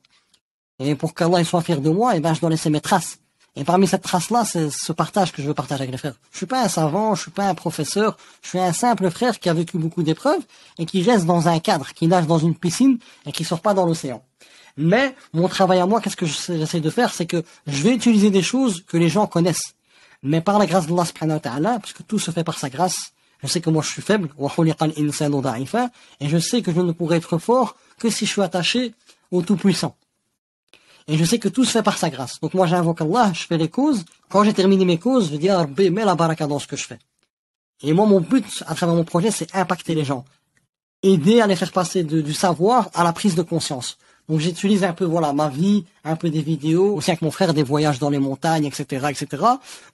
Et 0.79 0.95
pour 0.95 1.13
qu'Allah 1.13 1.45
soit 1.45 1.61
fier 1.61 1.83
de 1.83 1.91
moi, 1.91 2.17
eh 2.17 2.21
ben, 2.21 2.33
je 2.33 2.41
dois 2.41 2.49
laisser 2.49 2.71
mes 2.71 2.81
traces. 2.81 3.19
Et 3.57 3.65
parmi 3.65 3.87
cette 3.87 4.05
trace-là, 4.05 4.47
c'est 4.47 4.71
ce 4.71 4.91
partage 4.95 5.33
que 5.33 5.43
je 5.43 5.49
veux 5.49 5.53
partager 5.53 5.83
avec 5.83 5.93
les 5.93 5.99
frères. 5.99 6.15
Je 6.33 6.39
suis 6.39 6.47
pas 6.47 6.63
un 6.63 6.69
savant, 6.69 7.15
je 7.15 7.21
suis 7.21 7.31
pas 7.31 7.47
un 7.47 7.55
professeur, 7.55 8.17
je 8.41 8.49
suis 8.49 8.59
un 8.59 8.73
simple 8.73 9.11
frère 9.11 9.39
qui 9.39 9.51
a 9.51 9.53
vécu 9.53 9.77
beaucoup 9.77 10.03
d'épreuves 10.03 10.41
et 10.79 10.87
qui 10.87 11.03
reste 11.03 11.27
dans 11.27 11.47
un 11.47 11.59
cadre, 11.59 11.93
qui 11.93 12.07
nage 12.07 12.27
dans 12.27 12.39
une 12.39 12.55
piscine 12.55 12.97
et 13.27 13.33
qui 13.33 13.45
sort 13.45 13.61
pas 13.61 13.75
dans 13.75 13.85
l'océan. 13.85 14.23
Mais 14.79 15.15
mon 15.35 15.49
travail 15.49 15.79
à 15.79 15.85
moi, 15.85 16.01
qu'est-ce 16.01 16.17
que 16.17 16.25
j'essaie 16.25 16.81
de 16.81 16.91
faire, 16.91 17.13
c'est 17.13 17.27
que 17.27 17.43
je 17.67 17.83
vais 17.83 17.95
utiliser 17.95 18.31
des 18.31 18.43
choses 18.43 18.83
que 18.87 18.97
les 18.97 19.11
gens 19.11 19.27
connaissent. 19.27 19.76
Mais 20.23 20.41
par 20.41 20.59
la 20.59 20.67
grâce 20.67 20.87
d'Allah 20.87 21.05
subhanahu 21.05 21.41
wa 21.45 21.79
tout 22.07 22.19
se 22.19 22.31
fait 22.31 22.45
par 22.45 22.59
sa 22.59 22.69
grâce, 22.69 23.13
je 23.43 23.47
sais 23.49 23.61
que 23.61 23.71
moi 23.71 23.83
je 23.83 23.91
suis 23.91 24.03
faible, 24.03 24.29
et 26.21 26.29
je 26.29 26.39
sais 26.39 26.63
que 26.63 26.73
je 26.73 26.81
ne 26.81 26.93
pourrai 26.93 27.17
être 27.17 27.39
fort 27.39 27.77
que 27.99 28.11
si 28.11 28.27
je 28.27 28.33
suis 28.33 28.43
attaché 28.43 28.95
au 29.31 29.43
Tout-Puissant. 29.43 29.97
Et 31.09 31.17
je 31.17 31.25
sais 31.25 31.39
que 31.39 31.49
tout 31.49 31.65
se 31.65 31.71
fait 31.71 31.83
par 31.83 31.99
sa 31.99 32.11
grâce. 32.11 32.41
Donc 32.41 32.55
moi 32.55 32.67
j'invoque 32.67 33.01
Allah, 33.01 33.31
je 33.33 33.47
fais 33.47 33.59
les 33.59 33.69
causes. 33.69 34.05
Quand 34.29 34.43
j'ai 34.43 34.53
terminé 34.53 34.85
mes 34.85 34.99
causes, 34.99 35.31
je 35.31 35.37
dis 35.37 35.49
ah, 35.49 35.59
Rabbi, 35.59 35.91
la 35.91 36.15
baraka 36.17 36.47
dans 36.47 36.59
ce 36.59 36.67
que 36.67 36.77
je 36.77 36.85
fais. 36.85 36.99
Et 37.83 37.93
moi 37.93 38.07
mon 38.07 38.21
but 38.21 38.65
à 38.67 38.75
travers 38.75 38.97
mon 38.97 39.05
projet, 39.05 39.31
c'est 39.31 39.55
impacter 39.55 39.95
les 39.95 40.05
gens. 40.05 40.25
Aider 41.03 41.41
à 41.41 41.47
les 41.47 41.55
faire 41.55 41.71
passer 41.71 42.03
du 42.03 42.35
savoir 42.35 42.91
à 42.95 43.05
la 43.05 43.13
prise 43.13 43.37
de 43.37 43.43
conscience. 43.43 43.99
Donc 44.29 44.41
j'utilise 44.41 44.85
un 44.85 44.93
peu 44.93 45.05
voilà 45.05 45.33
ma 45.33 45.49
vie, 45.49 45.85
un 46.05 46.17
peu 46.17 46.31
des 46.31 46.43
vidéos, 46.43 46.95
aussi 46.95 47.11
avec 47.11 47.23
mon 47.23 47.31
frère 47.31 47.55
des 47.55 47.63
voyages 47.63 47.99
dans 47.99 48.11
les 48.11 48.19
montagnes, 48.19 48.65
etc., 48.65 49.07
etc. 49.11 49.45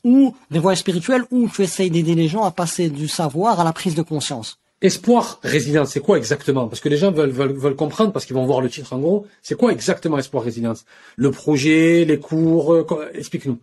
Ou 0.04 0.34
des 0.50 0.58
voyages 0.58 0.78
spirituels 0.78 1.24
où 1.30 1.48
tu 1.48 1.62
essayes 1.62 1.90
d'aider 1.90 2.14
les 2.14 2.28
gens 2.28 2.44
à 2.44 2.50
passer 2.50 2.88
du 2.88 3.08
savoir 3.08 3.60
à 3.60 3.64
la 3.64 3.72
prise 3.72 3.94
de 3.94 4.02
conscience. 4.02 4.58
Espoir 4.80 5.38
résilience, 5.44 5.90
c'est 5.90 6.00
quoi 6.00 6.18
exactement? 6.18 6.66
Parce 6.66 6.80
que 6.80 6.88
les 6.88 6.96
gens 6.96 7.12
veulent, 7.12 7.30
veulent, 7.30 7.52
veulent 7.52 7.76
comprendre, 7.76 8.10
parce 8.12 8.24
qu'ils 8.24 8.34
vont 8.34 8.46
voir 8.46 8.60
le 8.60 8.68
titre 8.68 8.92
en 8.92 8.98
gros. 8.98 9.26
C'est 9.40 9.54
quoi 9.54 9.70
exactement 9.70 10.18
Espoir 10.18 10.42
résilience 10.42 10.84
Le 11.14 11.30
projet, 11.30 12.04
les 12.04 12.18
cours, 12.18 12.72
euh, 12.72 13.10
explique-nous. 13.14 13.58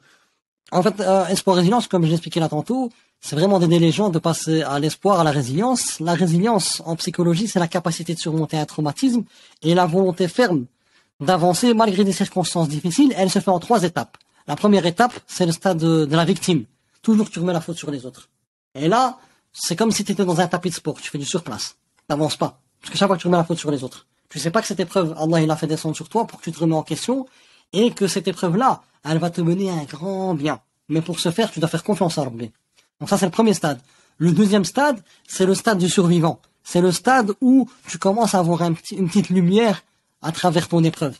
En 0.71 0.82
fait, 0.82 0.97
euh, 1.01 1.25
Espoir 1.25 1.58
résilience, 1.58 1.88
comme 1.88 2.05
je 2.05 2.12
l'expliquais 2.12 2.39
là 2.39 2.47
tantôt, 2.47 2.89
c'est 3.21 3.36
vraiment 3.36 3.60
d'aider 3.60 3.79
les 3.79 3.91
gens 3.91 4.10
de 4.10 4.19
passer 4.19 4.62
à 4.62 4.79
l'espoir, 4.79 5.19
à 5.19 5.23
la 5.23 5.32
résilience. 5.32 5.99
La 5.99 6.13
résilience 6.13 6.82
en 6.86 6.95
psychologie, 6.95 7.47
c'est 7.47 7.60
la 7.60 7.67
capacité 7.67 8.13
de 8.13 8.19
surmonter 8.19 8.58
un 8.58 8.65
traumatisme 8.65 9.23
et 9.62 9.75
la 9.75 9.86
volonté 9.86 10.27
ferme 10.27 10.65
d'avancer 11.19 11.73
malgré 11.73 12.03
des 12.03 12.13
circonstances 12.13 12.69
difficiles. 12.69 13.13
Elle 13.17 13.29
se 13.29 13.39
fait 13.39 13.51
en 13.51 13.60
trois 13.60 13.84
étapes. 13.84 14.17
La 14.47 14.55
première 14.55 14.86
étape, 14.86 15.13
c'est 15.27 15.45
le 15.45 15.51
stade 15.51 15.77
de, 15.77 16.08
la 16.10 16.25
victime. 16.25 16.63
Toujours 17.01 17.29
tu 17.29 17.39
remets 17.39 17.53
la 17.53 17.62
faute 17.62 17.77
sur 17.77 17.91
les 17.91 18.05
autres. 18.05 18.29
Et 18.73 18.88
là, 18.88 19.19
c'est 19.51 19.75
comme 19.75 19.91
si 19.91 20.03
tu 20.03 20.13
étais 20.13 20.25
dans 20.25 20.39
un 20.39 20.47
tapis 20.47 20.69
de 20.69 20.75
sport, 20.75 20.99
tu 20.99 21.10
fais 21.10 21.17
du 21.17 21.25
surplace. 21.25 21.75
T'avances 22.08 22.38
pas. 22.38 22.60
Parce 22.82 22.93
que 22.93 22.97
chaque 22.97 23.08
fois 23.08 23.17
que 23.17 23.21
tu 23.21 23.27
remets 23.27 23.38
la 23.38 23.43
faute 23.43 23.60
sur 23.60 23.69
les 23.69 23.84
autres. 23.84 24.08
Tu 24.29 24.39
sais 24.39 24.51
pas 24.51 24.62
que 24.62 24.67
cette 24.67 24.79
épreuve, 24.79 25.13
Allah 25.19 25.41
il 25.41 25.51
a 25.51 25.58
fait 25.58 25.67
descendre 25.67 25.95
sur 25.95 26.08
toi 26.08 26.25
pour 26.25 26.39
que 26.39 26.45
tu 26.45 26.51
te 26.51 26.60
remets 26.60 26.75
en 26.75 26.84
question 26.84 27.27
et 27.73 27.91
que 27.91 28.08
cette 28.08 28.27
épreuve-là, 28.27 28.82
elle 29.03 29.17
va 29.17 29.29
te 29.29 29.41
mener 29.41 29.69
à 29.69 29.73
un 29.73 29.84
grand 29.84 30.34
bien. 30.34 30.62
Mais 30.88 31.01
pour 31.01 31.19
ce 31.19 31.32
faire, 31.32 31.51
tu 31.51 31.60
dois 31.60 31.69
faire 31.69 31.84
confiance 31.84 32.17
à 32.17 32.23
Rabbi. 32.23 32.51
Donc 32.99 33.09
ça, 33.09 33.17
c'est 33.17 33.25
le 33.25 33.31
premier 33.31 33.53
stade. 33.53 33.79
Le 34.17 34.31
deuxième 34.31 34.65
stade, 34.65 35.01
c'est 35.27 35.45
le 35.45 35.55
stade 35.55 35.77
du 35.77 35.89
survivant. 35.89 36.39
C'est 36.63 36.81
le 36.81 36.91
stade 36.91 37.31
où 37.41 37.69
tu 37.88 37.97
commences 37.97 38.35
à 38.35 38.39
avoir 38.39 38.62
un 38.62 38.73
petit, 38.73 38.95
une 38.95 39.07
petite 39.07 39.29
lumière 39.29 39.83
à 40.21 40.31
travers 40.31 40.67
ton 40.67 40.83
épreuve. 40.83 41.17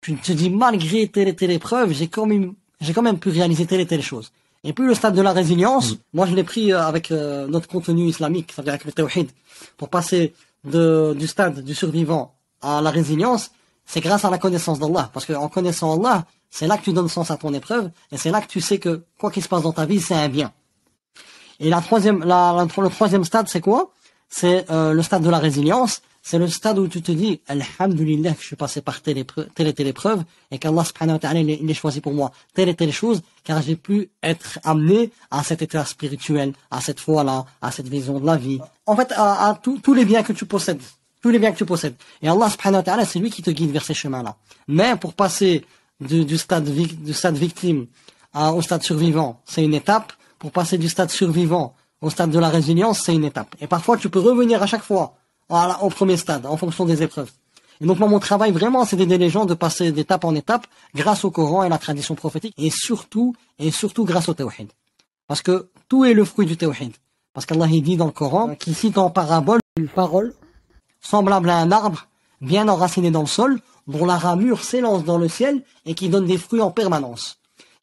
Tu 0.00 0.16
te 0.16 0.32
dis, 0.32 0.50
malgré 0.50 1.08
telle 1.08 1.28
et 1.28 1.36
telle 1.36 1.50
épreuve, 1.50 1.92
j'ai 1.92 2.08
quand 2.08 2.26
même, 2.26 2.54
j'ai 2.80 2.92
quand 2.92 3.02
même 3.02 3.18
pu 3.18 3.30
réaliser 3.30 3.66
telle 3.66 3.80
et 3.80 3.86
telle 3.86 4.02
chose. 4.02 4.32
Et 4.64 4.72
puis 4.72 4.86
le 4.86 4.94
stade 4.94 5.14
de 5.14 5.22
la 5.22 5.32
résilience, 5.32 5.92
mm. 5.92 5.96
moi 6.14 6.26
je 6.26 6.34
l'ai 6.34 6.44
pris 6.44 6.72
euh, 6.72 6.80
avec 6.80 7.10
euh, 7.10 7.46
notre 7.48 7.68
contenu 7.68 8.06
islamique, 8.06 8.52
c'est-à-dire 8.54 8.74
avec 8.74 8.84
le 8.84 8.92
tawhid, 8.92 9.28
pour 9.76 9.88
passer 9.88 10.34
de, 10.64 11.14
du 11.18 11.26
stade 11.26 11.64
du 11.64 11.74
survivant 11.74 12.34
à 12.60 12.80
la 12.80 12.90
résilience, 12.90 13.50
c'est 13.84 14.00
grâce 14.00 14.24
à 14.24 14.30
la 14.30 14.38
connaissance 14.38 14.78
d'Allah. 14.78 15.10
Parce 15.12 15.26
qu'en 15.26 15.48
connaissant 15.48 15.98
Allah, 15.98 16.24
c'est 16.50 16.68
là 16.68 16.78
que 16.78 16.84
tu 16.84 16.92
donnes 16.92 17.08
sens 17.08 17.30
à 17.32 17.36
ton 17.36 17.52
épreuve, 17.52 17.90
et 18.12 18.16
c'est 18.16 18.30
là 18.30 18.40
que 18.40 18.46
tu 18.46 18.60
sais 18.60 18.78
que 18.78 19.02
quoi 19.18 19.30
qu'il 19.30 19.42
se 19.42 19.48
passe 19.48 19.62
dans 19.62 19.72
ta 19.72 19.84
vie, 19.84 20.00
c'est 20.00 20.14
un 20.14 20.28
bien. 20.28 20.52
Et 21.62 21.70
la 21.70 21.80
troisième, 21.80 22.24
la, 22.24 22.66
le 22.66 22.88
troisième 22.88 23.24
stade, 23.24 23.48
c'est 23.48 23.60
quoi? 23.60 23.92
C'est 24.28 24.68
euh, 24.70 24.92
le 24.92 25.02
stade 25.02 25.22
de 25.22 25.30
la 25.30 25.38
résilience, 25.38 26.02
c'est 26.20 26.38
le 26.38 26.48
stade 26.48 26.76
où 26.80 26.88
tu 26.88 27.02
te 27.02 27.12
dis, 27.12 27.40
Alhamdulillah, 27.46 28.34
je 28.36 28.44
suis 28.44 28.56
passé 28.56 28.80
par 28.80 29.00
telle, 29.00 29.24
telle 29.54 29.68
et 29.68 29.72
telle 29.72 29.86
épreuve, 29.86 30.24
et 30.50 30.58
qu'Allah 30.58 30.84
subhanahu 30.84 31.14
wa 31.14 31.18
ta'ala, 31.20 31.40
il 31.40 31.70
est 31.70 31.74
choisi 31.74 32.00
pour 32.00 32.14
moi 32.14 32.32
telle 32.52 32.68
et 32.68 32.74
telle 32.74 32.92
chose, 32.92 33.22
car 33.44 33.62
j'ai 33.62 33.76
pu 33.76 34.10
être 34.24 34.58
amené 34.64 35.12
à 35.30 35.44
cet 35.44 35.62
état 35.62 35.84
spirituel, 35.84 36.52
à 36.72 36.80
cette 36.80 36.98
foi-là, 36.98 37.44
à 37.60 37.70
cette 37.70 37.86
vision 37.88 38.18
de 38.18 38.26
la 38.26 38.36
vie. 38.36 38.58
En 38.86 38.96
fait, 38.96 39.12
à, 39.16 39.56
tous 39.62 39.94
les 39.94 40.04
biens 40.04 40.24
que 40.24 40.32
tu 40.32 40.46
possèdes. 40.46 40.82
Tous 41.22 41.30
les 41.30 41.38
biens 41.38 41.52
que 41.52 41.58
tu 41.58 41.64
possèdes. 41.64 41.94
Et 42.22 42.28
Allah 42.28 42.50
subhanahu 42.50 42.78
wa 42.78 42.82
ta'ala, 42.82 43.04
c'est 43.04 43.20
lui 43.20 43.30
qui 43.30 43.42
te 43.42 43.50
guide 43.50 43.70
vers 43.70 43.84
ces 43.84 43.94
chemins-là. 43.94 44.34
Mais 44.66 44.96
pour 44.96 45.14
passer 45.14 45.64
du, 46.00 46.38
stade, 46.38 46.64
du 46.64 47.12
stade 47.12 47.36
victime 47.36 47.86
à, 48.34 48.52
au 48.52 48.62
stade 48.62 48.82
survivant, 48.82 49.40
c'est 49.44 49.62
une 49.62 49.74
étape. 49.74 50.12
Pour 50.42 50.50
passer 50.50 50.76
du 50.76 50.88
stade 50.88 51.08
survivant 51.08 51.72
au 52.00 52.10
stade 52.10 52.32
de 52.32 52.38
la 52.40 52.48
résilience, 52.48 52.98
c'est 52.98 53.14
une 53.14 53.24
étape. 53.24 53.54
Et 53.60 53.68
parfois, 53.68 53.96
tu 53.96 54.08
peux 54.08 54.18
revenir 54.18 54.60
à 54.60 54.66
chaque 54.66 54.82
fois 54.82 55.14
voilà, 55.48 55.80
au 55.84 55.88
premier 55.88 56.16
stade, 56.16 56.46
en 56.46 56.56
fonction 56.56 56.84
des 56.84 57.00
épreuves. 57.00 57.30
Et 57.80 57.86
donc 57.86 58.00
moi, 58.00 58.08
mon 58.08 58.18
travail 58.18 58.50
vraiment, 58.50 58.84
c'est 58.84 58.96
d'aider 58.96 59.18
les 59.18 59.30
gens 59.30 59.44
de 59.44 59.54
passer 59.54 59.92
d'étape 59.92 60.24
en 60.24 60.34
étape 60.34 60.66
grâce 60.96 61.24
au 61.24 61.30
Coran 61.30 61.62
et 61.62 61.68
la 61.68 61.78
tradition 61.78 62.16
prophétique, 62.16 62.54
et 62.58 62.70
surtout, 62.70 63.36
et 63.60 63.70
surtout 63.70 64.04
grâce 64.04 64.28
au 64.28 64.34
tawhid. 64.34 64.72
Parce 65.28 65.42
que 65.42 65.68
tout 65.88 66.04
est 66.04 66.12
le 66.12 66.24
fruit 66.24 66.46
du 66.46 66.56
tawhid. 66.56 66.92
Parce 67.34 67.46
qu'Allah 67.46 67.68
dit 67.68 67.96
dans 67.96 68.06
le 68.06 68.10
Coran 68.10 68.56
qu'il 68.56 68.74
cite 68.74 68.98
en 68.98 69.10
parabole 69.10 69.60
une 69.76 69.86
parole 69.86 70.34
semblable 71.00 71.50
à 71.50 71.58
un 71.58 71.70
arbre, 71.70 72.08
bien 72.40 72.66
enraciné 72.66 73.12
dans 73.12 73.20
le 73.20 73.26
sol, 73.28 73.60
dont 73.86 74.06
la 74.06 74.18
ramure 74.18 74.64
s'élance 74.64 75.04
dans 75.04 75.18
le 75.18 75.28
ciel 75.28 75.62
et 75.86 75.94
qui 75.94 76.08
donne 76.08 76.26
des 76.26 76.36
fruits 76.36 76.60
en 76.60 76.72
permanence. 76.72 77.38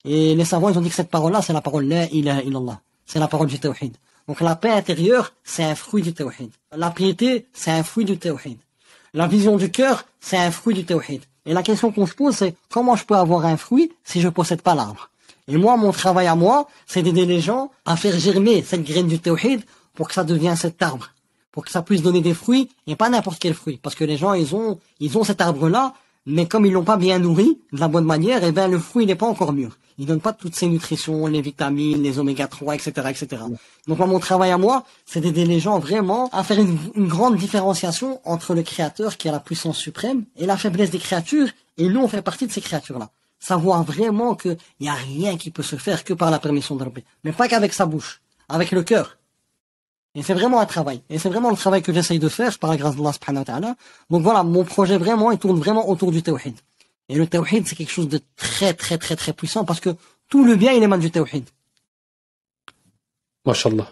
Et 0.06 0.36
les 0.36 0.46
savants, 0.46 0.70
ils 0.70 0.78
ont 0.78 0.82
dit 0.82 0.90
que 0.90 0.96
cette 0.96 1.10
parole-là, 1.10 1.42
c'est 1.42 1.54
la 1.54 1.62
parole 1.62 1.86
La 1.86 2.06
ilaha 2.06 2.42
illallah. 2.42 2.82
C'est 3.06 3.20
la 3.20 3.28
parole 3.28 3.48
du 3.48 3.60
tawhid. 3.60 3.96
Donc 4.28 4.42
la 4.42 4.56
paix 4.56 4.72
intérieure, 4.72 5.34
c'est 5.44 5.64
un 5.64 5.76
fruit 5.76 6.04
du 6.04 6.14
tawhid. 6.14 6.52
La 6.76 6.92
piété, 6.92 7.48
c'est 7.54 7.72
un 7.72 7.84
fruit 7.84 8.06
du 8.06 8.18
tawhid. 8.18 8.58
La 9.14 9.28
vision 9.28 9.58
du 9.58 9.72
cœur, 9.72 10.06
c'est 10.20 10.38
un 10.38 10.52
fruit 10.52 10.76
du 10.76 10.86
tawhid. 10.86 11.24
Et 11.46 11.54
la 11.54 11.64
question 11.64 11.92
qu'on 11.92 12.06
se 12.06 12.14
pose, 12.14 12.36
c'est 12.36 12.56
comment 12.70 12.96
je 12.96 13.06
peux 13.06 13.16
avoir 13.16 13.46
un 13.46 13.58
fruit 13.58 13.92
si 14.04 14.22
je 14.22 14.30
possède 14.30 14.62
pas 14.62 14.76
l'arbre? 14.76 15.10
Et 15.48 15.58
moi, 15.58 15.78
mon 15.78 15.92
travail 15.92 16.28
à 16.28 16.36
moi, 16.36 16.68
c'est 16.86 17.02
d'aider 17.02 17.26
les 17.26 17.40
gens 17.40 17.72
à 17.86 17.96
faire 17.96 18.18
germer 18.20 18.62
cette 18.62 18.84
graine 18.84 19.08
du 19.08 19.20
tawhid 19.20 19.64
pour 19.96 20.08
que 20.08 20.14
ça 20.14 20.24
devienne 20.24 20.56
cet 20.56 20.82
arbre 20.82 21.10
pour 21.52 21.66
que 21.66 21.72
ça 21.72 21.82
puisse 21.82 22.02
donner 22.02 22.22
des 22.22 22.34
fruits 22.34 22.70
et 22.88 22.96
pas 22.96 23.10
n'importe 23.10 23.40
quel 23.40 23.54
fruit 23.54 23.80
parce 23.82 23.96
que 23.96 24.04
les 24.04 24.18
gens 24.18 24.34
ils 24.34 24.56
ont 24.56 24.80
ils 25.00 25.18
ont 25.18 25.24
cet 25.24 25.42
arbre 25.42 25.68
là 25.70 25.94
mais 26.30 26.46
comme 26.46 26.66
ils 26.68 26.74
l'ont 26.74 26.84
pas 26.84 26.98
bien 26.98 27.18
nourri 27.18 27.60
de 27.74 27.80
la 27.80 27.88
bonne 27.88 28.06
manière 28.06 28.44
eh 28.44 28.52
ben 28.52 28.68
le 28.70 28.78
fruit 28.78 29.06
n'est 29.08 29.16
pas 29.16 29.26
encore 29.26 29.52
mûr. 29.52 29.78
Il 29.98 30.06
donne 30.06 30.22
pas 30.22 30.32
toutes 30.32 30.56
ces 30.56 30.68
nutritions 30.68 31.26
les 31.26 31.42
vitamines 31.42 32.02
les 32.04 32.20
oméga 32.20 32.48
3 32.48 32.76
etc 32.76 33.08
etc 33.10 33.42
donc 33.88 33.98
moi, 33.98 34.08
mon 34.08 34.20
travail 34.20 34.52
à 34.52 34.60
moi 34.60 34.84
c'est 35.06 35.22
d'aider 35.22 35.46
les 35.46 35.60
gens 35.60 35.80
vraiment 35.80 36.30
à 36.32 36.44
faire 36.44 36.60
une, 36.60 37.08
grande 37.08 37.36
différenciation 37.36 38.22
entre 38.26 38.54
le 38.54 38.62
créateur 38.62 39.18
qui 39.18 39.28
a 39.28 39.32
la 39.32 39.40
puissance 39.40 39.78
suprême 39.78 40.26
et 40.38 40.46
la 40.46 40.58
faiblesse 40.58 40.92
des 40.92 41.00
créatures. 41.00 41.50
Et 41.78 41.90
nous 41.90 42.02
on 42.02 42.08
fait 42.08 42.22
partie 42.22 42.46
de 42.46 42.52
ces 42.52 42.62
créatures 42.62 43.00
là 43.00 43.10
savoir 43.40 43.84
vraiment 43.84 44.36
que 44.36 44.58
il 44.80 44.86
y 44.86 44.90
a 44.90 44.94
rien 44.94 45.38
qui 45.38 45.50
peut 45.50 45.64
se 45.64 45.78
faire 45.78 46.04
que 46.04 46.14
par 46.14 46.30
la 46.30 46.40
permission 46.40 46.76
de 46.76 46.86
mais 47.24 47.32
pas 47.32 47.48
qu'avec 47.48 47.74
sa 47.74 47.86
bouche 47.86 48.22
avec 48.50 48.72
le 48.72 48.84
cœur 48.84 49.19
et 50.20 50.22
c'est 50.22 50.34
vraiment 50.34 50.60
un 50.60 50.66
travail. 50.66 51.02
Et 51.10 51.18
c'est 51.18 51.30
vraiment 51.30 51.50
le 51.50 51.56
travail 51.56 51.82
que 51.82 51.94
j'essaye 51.94 52.20
de 52.20 52.28
faire 52.28 52.60
par 52.60 52.70
la 52.70 52.76
grâce 52.76 52.98
d'Allah 52.98 53.14
subhanahu 53.14 53.46
wa. 53.48 53.76
Donc 54.10 54.22
voilà, 54.22 54.44
mon 54.44 54.66
projet 54.66 54.98
vraiment, 54.98 55.32
il 55.32 55.40
tourne 55.40 55.58
vraiment 55.58 55.90
autour 55.90 56.12
du 56.12 56.22
tawhid. 56.22 56.56
Et 57.08 57.16
le 57.16 57.26
tawhid, 57.26 57.66
c'est 57.66 57.78
quelque 57.78 57.92
chose 57.92 58.10
de 58.10 58.20
très, 58.36 58.74
très, 58.74 58.98
très, 58.98 59.16
très 59.16 59.32
puissant 59.32 59.64
parce 59.64 59.80
que 59.80 59.92
tout 60.28 60.44
le 60.44 60.58
bien, 60.58 60.74
il 60.74 60.84
émane 60.84 61.00
du 61.00 61.10
tawhid. 61.10 61.46
Mashallah. 63.46 63.90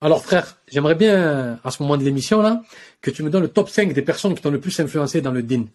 Alors 0.00 0.22
frère, 0.24 0.56
j'aimerais 0.68 0.94
bien, 0.94 1.60
à 1.62 1.70
ce 1.70 1.82
moment 1.82 1.98
de 1.98 2.04
l'émission 2.04 2.40
là, 2.40 2.62
que 3.02 3.10
tu 3.10 3.22
me 3.22 3.28
donnes 3.28 3.42
le 3.42 3.48
top 3.48 3.68
5 3.68 3.92
des 3.92 4.00
personnes 4.00 4.34
qui 4.34 4.40
t'ont 4.40 4.50
le 4.50 4.60
plus 4.60 4.80
influencé 4.80 5.20
dans 5.20 5.32
le 5.32 5.42
din. 5.42 5.66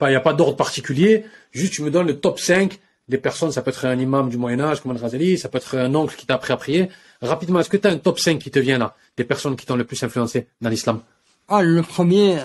Il 0.00 0.08
n'y 0.08 0.14
a 0.14 0.20
pas 0.20 0.32
d'ordre 0.32 0.56
particulier, 0.56 1.26
juste 1.50 1.74
tu 1.74 1.82
me 1.82 1.90
donnes 1.90 2.06
le 2.06 2.18
top 2.18 2.40
5 2.40 2.80
des 3.12 3.18
personnes, 3.18 3.52
ça 3.52 3.60
peut 3.62 3.70
être 3.70 3.84
un 3.84 3.98
imam 3.98 4.28
du 4.30 4.38
Moyen-Âge 4.38 4.80
comme 4.80 4.92
Al-Ghazali, 4.92 5.38
ça 5.38 5.48
peut 5.50 5.58
être 5.58 5.76
un 5.76 5.94
oncle 5.94 6.16
qui 6.16 6.26
t'a 6.26 6.34
appris 6.34 6.52
à 6.52 6.56
prier. 6.56 6.88
Rapidement, 7.20 7.60
est-ce 7.60 7.68
que 7.68 7.76
tu 7.76 7.86
as 7.86 7.90
un 7.90 7.98
top 7.98 8.18
5 8.18 8.38
qui 8.38 8.50
te 8.50 8.58
vient 8.58 8.78
là, 8.78 8.94
des 9.18 9.24
personnes 9.24 9.54
qui 9.54 9.66
t'ont 9.66 9.76
le 9.76 9.84
plus 9.84 10.02
influencé 10.02 10.48
dans 10.62 10.70
l'islam? 10.70 11.00
Ah, 11.48 11.62
Le 11.62 11.82
premier, 11.82 12.38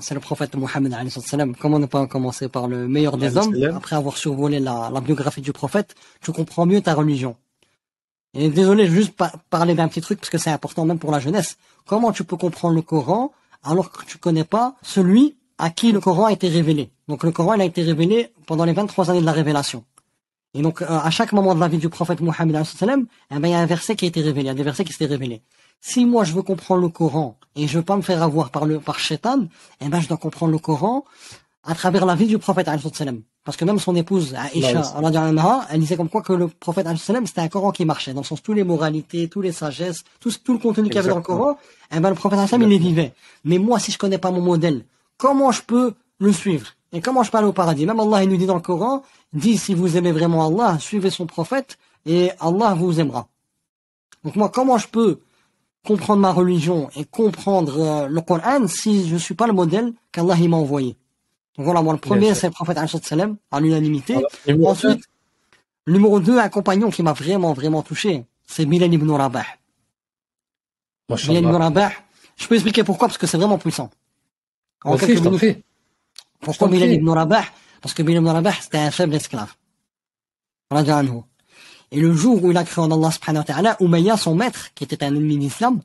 c'est 0.00 0.14
le 0.14 0.20
prophète 0.20 0.56
Mohammed. 0.56 0.94
Comment 1.60 1.78
ne 1.78 1.86
pas 1.86 2.06
commencer 2.06 2.48
par 2.48 2.68
le 2.68 2.88
meilleur 2.88 3.18
des 3.18 3.36
hommes 3.36 3.54
Après 3.76 3.96
avoir 3.96 4.16
survolé 4.16 4.60
la, 4.60 4.90
la, 4.92 5.00
biographie 5.02 5.42
du 5.42 5.52
prophète, 5.52 5.94
tu 6.22 6.32
comprends 6.32 6.64
mieux 6.64 6.80
ta 6.80 6.94
religion. 6.94 7.36
Et 8.32 8.48
désolé, 8.48 8.86
juste 8.86 9.12
parler 9.50 9.74
d'un 9.74 9.88
petit 9.88 10.00
truc 10.00 10.18
parce 10.20 10.30
que 10.30 10.38
c'est 10.38 10.50
important 10.50 10.86
même 10.86 10.98
pour 10.98 11.12
la 11.12 11.20
jeunesse. 11.20 11.58
Comment 11.86 12.12
tu 12.12 12.24
peux 12.24 12.38
comprendre 12.38 12.74
le 12.74 12.82
Coran 12.82 13.32
alors 13.62 13.90
que 13.90 14.04
tu 14.06 14.16
connais 14.16 14.44
pas 14.44 14.74
celui 14.82 15.36
à 15.58 15.68
qui 15.70 15.92
le 15.92 16.00
Coran 16.00 16.24
a 16.24 16.32
été 16.32 16.48
révélé? 16.48 16.90
Donc 17.08 17.22
le 17.22 17.30
Coran 17.30 17.52
il 17.54 17.60
a 17.60 17.66
été 17.66 17.82
révélé 17.82 18.32
pendant 18.46 18.64
les 18.64 18.72
23 18.72 19.10
années 19.10 19.20
de 19.20 19.26
la 19.26 19.32
révélation. 19.32 19.84
Et 20.54 20.62
donc, 20.62 20.82
euh, 20.82 20.86
à 20.88 21.10
chaque 21.10 21.32
moment 21.32 21.54
de 21.54 21.60
la 21.60 21.68
vie 21.68 21.78
du 21.78 21.88
prophète 21.88 22.20
Mohammed, 22.20 22.56
eh 22.56 22.86
ben, 23.38 23.48
il 23.48 23.50
y 23.50 23.54
a 23.54 23.58
un 23.58 23.66
verset 23.66 23.96
qui 23.96 24.04
a 24.04 24.08
été 24.08 24.20
révélé, 24.20 24.44
il 24.44 24.46
y 24.46 24.50
a 24.50 24.54
des 24.54 24.62
versets 24.62 24.84
qui 24.84 24.92
s'étaient 24.92 25.06
révélés. 25.06 25.42
Si 25.80 26.06
moi 26.06 26.24
je 26.24 26.32
veux 26.32 26.42
comprendre 26.42 26.80
le 26.80 26.88
Coran 26.88 27.36
et 27.56 27.66
je 27.66 27.78
veux 27.78 27.84
pas 27.84 27.96
me 27.96 28.02
faire 28.02 28.22
avoir 28.22 28.50
par 28.50 28.64
le 28.64 28.78
par 28.78 28.98
Shaitan, 28.98 29.48
eh 29.82 29.88
ben 29.88 30.00
je 30.00 30.08
dois 30.08 30.16
comprendre 30.16 30.52
le 30.52 30.58
Coran 30.58 31.04
à 31.62 31.74
travers 31.74 32.06
la 32.06 32.14
vie 32.14 32.26
du 32.26 32.38
prophète 32.38 32.68
Parce 33.44 33.56
que 33.56 33.64
même 33.64 33.78
son 33.78 33.94
épouse 33.96 34.34
Aisha, 34.54 34.94
elle 35.70 35.80
disait 35.80 35.96
comme 35.96 36.08
quoi 36.08 36.22
que 36.22 36.32
le 36.32 36.48
prophète 36.48 36.86
c'était 36.96 37.40
un 37.40 37.48
Coran 37.48 37.70
qui 37.70 37.84
marchait, 37.84 38.14
dans 38.14 38.20
le 38.20 38.26
sens 38.26 38.42
tous 38.42 38.54
les 38.54 38.64
moralités, 38.64 39.28
tous 39.28 39.40
les 39.42 39.52
sagesses, 39.52 40.04
tout, 40.20 40.32
tout 40.42 40.52
le 40.52 40.58
contenu 40.58 40.84
qu'il 40.84 40.96
y 40.96 40.98
avait 40.98 41.10
dans 41.10 41.16
le 41.16 41.22
Coran, 41.22 41.58
eh 41.94 42.00
ben 42.00 42.08
le 42.08 42.14
prophète 42.14 42.38
il 42.52 42.68
les 42.68 42.78
vivait. 42.78 43.12
Mais 43.44 43.58
moi, 43.58 43.78
si 43.78 43.92
je 43.92 43.98
connais 43.98 44.18
pas 44.18 44.30
mon 44.30 44.40
modèle, 44.40 44.84
comment 45.18 45.52
je 45.52 45.62
peux 45.62 45.94
le 46.18 46.32
suivre? 46.32 46.68
Et 46.94 47.00
comment 47.00 47.24
je 47.24 47.30
parle 47.32 47.46
au 47.46 47.52
paradis 47.52 47.86
Même 47.86 47.98
Allah, 47.98 48.22
il 48.22 48.30
nous 48.30 48.36
dit 48.36 48.46
dans 48.46 48.54
le 48.54 48.60
Coran, 48.60 49.02
dit 49.32 49.58
si 49.58 49.74
vous 49.74 49.96
aimez 49.96 50.12
vraiment 50.12 50.46
Allah, 50.46 50.78
suivez 50.78 51.10
son 51.10 51.26
prophète 51.26 51.76
et 52.06 52.30
Allah 52.38 52.74
vous 52.74 53.00
aimera. 53.00 53.26
Donc 54.22 54.36
moi, 54.36 54.48
comment 54.48 54.78
je 54.78 54.86
peux 54.86 55.18
comprendre 55.84 56.20
ma 56.20 56.32
religion 56.32 56.88
et 56.94 57.04
comprendre 57.04 57.80
euh, 57.80 58.06
le 58.06 58.20
Coran 58.20 58.68
si 58.68 59.08
je 59.08 59.16
suis 59.16 59.34
pas 59.34 59.48
le 59.48 59.52
modèle 59.52 59.92
qu'Allah 60.12 60.36
m'a 60.36 60.56
envoyé? 60.56 60.96
Donc 61.56 61.66
voilà, 61.66 61.82
moi 61.82 61.92
le 61.92 61.98
premier 61.98 62.32
c'est 62.34 62.46
le 62.46 62.52
prophète 62.52 62.78
sallam 63.02 63.36
à 63.50 63.60
l'unanimité. 63.60 64.16
Ensuite, 64.64 65.02
numéro 65.88 66.20
2, 66.20 66.38
un 66.38 66.48
compagnon 66.48 66.90
qui 66.90 67.02
m'a 67.02 67.12
vraiment 67.12 67.54
vraiment 67.54 67.82
touché, 67.82 68.24
c'est 68.46 68.66
Bilal 68.66 68.94
ibn 68.94 69.10
Rabah. 69.10 69.46
Bilal 71.08 71.42
ibn 71.42 71.54
Rabah, 71.56 71.90
je 72.36 72.46
peux 72.46 72.54
expliquer 72.54 72.84
pourquoi? 72.84 73.08
Parce 73.08 73.18
que 73.18 73.26
c'est 73.26 73.36
vraiment 73.36 73.58
puissant. 73.58 73.90
En 74.84 74.96
quelques 74.96 75.20
minutes. 75.20 75.64
Pourquoi 76.44 76.68
Bilal 76.68 76.92
ibn 76.92 77.08
Rabah 77.08 77.44
Parce 77.80 77.94
que 77.94 78.02
Bilal 78.02 78.22
ibn 78.22 78.30
Rabah, 78.30 78.52
c'était 78.52 78.78
un 78.78 78.90
faible 78.90 79.14
esclave. 79.14 79.52
Et 81.90 82.00
le 82.00 82.12
jour 82.12 82.42
où 82.42 82.50
il 82.50 82.56
a 82.56 82.64
cru 82.64 82.80
en 82.82 82.90
Allah 82.90 83.10
subhanahu 83.10 83.40
wa 83.40 83.44
ta'ala, 83.44 83.76
Umayya, 83.80 84.16
son 84.16 84.34
maître, 84.34 84.72
qui 84.74 84.84
était 84.84 85.02
un 85.04 85.14
ennemi 85.14 85.38
d'islam, 85.38 85.80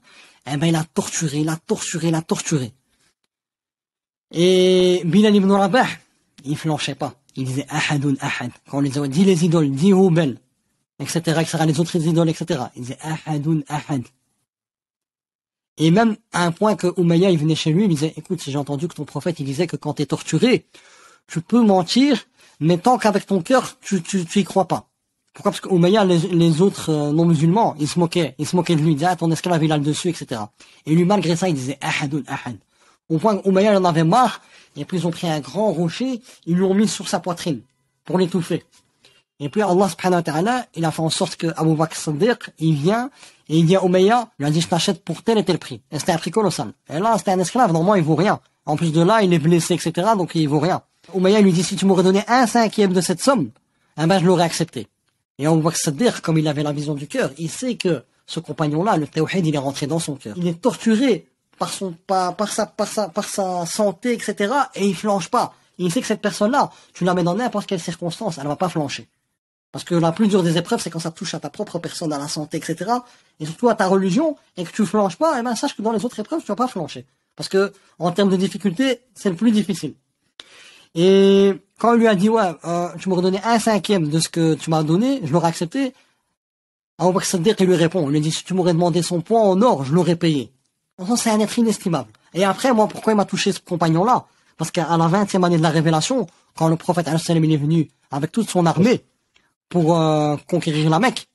eh 0.51 0.57
ben, 0.57 0.67
il 0.67 0.75
a 0.75 0.83
torturé, 0.83 1.39
il 1.39 1.49
a 1.49 1.55
torturé, 1.55 2.09
il 2.09 2.15
a 2.15 2.21
torturé. 2.21 2.73
Et 4.31 5.01
Bilal 5.05 5.35
ibn 5.35 5.51
Rabah, 5.51 5.87
il 6.43 6.57
flanchait 6.57 6.95
pas. 6.95 7.15
Il 7.35 7.45
disait 7.45 7.65
Ahadun 7.69 8.15
Ahad. 8.19 8.51
Quand 8.69 8.79
on 8.79 8.81
lui 8.81 8.89
disait, 8.89 9.07
dis 9.07 9.23
les 9.23 9.45
idoles, 9.45 9.71
dis 9.71 9.91
Hubel, 9.91 10.37
etc., 10.99 11.19
etc., 11.41 11.63
les 11.65 11.79
autres 11.79 11.95
idoles, 11.95 12.29
etc. 12.29 12.61
Il 12.75 12.81
disait 12.81 12.97
Ahadun 13.01 13.61
Ahad. 13.67 14.03
Et 15.79 15.91
même 15.91 16.17
à 16.33 16.45
un 16.45 16.51
point 16.51 16.75
que 16.75 16.87
Umayya, 16.97 17.31
il 17.31 17.39
venait 17.39 17.55
chez 17.55 17.71
lui, 17.71 17.85
il 17.85 17.89
disait, 17.89 18.13
écoute, 18.17 18.41
j'ai 18.45 18.57
entendu 18.57 18.89
que 18.89 18.93
ton 18.93 19.05
prophète, 19.05 19.39
il 19.39 19.45
disait 19.45 19.65
que 19.65 19.77
quand 19.77 19.93
tu 19.93 20.01
es 20.01 20.05
torturé, 20.05 20.65
tu 21.27 21.39
peux 21.39 21.61
mentir, 21.61 22.17
mais 22.59 22.77
tant 22.77 22.97
qu'avec 22.97 23.25
ton 23.25 23.41
cœur, 23.41 23.77
tu, 23.79 24.01
tu, 24.03 24.25
y 24.35 24.43
crois 24.43 24.67
pas. 24.67 24.89
Pourquoi? 25.33 25.51
Parce 25.51 25.61
qu'Umayya, 25.61 26.03
les, 26.03 26.17
les 26.17 26.61
autres 26.61 26.89
euh, 26.89 27.11
non-musulmans, 27.13 27.75
ils 27.79 27.87
se 27.87 27.97
moquaient. 27.97 28.35
Ils 28.39 28.45
se 28.45 28.57
moquaient 28.57 28.75
de 28.75 28.81
lui. 28.81 28.91
Ils 28.91 28.95
disaient, 28.95 29.07
ah, 29.09 29.15
ton 29.15 29.31
esclave, 29.31 29.63
il 29.63 29.71
a 29.71 29.77
le 29.77 29.83
dessus, 29.83 30.09
etc. 30.09 30.41
Et 30.85 30.93
lui, 30.93 31.05
malgré 31.05 31.37
ça, 31.37 31.47
il 31.47 31.55
disait, 31.55 31.77
ahadun, 31.79 32.23
ahad. 32.27 32.57
Au 33.07 33.17
point 33.17 33.37
qu'Umayya, 33.37 33.71
il 33.71 33.77
en 33.77 33.85
avait 33.85 34.03
marre, 34.03 34.41
et 34.75 34.83
puis 34.83 34.97
ils 34.97 35.07
ont 35.07 35.11
pris 35.11 35.29
un 35.29 35.39
grand 35.39 35.71
rocher, 35.71 36.21
ils 36.45 36.57
l'ont 36.57 36.73
mis 36.73 36.89
sur 36.89 37.07
sa 37.07 37.19
poitrine, 37.19 37.61
pour 38.03 38.17
l'étouffer. 38.17 38.65
Et 39.39 39.49
puis 39.49 39.61
Allah 39.61 39.87
subhanahu 39.87 40.19
wa 40.19 40.23
ta'ala, 40.23 40.65
il 40.75 40.83
a 40.83 40.91
fait 40.91 41.01
en 41.01 41.09
sorte 41.09 41.37
que 41.37 41.47
Abu 41.55 41.73
Bakr 41.73 41.95
Siddiq, 41.95 42.49
il 42.59 42.75
vient, 42.75 43.09
et 43.47 43.57
il 43.57 43.65
dit 43.65 43.75
à 43.75 43.83
Umayya, 43.83 44.29
il 44.37 44.45
a 44.45 44.51
dit, 44.51 44.59
je 44.59 44.67
t'achète 44.67 45.03
pour 45.03 45.23
tel 45.23 45.37
et 45.37 45.45
tel 45.45 45.57
prix. 45.57 45.81
Et 45.91 45.99
c'était 45.99 46.11
un 46.11 46.17
prix 46.17 46.31
colossal. 46.31 46.73
Et 46.89 46.99
là, 46.99 47.15
c'était 47.17 47.31
un 47.31 47.39
esclave, 47.39 47.71
normalement, 47.71 47.95
il 47.95 48.03
vaut 48.03 48.15
rien. 48.15 48.39
En 48.65 48.75
plus 48.75 48.91
de 48.91 49.01
là, 49.01 49.21
il 49.21 49.33
est 49.33 49.39
blessé, 49.39 49.75
etc., 49.75 50.09
donc 50.17 50.31
il 50.35 50.47
vaut 50.47 50.59
rien. 50.59 50.81
Umayya 51.15 51.41
lui 51.41 51.53
dit, 51.53 51.63
si 51.63 51.75
tu 51.75 51.85
m'aurais 51.85 52.03
donné 52.03 52.23
un 52.27 52.45
cinquième 52.47 52.91
de 52.91 53.01
cette 53.01 53.21
somme, 53.21 53.49
eh 54.01 54.05
ben, 54.05 54.19
je 54.19 54.25
l'aurais 54.25 54.43
accepté. 54.43 54.87
Et 55.39 55.47
voit 55.47 55.71
que 55.71 55.79
Saddiq, 55.79 56.19
comme 56.21 56.37
il 56.37 56.47
avait 56.47 56.63
la 56.63 56.73
vision 56.73 56.93
du 56.93 57.07
cœur, 57.07 57.31
il 57.37 57.49
sait 57.49 57.75
que 57.75 58.03
ce 58.25 58.41
compagnon-là, 58.41 58.97
le 58.97 59.07
tawhid, 59.07 59.45
il 59.45 59.55
est 59.55 59.59
rentré 59.59 59.87
dans 59.87 59.99
son 59.99 60.15
cœur. 60.15 60.35
Il 60.37 60.47
est 60.47 60.61
torturé 60.61 61.27
par 61.57 61.69
son, 61.69 61.95
par, 62.05 62.35
par 62.35 62.51
sa, 62.51 62.65
par 62.65 62.87
sa, 62.87 63.07
par 63.07 63.23
sa 63.23 63.65
santé, 63.65 64.13
etc., 64.13 64.53
et 64.75 64.85
il 64.85 64.95
flanche 64.95 65.29
pas. 65.29 65.53
Il 65.77 65.91
sait 65.91 66.01
que 66.01 66.07
cette 66.07 66.21
personne-là, 66.21 66.71
tu 66.93 67.05
la 67.05 67.13
mets 67.13 67.23
dans 67.23 67.35
n'importe 67.35 67.67
quelle 67.67 67.79
circonstance, 67.79 68.37
elle 68.37 68.47
va 68.47 68.57
pas 68.57 68.67
flancher. 68.67 69.07
Parce 69.71 69.85
que 69.85 69.93
la 69.93 70.11
plus 70.11 70.27
dure 70.27 70.41
des 70.41 70.57
épreuves, 70.57 70.81
c'est 70.81 70.89
quand 70.89 70.99
ça 70.99 71.11
touche 71.11 71.33
à 71.35 71.39
ta 71.39 71.49
propre 71.49 71.77
personne, 71.77 72.11
à 72.11 72.17
la 72.17 72.27
santé, 72.27 72.57
etc. 72.57 72.91
Et 73.39 73.45
surtout 73.45 73.69
à 73.69 73.75
ta 73.75 73.87
religion, 73.87 74.35
et 74.57 74.63
que 74.63 74.71
tu 74.71 74.85
flanches 74.85 75.17
pas, 75.17 75.39
eh 75.39 75.43
ben, 75.43 75.55
sache 75.55 75.75
que 75.75 75.81
dans 75.81 75.91
les 75.91 76.03
autres 76.05 76.19
épreuves, 76.19 76.41
tu 76.41 76.47
vas 76.47 76.55
pas 76.55 76.67
flancher. 76.67 77.05
Parce 77.35 77.49
que, 77.49 77.71
en 77.99 78.11
termes 78.11 78.29
de 78.29 78.35
difficulté, 78.35 79.01
c'est 79.13 79.29
le 79.29 79.35
plus 79.35 79.51
difficile. 79.51 79.93
Et 80.95 81.53
quand 81.77 81.93
il 81.93 81.99
lui 81.99 82.07
a 82.07 82.15
dit, 82.15 82.29
ouais, 82.29 82.51
euh, 82.65 82.89
tu 82.99 83.09
m'aurais 83.09 83.21
donné 83.21 83.39
un 83.43 83.59
cinquième 83.59 84.09
de 84.09 84.19
ce 84.19 84.27
que 84.27 84.55
tu 84.55 84.71
m'as 84.71 84.83
donné, 84.83 85.21
je 85.23 85.31
l'aurais 85.31 85.49
accepté. 85.49 85.93
Abu 86.97 87.13
Bakr 87.13 87.25
Siddiq, 87.25 87.55
il 87.59 87.67
lui 87.67 87.75
répond, 87.75 88.09
il 88.09 88.13
lui 88.13 88.21
dit, 88.21 88.31
si 88.31 88.43
tu 88.43 88.55
m'aurais 88.55 88.73
demandé 88.73 89.01
son 89.03 89.21
poids 89.21 89.41
en 89.41 89.61
or, 89.61 89.85
je 89.85 89.93
l'aurais 89.93 90.15
payé. 90.15 90.51
C'est 91.15 91.29
un 91.29 91.39
être 91.39 91.57
inestimable. 91.57 92.11
Et 92.33 92.43
après, 92.43 92.73
moi, 92.73 92.87
pourquoi 92.87 93.13
il 93.13 93.15
m'a 93.15 93.25
touché 93.25 93.51
ce 93.51 93.59
compagnon-là? 93.59 94.25
Parce 94.57 94.71
qu'à 94.71 94.97
la 94.97 95.07
vingtième 95.07 95.43
année 95.45 95.57
de 95.57 95.63
la 95.63 95.69
révélation, 95.69 96.27
quand 96.57 96.67
le 96.67 96.75
prophète 96.75 97.07
il 97.29 97.53
est 97.53 97.57
venu 97.57 97.89
avec 98.11 98.31
toute 98.31 98.49
son 98.49 98.65
armée, 98.65 99.05
pour 99.69 99.97
euh, 99.97 100.35
conquérir 100.47 100.89
la 100.89 100.99
Mecque, 100.99 101.27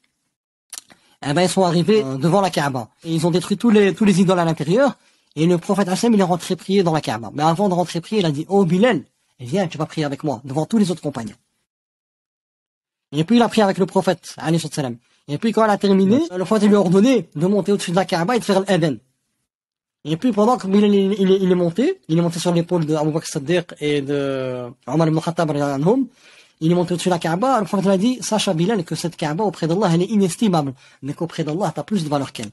eh 1.27 1.33
ben, 1.33 1.43
ils 1.43 1.49
sont 1.49 1.65
arrivés 1.65 2.03
euh, 2.05 2.17
devant 2.17 2.41
la 2.41 2.51
Kaaba. 2.51 2.89
Et 3.05 3.15
ils 3.15 3.27
ont 3.27 3.31
détruit 3.31 3.57
tous 3.57 3.71
les, 3.71 3.95
tous 3.95 4.05
les 4.05 4.21
idoles 4.21 4.39
à 4.39 4.45
l'intérieur. 4.45 4.97
Et 5.37 5.47
le 5.47 5.59
prophète 5.59 5.89
Hashem, 5.89 6.13
il 6.15 6.21
est 6.21 6.25
rentré 6.25 6.55
prier 6.57 6.83
dans 6.83 6.93
la 6.93 7.01
Kaaba. 7.01 7.31
Mais 7.33 7.43
avant 7.43 7.69
de 7.69 7.75
rentrer 7.75 8.01
prier, 8.01 8.21
il 8.21 8.27
a 8.27 8.31
dit, 8.31 8.45
oh 8.49 8.65
Bilal, 8.65 9.03
viens, 9.41 9.67
tu 9.67 9.79
vas 9.79 9.87
prier 9.87 10.05
avec 10.05 10.23
moi, 10.23 10.41
devant 10.45 10.67
tous 10.67 10.79
les 10.79 10.91
autres 10.91 11.03
compagnons. 11.03 11.35
Et 13.13 13.25
puis 13.25 13.37
il 13.37 13.43
a 13.43 13.49
prié 13.49 13.63
avec 13.63 13.79
le 13.79 13.87
prophète, 13.87 14.35
salam. 14.71 14.97
Et 15.29 15.39
puis 15.39 15.53
quand 15.53 15.65
elle 15.65 15.71
a 15.71 15.79
terminé, 15.79 16.21
le 16.37 16.45
prophète 16.45 16.69
lui 16.69 16.75
a 16.75 16.81
ordonné 16.81 17.29
de 17.35 17.47
monter 17.47 17.73
au-dessus 17.73 17.93
de 17.93 17.97
la 17.97 18.05
Kaaba 18.05 18.37
et 18.37 18.41
de 18.41 18.45
faire 18.45 18.61
l'Eden. 18.61 18.99
Et 20.05 20.17
puis 20.19 20.33
pendant 20.33 20.59
que 20.59 20.67
Bilal 20.67 20.95
il, 20.95 21.13
il, 21.15 21.31
il 21.31 21.51
est 21.51 21.55
monté, 21.55 22.01
il 22.09 22.19
est 22.19 22.23
monté 22.23 22.39
sur 22.39 22.53
l'épaule 22.53 22.85
de 22.85 22.95
Abu 22.95 23.11
Bakr 23.11 23.27
Siddiq 23.27 23.75
et 23.81 24.03
de 24.03 24.69
Omar 24.87 25.09
ibn 25.09 25.19
Khattab 25.19 25.51
il 26.61 26.71
est 26.71 26.75
monté 26.75 26.95
au-dessus 26.95 27.09
de 27.09 27.15
la 27.15 27.19
Kaaba, 27.19 27.61
le 27.61 27.67
prophète 27.67 27.87
a 27.91 27.99
dit, 27.99 28.19
sache 28.23 28.49
à 28.49 28.55
Bilal 28.55 28.85
que 28.85 28.95
cette 28.95 29.17
Kaaba 29.17 29.45
auprès 29.45 29.67
d'Allah, 29.67 29.91
elle 29.93 30.03
est 30.03 30.11
inestimable, 30.11 30.75
mais 31.03 31.15
qu'auprès 31.15 31.45
d'Allah, 31.45 31.73
t'as 31.75 31.83
plus 31.83 32.05
de 32.05 32.09
valeur 32.09 32.33
qu'elle. 32.33 32.51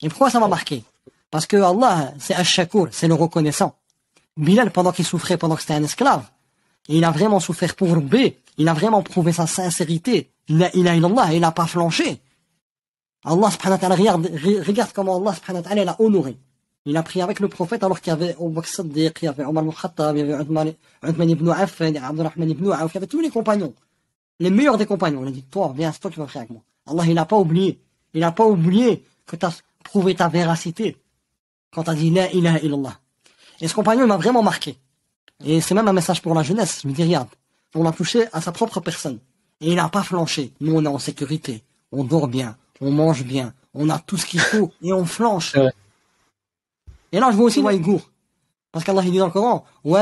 Et 0.00 0.08
pourquoi 0.08 0.30
ça 0.30 0.40
m'a 0.40 0.48
marqué? 0.48 0.82
Parce 1.30 1.46
que 1.46 1.56
Allah, 1.56 2.12
c'est 2.18 2.34
Ash-Shakur, 2.34 2.88
c'est 2.90 3.08
le 3.08 3.14
reconnaissant. 3.14 3.76
Bilal, 4.36 4.70
pendant 4.70 4.92
qu'il 4.92 5.04
souffrait, 5.04 5.36
pendant 5.36 5.54
que 5.54 5.60
c'était 5.60 5.74
un 5.74 5.84
esclave, 5.84 6.24
il 6.88 7.04
a 7.04 7.10
vraiment 7.10 7.40
souffert 7.40 7.74
pour 7.74 7.96
B, 7.96 8.16
il 8.58 8.68
a 8.68 8.74
vraiment 8.74 9.02
prouvé 9.02 9.32
sa 9.32 9.46
sincérité. 9.46 10.30
Il 10.48 10.62
a, 10.62 10.74
il 10.74 10.88
a, 10.88 10.94
il 11.32 11.40
n'a 11.40 11.52
pas 11.52 11.66
flanché. 11.66 12.20
Allah 13.24 13.48
regarde, 13.48 14.28
regarde 14.66 14.90
comment 14.92 15.16
Allah 15.16 15.34
subhanahu 15.34 15.62
wa 15.64 15.84
l'a 15.84 15.96
honoré. 16.00 16.36
Il 16.84 16.96
a 16.96 17.02
pris 17.02 17.22
avec 17.22 17.38
le 17.38 17.48
prophète 17.48 17.84
alors 17.84 18.00
qu'il 18.00 18.10
y 18.10 18.14
avait 18.14 18.34
Abu 18.34 18.48
Bakr 18.54 18.68
Siddiq, 18.68 19.22
il 19.22 19.24
y 19.26 19.28
avait 19.28 19.44
Omar 19.44 19.62
ibn 19.62 19.72
Khattab, 19.72 20.16
il 20.16 20.26
y 20.26 20.32
avait 20.32 20.42
Uthman 20.42 21.30
ibn 21.30 21.48
Affan, 21.50 21.94
il 21.94 22.50
ibn 22.50 22.64
il 22.64 22.94
y 22.94 22.96
avait 22.96 23.06
tous 23.06 23.20
les 23.20 23.30
compagnons. 23.30 23.72
Les 24.40 24.50
meilleurs 24.50 24.78
des 24.78 24.86
compagnons. 24.86 25.22
Il 25.22 25.28
a 25.28 25.30
dit, 25.30 25.44
toi, 25.44 25.72
viens, 25.76 25.92
c'est 25.92 26.00
toi 26.00 26.10
qui 26.10 26.18
vas 26.18 26.26
prier 26.26 26.40
avec 26.40 26.50
moi. 26.50 26.62
Allah, 26.86 27.04
il 27.06 27.14
n'a 27.14 27.24
pas 27.24 27.36
oublié. 27.36 27.80
Il 28.14 28.20
n'a 28.20 28.32
pas 28.32 28.44
oublié 28.44 29.04
que 29.26 29.36
tu 29.36 29.46
as 29.46 29.56
prouvé 29.84 30.14
ta 30.14 30.28
véracité 30.28 30.96
quand 31.72 31.84
tu 31.84 31.90
as 31.90 31.94
dit 31.94 32.10
La 32.10 32.30
ilaha 32.32 32.58
illallah. 32.58 32.98
Et 33.60 33.68
ce 33.68 33.74
compagnon, 33.74 34.02
il 34.02 34.08
m'a 34.08 34.16
vraiment 34.16 34.42
marqué. 34.42 34.76
Et 35.44 35.60
c'est 35.60 35.74
même 35.74 35.88
un 35.88 35.92
message 35.92 36.20
pour 36.22 36.34
la 36.34 36.42
jeunesse. 36.42 36.80
Je 36.82 36.88
me 36.88 36.92
dis, 36.92 37.04
regarde, 37.04 37.28
on 37.74 37.84
l'a 37.84 37.92
touché 37.92 38.26
à 38.32 38.40
sa 38.40 38.52
propre 38.52 38.80
personne. 38.80 39.18
Et 39.60 39.70
il 39.70 39.76
n'a 39.76 39.88
pas 39.88 40.02
flanché. 40.02 40.52
Nous, 40.60 40.74
on 40.74 40.84
est 40.84 40.88
en 40.88 40.98
sécurité. 40.98 41.62
On 41.92 42.04
dort 42.04 42.28
bien. 42.28 42.56
On 42.80 42.90
mange 42.90 43.22
bien. 43.24 43.54
On 43.74 43.88
a 43.88 43.98
tout 43.98 44.16
ce 44.16 44.26
qu'il 44.26 44.40
faut. 44.40 44.72
Et 44.82 44.92
on 44.92 45.04
flanche. 45.04 45.54
Et 47.12 47.20
là, 47.20 47.30
je 47.30 47.36
vois 47.36 47.46
aussi 47.46 47.60
Waïgour. 47.60 48.00
Parce 48.72 48.84
qu'Allah, 48.86 49.02
dit 49.02 49.18
dans 49.18 49.26
le 49.26 49.32
Coran, 49.32 49.64
Il 49.84 49.92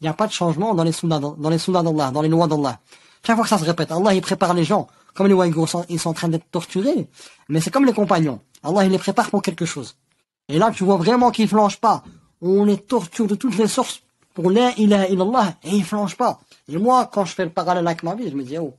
n'y 0.00 0.08
a 0.08 0.12
pas 0.14 0.26
de 0.28 0.32
changement 0.32 0.74
dans 0.74 0.84
les 0.84 0.92
sunnahs, 0.92 1.18
d'Allah, 1.20 2.10
dans 2.12 2.22
les 2.22 2.28
lois 2.28 2.46
d'Allah. 2.46 2.78
Chaque 3.26 3.34
fois 3.36 3.44
que 3.44 3.50
ça 3.50 3.58
se 3.58 3.64
répète, 3.64 3.90
Allah, 3.90 4.14
il 4.14 4.20
prépare 4.20 4.54
les 4.54 4.62
gens. 4.62 4.86
Comme 5.14 5.26
les 5.26 5.34
Waïgours, 5.34 5.68
ils 5.88 5.98
sont 5.98 6.10
en 6.10 6.14
train 6.14 6.28
d'être 6.28 6.48
torturés. 6.52 7.08
Mais 7.48 7.60
c'est 7.60 7.70
comme 7.70 7.84
les 7.84 7.92
compagnons. 7.92 8.40
Allah, 8.62 8.84
il 8.84 8.92
les 8.92 8.98
prépare 8.98 9.28
pour 9.28 9.42
quelque 9.42 9.64
chose. 9.64 9.96
Et 10.48 10.58
là, 10.58 10.70
tu 10.72 10.84
vois 10.84 10.96
vraiment 10.96 11.32
qu'ils 11.32 11.48
flanchent 11.48 11.80
pas. 11.80 12.04
On 12.40 12.64
les 12.64 12.78
torture 12.78 13.26
de 13.26 13.34
toutes 13.34 13.58
les 13.58 13.66
sources 13.66 14.02
pour 14.34 14.50
la 14.50 14.72
ilaha 14.78 15.08
illallah 15.08 15.54
et 15.64 15.70
ils 15.70 15.84
flanchent 15.84 16.16
pas. 16.16 16.40
Et 16.68 16.76
moi, 16.78 17.10
quand 17.12 17.24
je 17.24 17.34
fais 17.34 17.44
le 17.44 17.50
parallèle 17.50 17.86
avec 17.86 18.02
ma 18.02 18.14
vie, 18.14 18.30
je 18.30 18.36
me 18.36 18.42
dis, 18.42 18.56
oh, 18.58 18.74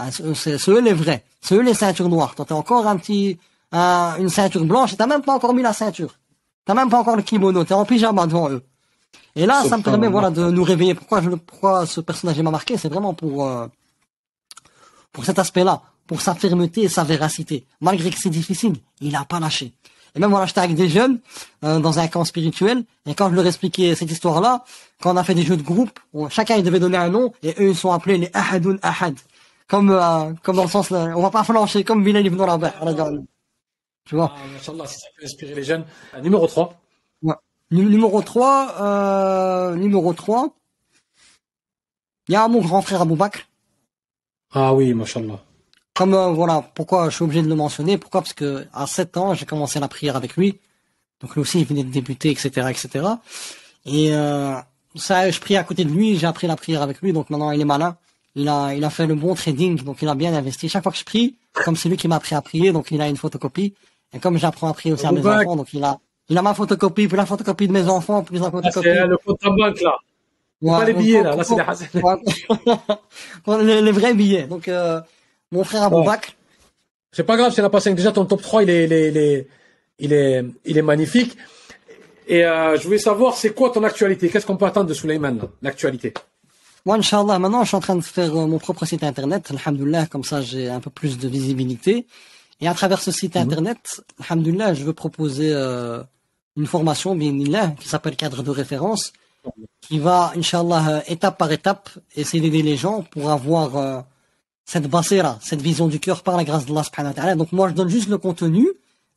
ah, 0.00 0.10
c'est 0.34 0.68
eux 0.68 0.80
les 0.80 0.92
vrais. 0.92 1.24
C'est 1.40 1.54
eux 1.54 1.62
les 1.62 1.74
ceintures 1.74 2.08
noires. 2.08 2.34
Toi, 2.34 2.44
t'as 2.48 2.54
encore 2.54 2.86
un 2.86 2.96
petit, 2.96 3.38
une 3.72 4.28
ceinture 4.28 4.64
blanche 4.64 4.92
et 4.92 4.96
t'as 4.96 5.06
même 5.06 5.22
pas 5.22 5.34
encore 5.34 5.54
mis 5.54 5.62
la 5.62 5.72
ceinture. 5.72 6.14
T'as 6.64 6.74
même 6.74 6.88
pas 6.88 6.98
encore 6.98 7.16
le 7.16 7.22
kimono. 7.22 7.64
T'es 7.64 7.74
en 7.74 7.84
pyjama 7.84 8.26
devant 8.26 8.50
eux. 8.50 8.62
Et 9.36 9.46
là, 9.46 9.62
ça 9.68 9.76
me 9.76 9.82
permet, 9.82 10.08
voilà, 10.08 10.30
de 10.30 10.50
nous 10.50 10.64
réveiller. 10.64 10.94
Pourquoi 10.94 11.20
je, 11.22 11.30
pourquoi 11.30 11.86
ce 11.86 12.00
personnage 12.00 12.40
m'a 12.40 12.50
marqué? 12.50 12.76
C'est 12.76 12.88
vraiment 12.88 13.14
pour, 13.14 13.46
euh, 13.46 13.66
pour 15.12 15.24
cet 15.24 15.38
aspect-là. 15.38 15.82
Pour 16.06 16.20
sa 16.20 16.34
fermeté 16.34 16.82
et 16.82 16.88
sa 16.88 17.04
véracité. 17.04 17.64
Malgré 17.80 18.10
que 18.10 18.18
c'est 18.18 18.30
difficile, 18.30 18.74
il 19.00 19.14
a 19.14 19.24
pas 19.24 19.38
lâché. 19.38 19.72
Et 20.14 20.18
même 20.18 20.30
voilà, 20.30 20.46
j'étais 20.46 20.60
avec 20.60 20.74
des 20.74 20.88
jeunes 20.88 21.20
euh, 21.64 21.78
dans 21.78 22.00
un 22.00 22.08
camp 22.08 22.24
spirituel. 22.24 22.84
Et 23.06 23.14
quand 23.14 23.30
je 23.30 23.36
leur 23.36 23.46
expliquais 23.46 23.94
cette 23.94 24.10
histoire-là, 24.10 24.64
quand 25.00 25.14
on 25.14 25.16
a 25.16 25.22
fait 25.22 25.34
des 25.34 25.44
jeux 25.44 25.56
de 25.56 25.62
groupe, 25.62 26.00
chacun 26.30 26.56
il 26.56 26.64
devait 26.64 26.80
donner 26.80 26.96
un 26.96 27.10
nom 27.10 27.32
et 27.44 27.54
eux 27.60 27.70
ils 27.70 27.76
sont 27.76 27.92
appelés 27.92 28.18
les 28.18 28.30
Ahadoun 28.32 28.78
Ahad. 28.82 29.14
Comme 29.70 29.90
euh, 29.90 30.32
comme 30.42 30.56
dans 30.56 30.64
le 30.64 30.68
sens 30.68 30.90
là, 30.90 31.12
on 31.16 31.22
va 31.22 31.30
pas 31.30 31.44
flancher 31.44 31.84
comme 31.84 32.02
Bilal 32.02 32.26
ibn 32.26 32.40
Rabah. 32.40 32.74
Tu 34.04 34.16
vois? 34.16 34.34
Ah, 34.34 34.40
c'est 34.58 34.64
ça 34.64 34.72
peut 35.16 35.24
inspirer 35.24 35.54
les 35.54 35.62
jeunes. 35.62 35.84
Euh, 36.14 36.20
numéro 36.20 36.46
3. 36.48 36.74
Ouais. 37.22 37.34
numéro 37.70 38.20
3, 38.20 38.74
euh, 38.80 39.74
numéro 39.76 40.12
3. 40.12 40.48
Il 42.28 42.32
y 42.32 42.36
a 42.36 42.48
mon 42.48 42.60
grand 42.60 42.82
frère 42.82 43.02
Abou 43.02 43.14
Bakr. 43.14 43.46
Ah 44.52 44.74
oui, 44.74 44.92
machallah. 44.94 45.38
Comme 45.94 46.14
euh, 46.14 46.30
voilà, 46.30 46.68
pourquoi 46.74 47.08
je 47.08 47.14
suis 47.14 47.24
obligé 47.24 47.42
de 47.42 47.48
le 47.48 47.54
mentionner? 47.54 47.98
Pourquoi? 47.98 48.22
Parce 48.22 48.32
que 48.32 48.66
à 48.72 48.88
7 48.88 49.16
ans, 49.16 49.34
j'ai 49.34 49.46
commencé 49.46 49.78
la 49.78 49.86
prière 49.86 50.16
avec 50.16 50.36
lui. 50.36 50.58
Donc 51.20 51.34
lui 51.34 51.42
aussi, 51.42 51.60
il 51.60 51.66
venait 51.66 51.84
de 51.84 51.90
débuter, 51.90 52.30
etc., 52.30 52.48
etc. 52.70 53.06
Et 53.84 54.12
euh, 54.12 54.56
ça, 54.96 55.30
je 55.30 55.38
prie 55.38 55.56
à 55.56 55.62
côté 55.62 55.84
de 55.84 55.90
lui, 55.90 56.16
j'ai 56.16 56.26
appris 56.26 56.48
la 56.48 56.56
prière 56.56 56.82
avec 56.82 57.00
lui. 57.02 57.12
Donc 57.12 57.30
maintenant, 57.30 57.52
il 57.52 57.60
est 57.60 57.64
malin. 57.64 57.96
Il 58.36 58.48
a, 58.48 58.74
il 58.74 58.84
a 58.84 58.90
fait 58.90 59.06
le 59.06 59.14
bon 59.14 59.34
trading, 59.34 59.82
donc 59.82 60.02
il 60.02 60.08
a 60.08 60.14
bien 60.14 60.32
investi. 60.34 60.68
Chaque 60.68 60.82
fois 60.82 60.92
que 60.92 60.98
je 60.98 61.04
prie, 61.04 61.36
comme 61.52 61.76
c'est 61.76 61.88
lui 61.88 61.96
qui 61.96 62.06
m'a 62.06 62.16
appris 62.16 62.34
à 62.34 62.40
prier, 62.40 62.72
donc 62.72 62.90
il 62.90 63.00
a 63.00 63.08
une 63.08 63.16
photocopie. 63.16 63.74
Et 64.12 64.18
comme 64.18 64.38
j'apprends 64.38 64.68
à 64.68 64.74
prier 64.74 64.92
aussi 64.92 65.06
à 65.06 65.12
mes 65.12 65.24
enfants, 65.26 65.56
donc 65.56 65.72
il 65.72 65.82
a, 65.82 65.98
il 66.28 66.38
a 66.38 66.42
ma 66.42 66.54
photocopie, 66.54 67.08
puis 67.08 67.16
la 67.16 67.26
photocopie 67.26 67.66
de 67.66 67.72
mes 67.72 67.88
enfants, 67.88 68.22
plus 68.22 68.38
la 68.38 68.46
ah, 68.46 68.50
photocopie. 68.50 68.88
c'est 68.88 69.06
le 69.06 69.16
compte 69.18 69.44
en 69.44 69.54
banque 69.54 69.80
là. 69.80 69.96
Ouais, 70.62 70.78
pas 70.78 70.84
les 70.84 70.92
billets 70.92 71.22
là, 71.22 71.36
là 71.36 71.42
c'est 71.42 71.56
les, 73.62 73.82
les 73.82 73.92
vrais 73.92 74.14
billets. 74.14 74.46
Donc 74.46 74.68
euh, 74.68 75.00
mon 75.50 75.64
frère 75.64 75.84
Abou 75.84 76.04
Bakr. 76.04 76.34
C'est 77.12 77.24
pas 77.24 77.36
grave, 77.36 77.52
c'est 77.52 77.62
la 77.62 77.70
passé. 77.70 77.92
Déjà 77.94 78.12
ton 78.12 78.24
top 78.26 78.42
3 78.42 78.62
il 78.62 78.70
est, 78.70 78.84
il 78.84 78.92
est, 78.92 79.48
il 79.98 80.12
est, 80.12 80.44
il 80.64 80.78
est, 80.78 80.82
magnifique. 80.82 81.36
Et 82.28 82.44
euh, 82.44 82.76
je 82.76 82.84
voulais 82.84 82.98
savoir, 82.98 83.34
c'est 83.34 83.50
quoi 83.54 83.70
ton 83.70 83.82
actualité? 83.82 84.28
Qu'est-ce 84.28 84.46
qu'on 84.46 84.56
peut 84.56 84.66
attendre 84.66 84.88
de 84.88 84.94
Suleiman, 84.94 85.36
l'actualité? 85.62 86.14
Moi, 86.86 86.96
Inch'Allah, 86.96 87.38
maintenant, 87.38 87.62
je 87.62 87.68
suis 87.68 87.76
en 87.76 87.80
train 87.80 87.96
de 87.96 88.00
faire 88.00 88.34
euh, 88.34 88.46
mon 88.46 88.58
propre 88.58 88.84
site 88.84 89.02
internet. 89.04 89.50
Alhamdulillah, 89.50 90.06
comme 90.06 90.24
ça, 90.24 90.40
j'ai 90.40 90.68
un 90.68 90.80
peu 90.80 90.90
plus 90.90 91.18
de 91.18 91.28
visibilité. 91.28 92.06
Et 92.60 92.68
à 92.68 92.74
travers 92.74 93.00
ce 93.00 93.10
site 93.10 93.34
mhm. 93.34 93.42
internet, 93.42 94.02
alhamdulillah, 94.20 94.74
je 94.74 94.84
veux 94.84 94.92
proposer 94.92 95.50
euh, 95.52 96.02
une 96.56 96.66
formation, 96.66 97.14
bien 97.14 97.70
qui 97.80 97.88
s'appelle 97.88 98.16
cadre 98.16 98.42
de 98.42 98.50
référence, 98.50 99.12
qui 99.80 99.98
va, 99.98 100.32
Inch'Allah, 100.36 100.88
euh, 100.88 101.00
étape 101.06 101.38
par 101.38 101.50
étape, 101.52 101.90
essayer 102.14 102.42
d'aider 102.42 102.62
les 102.62 102.76
gens 102.76 103.02
pour 103.02 103.30
avoir 103.30 103.76
euh, 103.76 104.00
cette 104.64 104.88
basira, 104.88 105.38
cette 105.40 105.62
vision 105.62 105.88
du 105.88 106.00
cœur 106.00 106.22
par 106.22 106.36
la 106.36 106.44
grâce 106.44 106.66
d'Allah 106.66 106.84
subhanahu 106.84 107.12
wa 107.12 107.14
ta'ala. 107.14 107.34
Donc 107.34 107.52
moi, 107.52 107.68
je 107.68 107.74
donne 107.74 107.88
juste 107.88 108.08
le 108.08 108.18
contenu, 108.18 108.68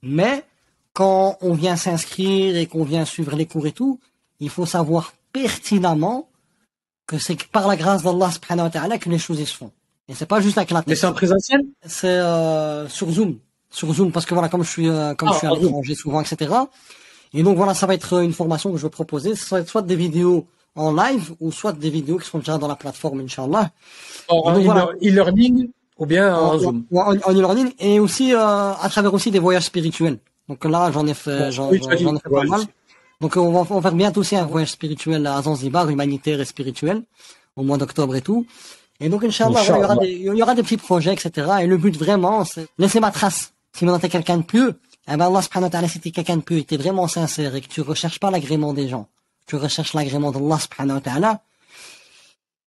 mais 0.02 0.44
quand 0.94 1.38
on 1.42 1.54
vient 1.54 1.76
s'inscrire 1.76 2.56
et 2.56 2.66
qu'on 2.66 2.84
vient 2.84 3.06
suivre 3.06 3.36
les 3.36 3.46
cours 3.46 3.68
et 3.68 3.72
tout, 3.72 4.00
il 4.40 4.50
faut 4.50 4.66
savoir 4.66 5.14
pertinemment 5.34 6.30
que 7.08 7.18
c'est 7.18 7.42
par 7.48 7.68
la 7.68 7.76
grâce 7.76 8.04
d'Allah 8.04 8.32
subhanahu 8.32 8.66
wa 8.66 8.70
ta'ala 8.70 8.98
que 8.98 9.10
les 9.10 9.18
choses 9.18 9.44
se 9.44 9.56
font. 9.56 9.72
Et 10.08 10.14
c'est 10.14 10.26
pas 10.26 10.42
juste 10.42 10.58
avec 10.58 10.72
la 10.72 10.80
tête. 10.80 10.88
Mais 10.88 10.96
c'est 10.96 11.08
en 11.08 11.14
présentiel? 11.14 11.62
C'est 11.86 12.08
euh, 12.08 12.88
sur 12.90 13.10
Zoom. 13.10 13.40
Sur 13.70 13.94
Zoom, 13.94 14.12
parce 14.12 14.26
que 14.26 14.34
voilà, 14.34 14.50
comme 14.50 14.64
je 14.64 14.70
suis, 14.70 14.90
euh, 14.90 15.14
comme 15.16 15.30
je 15.34 15.38
suis 15.38 15.48
à 15.48 15.52
ah, 15.52 15.60
l'étranger 15.60 15.96
souvent, 15.96 16.22
etc. 16.22 16.54
Et 17.34 17.42
donc 17.42 17.58
voilà, 17.58 17.74
ça 17.74 17.88
va 17.88 17.94
être 17.94 18.22
une 18.22 18.34
formation 18.34 18.72
que 18.72 18.78
je 18.78 18.84
vais 18.84 18.90
proposer. 18.90 19.36
Soit, 19.36 19.68
soit 19.68 19.82
des 19.82 19.96
vidéos 19.96 20.46
en 20.76 20.94
live, 20.94 21.34
ou 21.40 21.52
soit 21.52 21.74
des 21.74 21.90
vidéos 21.90 22.18
qui 22.18 22.28
sont 22.28 22.40
déjà 22.40 22.58
dans 22.58 22.68
la 22.68 22.76
plateforme, 22.76 23.22
Inch'Allah. 23.22 23.72
En 24.28 24.54
e-learning, 24.60 25.70
ou 25.98 26.06
bien 26.06 26.36
en, 26.36 26.60
Zoom? 26.60 26.86
En 26.92 27.14
e-learning, 27.14 27.72
et 27.80 28.00
aussi 28.00 28.34
euh, 28.34 28.74
à 28.74 28.88
travers 28.90 29.14
aussi 29.14 29.32
des 29.32 29.40
voyages 29.40 29.64
spirituels. 29.64 30.20
Donc 30.50 30.66
là, 30.66 30.92
j'en 30.92 31.08
ai 31.08 31.14
fait, 31.14 31.52
j'en 31.52 31.72
ai 31.72 31.80
fait 31.80 32.30
pas 32.30 32.44
mal. 32.44 32.62
Donc 33.24 33.38
on 33.38 33.54
va, 33.54 33.60
on 33.70 33.80
va 33.80 33.82
faire 33.82 33.96
bientôt 33.96 34.20
aussi 34.20 34.36
un 34.36 34.44
voyage 34.44 34.72
spirituel 34.72 35.26
à 35.28 35.42
Zanzibar, 35.42 35.90
humanitaire 35.90 36.42
et 36.42 36.44
spirituel, 36.44 37.04
au 37.56 37.64
mois 37.64 37.78
d'octobre 37.78 38.18
et 38.18 38.22
tout. 38.22 38.46
Et 39.00 39.08
donc, 39.08 39.24
Inch'Allah, 39.24 39.62
il, 39.64 39.70
y 39.70 39.72
aura 39.72 39.96
des, 39.96 40.12
il 40.12 40.36
y 40.36 40.44
aura 40.44 40.56
des 40.56 40.62
petits 40.62 40.76
projets, 40.76 41.14
etc. 41.14 41.32
Et 41.62 41.66
le 41.66 41.78
but 41.78 41.96
vraiment, 41.96 42.44
c'est 42.44 42.68
laisser 42.78 43.00
ma 43.00 43.12
trace. 43.12 43.54
Si 43.72 43.86
maintenant 43.86 44.00
t'es 44.00 44.10
quelqu'un 44.10 44.40
de 44.40 44.44
pieux, 44.44 44.78
eh 45.08 45.16
ben 45.16 45.28
Allah 45.28 45.42
subhanahu 45.42 45.68
wa 45.68 45.70
ta'ala, 45.70 45.88
si 45.88 46.02
t'es 46.02 46.12
quelqu'un 46.12 46.36
de 46.36 46.42
pieux 46.42 46.58
et 46.58 46.66
t'es 46.66 46.76
vraiment 46.76 47.08
sincère 47.08 47.56
et 47.56 47.62
que 47.62 47.70
tu 47.70 47.80
recherches 47.80 48.20
pas 48.20 48.30
l'agrément 48.30 48.74
des 48.74 48.90
gens, 48.90 49.08
tu 49.48 49.56
recherches 49.56 49.94
l'agrément 49.94 50.34
d'Allah 50.34 50.60
subhanahu 50.60 50.98
wa 50.98 51.02
ta'ala, 51.02 51.42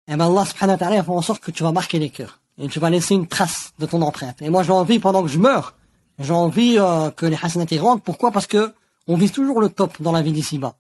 eh 0.07 0.15
ben 0.15 0.25
Allah 0.25 0.45
subhanahu 0.45 0.77
wa 0.77 0.79
ta'ala 0.79 0.97
va 0.99 1.03
faire 1.03 1.15
en 1.15 1.23
sorte 1.23 1.43
que 1.43 1.51
tu 1.51 1.65
vas 1.65 1.73
marquer 1.73 1.99
les 1.99 2.11
cœurs. 2.11 2.39
Et 2.59 2.69
tu 2.69 2.79
vas 2.79 2.91
laisser 2.91 3.17
une 3.17 3.27
trace 3.27 3.73
de 3.81 3.87
ton 3.87 4.01
empreinte. 4.03 4.41
Et 4.41 4.51
moi, 4.51 4.63
j'ai 4.63 4.71
envie, 4.71 5.01
pendant 5.01 5.25
que 5.25 5.29
je 5.29 5.41
meurs, 5.41 5.75
j'ai 6.21 6.33
envie 6.33 6.77
euh, 6.79 7.11
que 7.11 7.27
les 7.27 7.39
hasanats 7.43 7.67
rentrent. 7.81 8.05
Pourquoi? 8.05 8.31
Parce 8.31 8.47
que 8.47 8.73
on 9.07 9.17
vise 9.17 9.33
toujours 9.33 9.61
le 9.61 9.69
top 9.69 10.01
dans 10.01 10.13
la 10.13 10.23
vie 10.23 10.33
d'ici-bas. 10.33 10.77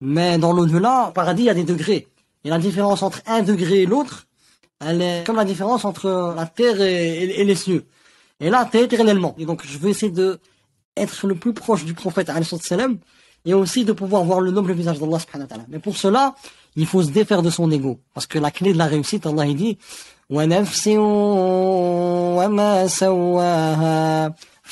Mais 0.00 0.38
dans 0.38 0.52
l'au-delà, 0.52 1.08
au 1.08 1.12
paradis, 1.12 1.42
il 1.42 1.46
y 1.46 1.50
a 1.50 1.54
des 1.54 1.64
degrés. 1.64 2.08
Et 2.44 2.50
la 2.50 2.58
différence 2.58 3.02
entre 3.02 3.22
un 3.26 3.42
degré 3.42 3.82
et 3.82 3.86
l'autre, 3.86 4.26
elle 4.80 5.00
est 5.00 5.26
comme 5.26 5.36
la 5.36 5.44
différence 5.44 5.84
entre 5.84 6.34
la 6.36 6.46
terre 6.46 6.80
et, 6.80 7.44
les 7.44 7.54
cieux. 7.54 7.86
Et 8.40 8.50
là, 8.50 8.68
t'es 8.70 8.82
éternellement. 8.84 9.34
Et 9.38 9.46
donc, 9.46 9.62
je 9.66 9.78
veux 9.78 9.88
essayer 9.90 10.12
de 10.12 10.38
être 10.96 11.26
le 11.26 11.34
plus 11.34 11.54
proche 11.54 11.84
du 11.84 11.94
prophète, 11.94 12.30
et 13.46 13.54
aussi 13.54 13.84
de 13.84 13.92
pouvoir 13.92 14.24
voir 14.24 14.40
le 14.40 14.50
noble 14.50 14.72
visage 14.72 14.98
d'Allah, 14.98 15.18
subhanahu 15.18 15.44
wa 15.44 15.48
ta'ala. 15.48 15.64
Mais 15.68 15.78
pour 15.78 15.96
cela, 15.96 16.34
il 16.76 16.86
faut 16.86 17.02
se 17.02 17.10
défaire 17.10 17.42
de 17.42 17.50
son 17.50 17.70
ego. 17.70 17.98
Parce 18.14 18.26
que 18.26 18.38
la 18.38 18.50
clé 18.50 18.72
de 18.72 18.78
la 18.78 18.86
réussite, 18.86 19.26
Allah, 19.26 19.46
il 19.46 19.56
dit, 19.56 19.78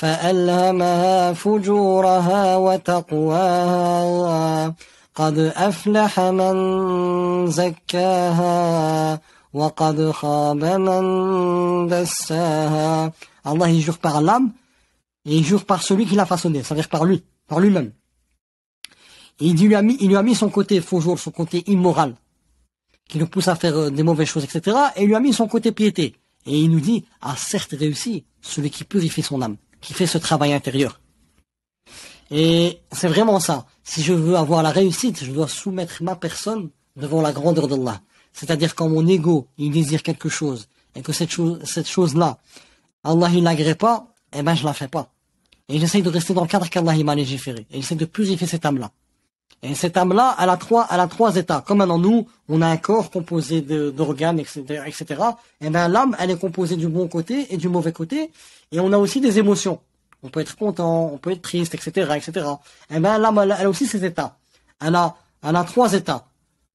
فألهمها 0.02 1.34
فجورها 1.34 2.58
وتقواها 2.58 3.76
قد 5.16 5.38
أفلح 5.40 6.20
من 6.20 6.56
زكاها 7.48 9.20
وقد 9.54 10.12
خاب 10.12 10.64
من 10.66 11.04
دساها 11.88 13.12
Allah 13.48 13.70
il 13.70 13.82
jure 13.82 13.98
par 13.98 14.22
l'âme 14.22 14.52
et 15.26 15.38
il 15.38 15.46
jure 15.46 15.64
par 15.66 15.82
celui 15.82 16.06
qui 16.06 16.16
l'a 16.16 16.26
façonné, 16.26 16.64
c'est-à-dire 16.64 16.90
par 16.90 17.06
lui, 17.06 17.24
par 17.48 17.60
lui-même. 17.62 17.94
Il 19.40 19.56
lui 19.56 19.74
a 19.76 19.82
mis, 19.82 19.98
il 20.02 20.10
lui 20.10 20.18
a 20.18 20.24
mis 20.24 20.36
son 20.36 20.50
côté 20.50 20.82
faux 20.82 21.00
jour, 21.00 21.18
son 21.18 21.32
côté 21.32 21.64
immoral, 21.68 22.16
qui 23.08 23.20
le 23.20 23.26
pousse 23.26 23.48
à 23.48 23.56
faire 23.56 23.78
euh, 23.78 23.90
des 23.90 24.04
mauvaises 24.04 24.28
choses, 24.28 24.44
etc. 24.44 24.78
Et 24.96 25.04
il 25.04 25.08
lui 25.08 25.16
a 25.16 25.20
mis 25.20 25.34
son 25.34 25.48
côté 25.48 25.72
piété. 25.72 26.16
Et 26.46 26.60
il 26.60 26.72
nous 26.72 26.80
dit, 26.80 27.06
ah 27.22 27.36
certes 27.38 27.76
réussi, 27.78 28.26
celui 28.42 28.70
qui 28.70 28.84
purifie 28.84 29.22
son 29.22 29.42
âme, 29.42 29.58
qui 29.83 29.93
fait 29.93 30.07
ce 30.07 30.19
travail 30.19 30.55
intérieur. 30.55 31.01
Et 32.31 32.81
c'est 32.91 33.09
vraiment 33.09 33.41
ça. 33.41 33.67
Si 33.85 34.03
je 34.03 34.15
veux 34.15 34.37
avoir 34.37 34.63
la 34.63 34.71
réussite, 34.71 35.23
je 35.23 35.33
dois 35.33 35.49
soumettre 35.49 36.03
ma 36.03 36.17
personne 36.17 36.71
devant 36.97 37.21
la 37.21 37.33
grandeur 37.33 37.69
d'Allah. 37.69 38.01
C'est-à-dire 38.33 38.75
quand 38.75 38.89
mon 38.89 39.07
ego, 39.07 39.49
il 39.59 39.71
désire 39.71 40.03
quelque 40.03 40.31
chose, 40.31 40.69
et 40.95 41.03
que 41.03 41.13
cette 41.13 41.31
chose, 41.31 41.61
cette 41.65 41.89
chose-là, 41.89 42.39
Allah, 43.05 43.29
il 43.35 43.43
l'agrée 43.43 43.75
pas, 43.75 44.07
eh 44.35 44.43
ben, 44.43 44.55
je 44.55 44.65
la 44.65 44.73
fais 44.73 44.89
pas. 44.89 45.13
Et 45.69 45.79
j'essaye 45.79 46.03
de 46.03 46.09
rester 46.09 46.33
dans 46.33 46.43
le 46.43 46.49
cadre 46.49 46.69
qu'Allah, 46.71 46.97
m'a 47.05 47.15
légiféré. 47.15 47.67
Et 47.71 47.83
j'essaie 47.83 47.97
de 47.97 48.05
purifier 48.07 48.47
cette 48.47 48.65
âme-là. 48.65 48.91
Et 49.65 49.77
cette 49.77 49.97
âme-là, 49.97 50.37
elle 50.41 50.49
a 50.49 50.57
trois, 50.57 50.89
elle 50.91 50.99
a 50.99 51.07
trois 51.07 51.37
états. 51.37 51.61
Comme 51.61 51.79
maintenant 51.79 51.99
nous, 51.99 52.27
on 52.49 52.61
a 52.63 52.67
un 52.67 52.77
corps 52.77 53.11
composé 53.13 53.61
d'organes, 53.61 54.41
etc., 54.41 54.83
etc. 54.87 55.23
Et 55.61 55.71
ben 55.71 55.87
l'âme, 55.87 56.17
elle 56.19 56.33
est 56.33 56.39
composée 56.39 56.75
du 56.75 56.89
bon 56.89 57.07
côté 57.07 57.47
et 57.51 57.57
du 57.57 57.69
mauvais 57.69 57.93
côté. 57.93 58.33
Et 58.73 58.81
on 58.81 58.93
a 58.93 58.99
aussi 58.99 59.21
des 59.21 59.39
émotions. 59.39 59.79
On 60.25 60.29
peut 60.31 60.41
être 60.41 60.57
content, 60.57 61.11
on 61.13 61.19
peut 61.19 61.31
être 61.31 61.43
triste, 61.43 61.75
etc., 61.77 62.11
etc. 62.17 62.47
Et 62.91 62.99
ben 62.99 63.19
l'âme, 63.19 63.39
elle, 63.39 63.53
a 63.53 63.69
aussi 63.69 63.87
ses 63.87 64.05
états. 64.05 64.37
Elle 64.85 64.97
a, 64.97 65.15
elle 65.45 65.55
a 65.55 65.63
trois 65.63 65.93
états. 65.93 66.27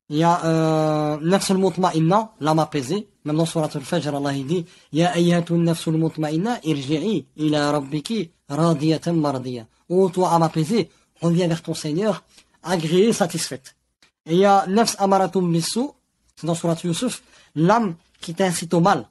Il 0.09 0.19
y 0.19 0.23
a 0.23 0.45
euh, 0.45 1.17
nafsul 1.21 1.57
mutma'inna, 1.57 2.31
l'âme 2.39 2.59
apaisée. 2.59 3.09
Même 3.25 3.35
dans 3.35 3.45
surat 3.45 3.69
al-Fajr, 3.73 4.15
Allah 4.15 4.31
il 4.31 4.47
dit 4.47 4.65
Ya 4.93 5.11
ayyatun 5.11 5.57
nafsul 5.57 5.97
mutma'inna, 5.97 6.59
irji'i 6.63 7.25
ila 7.35 7.73
rabbiki 7.73 8.31
radiyatan 8.47 9.13
mardiya. 9.15 9.65
Oh 9.89 10.07
toi, 10.07 10.31
âme 10.31 10.43
apaisée, 10.43 10.89
reviens 11.21 11.49
vers 11.49 11.61
ton 11.61 11.73
Seigneur 11.73 12.23
agréée, 12.63 13.13
satisfaite. 13.13 13.75
Et 14.25 14.33
il 14.33 14.39
y 14.39 14.45
a 14.45 14.65
nafs 14.67 14.95
amaratum 14.99 15.51
bisu, 15.51 15.81
c'est 16.35 16.45
dans 16.47 16.55
Surat 16.55 16.77
Yusuf, 16.83 17.23
l'âme 17.55 17.95
qui 18.19 18.33
t'incite 18.33 18.73
au 18.73 18.81
mal, 18.81 19.07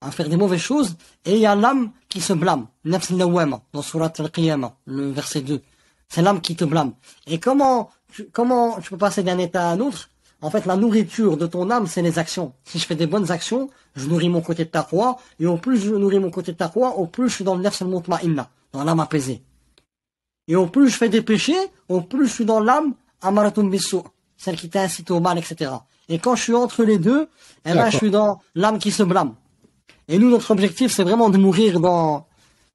à 0.00 0.10
faire 0.10 0.28
des 0.28 0.36
mauvaises 0.36 0.60
choses, 0.60 0.96
et 1.24 1.34
il 1.34 1.40
y 1.40 1.46
a 1.46 1.54
l'âme 1.54 1.90
qui 2.08 2.20
se 2.20 2.32
blâme, 2.32 2.66
nafs 2.84 3.10
lawama, 3.10 3.62
dans 3.72 3.82
Surat 3.82 4.12
al-Qiyamah, 4.18 4.74
le 4.86 5.10
verset 5.10 5.42
2. 5.42 5.62
C'est 6.08 6.22
l'âme 6.22 6.40
qui 6.40 6.56
te 6.56 6.64
blâme. 6.64 6.94
Et 7.26 7.38
comment, 7.38 7.90
comment 8.32 8.80
tu 8.80 8.90
peux 8.90 8.96
passer 8.96 9.22
d'un 9.22 9.38
état 9.38 9.68
à 9.68 9.72
un 9.72 9.80
autre? 9.80 10.08
En 10.40 10.50
fait, 10.50 10.66
la 10.66 10.76
nourriture 10.76 11.36
de 11.36 11.46
ton 11.46 11.68
âme, 11.70 11.86
c'est 11.86 12.00
les 12.00 12.18
actions. 12.18 12.54
Si 12.64 12.78
je 12.78 12.86
fais 12.86 12.94
des 12.94 13.06
bonnes 13.06 13.30
actions, 13.30 13.68
je 13.96 14.06
nourris 14.06 14.28
mon 14.28 14.40
côté 14.40 14.64
de 14.64 14.70
taqwa, 14.70 15.18
et 15.38 15.46
au 15.46 15.56
plus 15.56 15.78
je 15.78 15.90
nourris 15.94 16.20
mon 16.20 16.30
côté 16.30 16.52
de 16.52 16.56
taqwa, 16.56 16.90
au 16.90 17.06
plus 17.06 17.28
je 17.28 17.34
suis 17.34 17.44
dans 17.44 17.56
le 17.56 17.62
nafs 17.62 17.82
al-mutma'inna, 17.82 18.48
dans 18.72 18.84
l'âme 18.84 19.00
apaisée. 19.00 19.42
Et 20.48 20.56
au 20.56 20.66
plus 20.66 20.88
je 20.88 20.96
fais 20.96 21.08
des 21.08 21.22
péchés, 21.22 21.58
au 21.88 22.00
plus 22.00 22.26
je 22.26 22.32
suis 22.32 22.44
dans 22.44 22.60
l'âme 22.60 22.94
amaratun 23.20 23.64
bisu, 23.64 23.98
celle 24.36 24.56
qui 24.56 24.68
t'incite 24.68 25.10
au 25.10 25.20
mal, 25.20 25.38
etc. 25.38 25.70
Et 26.08 26.18
quand 26.18 26.34
je 26.34 26.42
suis 26.42 26.54
entre 26.54 26.84
les 26.84 26.98
deux, 26.98 27.28
eh 27.66 27.74
ben, 27.74 27.90
je 27.90 27.96
suis 27.96 28.10
dans 28.10 28.40
l'âme 28.54 28.78
qui 28.78 28.90
se 28.90 29.02
blâme. 29.02 29.34
Et 30.08 30.18
nous, 30.18 30.30
notre 30.30 30.50
objectif, 30.50 30.90
c'est 30.90 31.04
vraiment 31.04 31.28
de 31.28 31.36
mourir 31.36 31.80
dans 31.80 32.26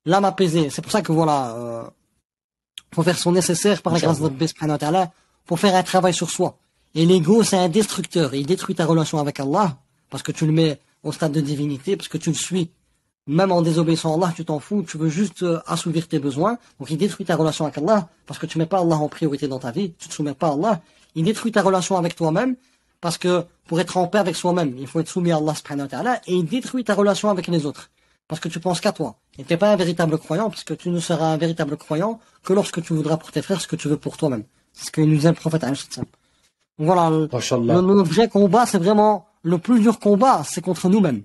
l'âme 0.06 0.26
apaisée. 0.26 0.70
C'est 0.70 0.84
pour 0.84 0.92
ça 0.92 1.02
que 1.02 1.12
voilà, 1.12 1.56
euh, 1.56 1.84
faut 2.94 3.02
faire 3.02 3.18
son 3.18 3.32
nécessaire 3.32 3.82
par 3.82 3.94
la 3.94 4.00
grâce 4.00 4.20
de 4.20 4.30
notre 4.30 5.08
pour 5.46 5.60
faire 5.60 5.76
un 5.76 5.84
travail 5.84 6.14
sur 6.14 6.30
soi. 6.30 6.58
Et 6.94 7.06
l'ego, 7.08 7.42
c'est 7.42 7.58
un 7.58 7.70
destructeur. 7.70 8.36
Il 8.36 8.46
détruit 8.46 8.76
ta 8.76 8.86
relation 8.86 9.18
avec 9.18 9.40
Allah, 9.40 9.78
parce 10.12 10.22
que 10.22 10.32
tu 10.32 10.46
le 10.46 10.52
mets 10.52 10.80
au 11.02 11.12
stade 11.12 11.32
de 11.32 11.42
divinité, 11.42 11.98
parce 11.98 12.08
que 12.08 12.20
tu 12.20 12.30
le 12.30 12.36
suis 12.36 12.70
même 13.28 13.52
en 13.52 13.62
désobéissant 13.62 14.12
à 14.12 14.16
Allah, 14.16 14.34
tu 14.36 14.44
t'en 14.44 14.60
fous, 14.60 14.84
tu 14.84 14.98
veux 14.98 15.10
juste 15.10 15.44
euh, 15.44 15.60
assouvir 15.66 16.08
tes 16.08 16.20
besoins. 16.20 16.58
Donc 16.80 16.90
il 16.90 16.98
détruit 16.98 17.26
ta 17.26 17.36
relation 17.36 17.66
avec 17.66 17.78
Allah 17.78 18.10
parce 18.26 18.40
que 18.40 18.46
tu 18.46 18.58
mets 18.58 18.66
pas 18.66 18.80
Allah 18.80 18.98
en 18.98 19.08
priorité 19.08 19.48
dans 19.48 19.60
ta 19.60 19.72
vie, 19.72 19.94
tu 19.98 20.10
te 20.10 20.14
soumets 20.14 20.34
pas 20.34 20.50
à 20.50 20.54
Allah. 20.54 20.82
Il 21.16 21.24
détruit 21.24 21.52
ta 21.52 21.62
relation 21.62 21.98
avec 21.98 22.16
toi-même 22.16 22.56
parce 23.00 23.18
que 23.18 23.46
pour 23.68 23.80
être 23.80 23.98
en 23.98 24.08
paix 24.08 24.18
avec 24.20 24.36
soi-même, 24.36 24.76
il 24.78 24.88
faut 24.88 25.00
être 25.00 25.08
soumis 25.08 25.32
à 25.32 25.38
Allah 25.38 25.56
subhanahu 25.56 25.86
wa 25.86 25.90
ta'ala 25.90 26.22
et 26.28 26.36
il 26.36 26.46
détruit 26.46 26.84
ta 26.84 26.96
relation 26.96 27.30
avec 27.30 27.48
les 27.48 27.66
autres 27.66 27.92
parce 28.28 28.42
que 28.42 28.50
tu 28.50 28.60
penses 28.60 28.82
qu'à 28.82 28.92
toi. 28.92 29.16
Et 29.38 29.44
t'es 29.44 29.58
pas 29.58 29.72
un 29.72 29.76
véritable 29.76 30.18
croyant 30.18 30.50
parce 30.50 30.64
que 30.64 30.74
tu 30.74 30.90
ne 30.90 31.00
seras 31.00 31.28
un 31.28 31.38
véritable 31.38 31.78
croyant 31.78 32.20
que 32.44 32.54
lorsque 32.54 32.82
tu 32.82 32.94
voudras 32.94 33.18
pour 33.18 33.32
tes 33.32 33.42
frères 33.42 33.62
ce 33.62 33.68
que 33.68 33.76
tu 33.76 33.88
veux 33.88 33.98
pour 33.98 34.18
toi-même. 34.18 34.44
C'est 34.74 34.88
ce 34.88 34.92
que 34.92 35.02
nous 35.02 35.18
dit 35.18 35.26
le 35.28 35.34
prophète 35.34 35.66
Voilà, 36.78 37.10
le, 37.10 37.28
le 37.30 38.02
vrai 38.04 38.28
combat, 38.28 38.66
c'est 38.66 38.80
vraiment 38.80 39.28
le 39.44 39.60
plus 39.60 39.80
dur 39.80 40.00
combat, 40.00 40.44
c'est 40.44 40.62
contre 40.62 40.90
nous-mêmes. 40.90 41.24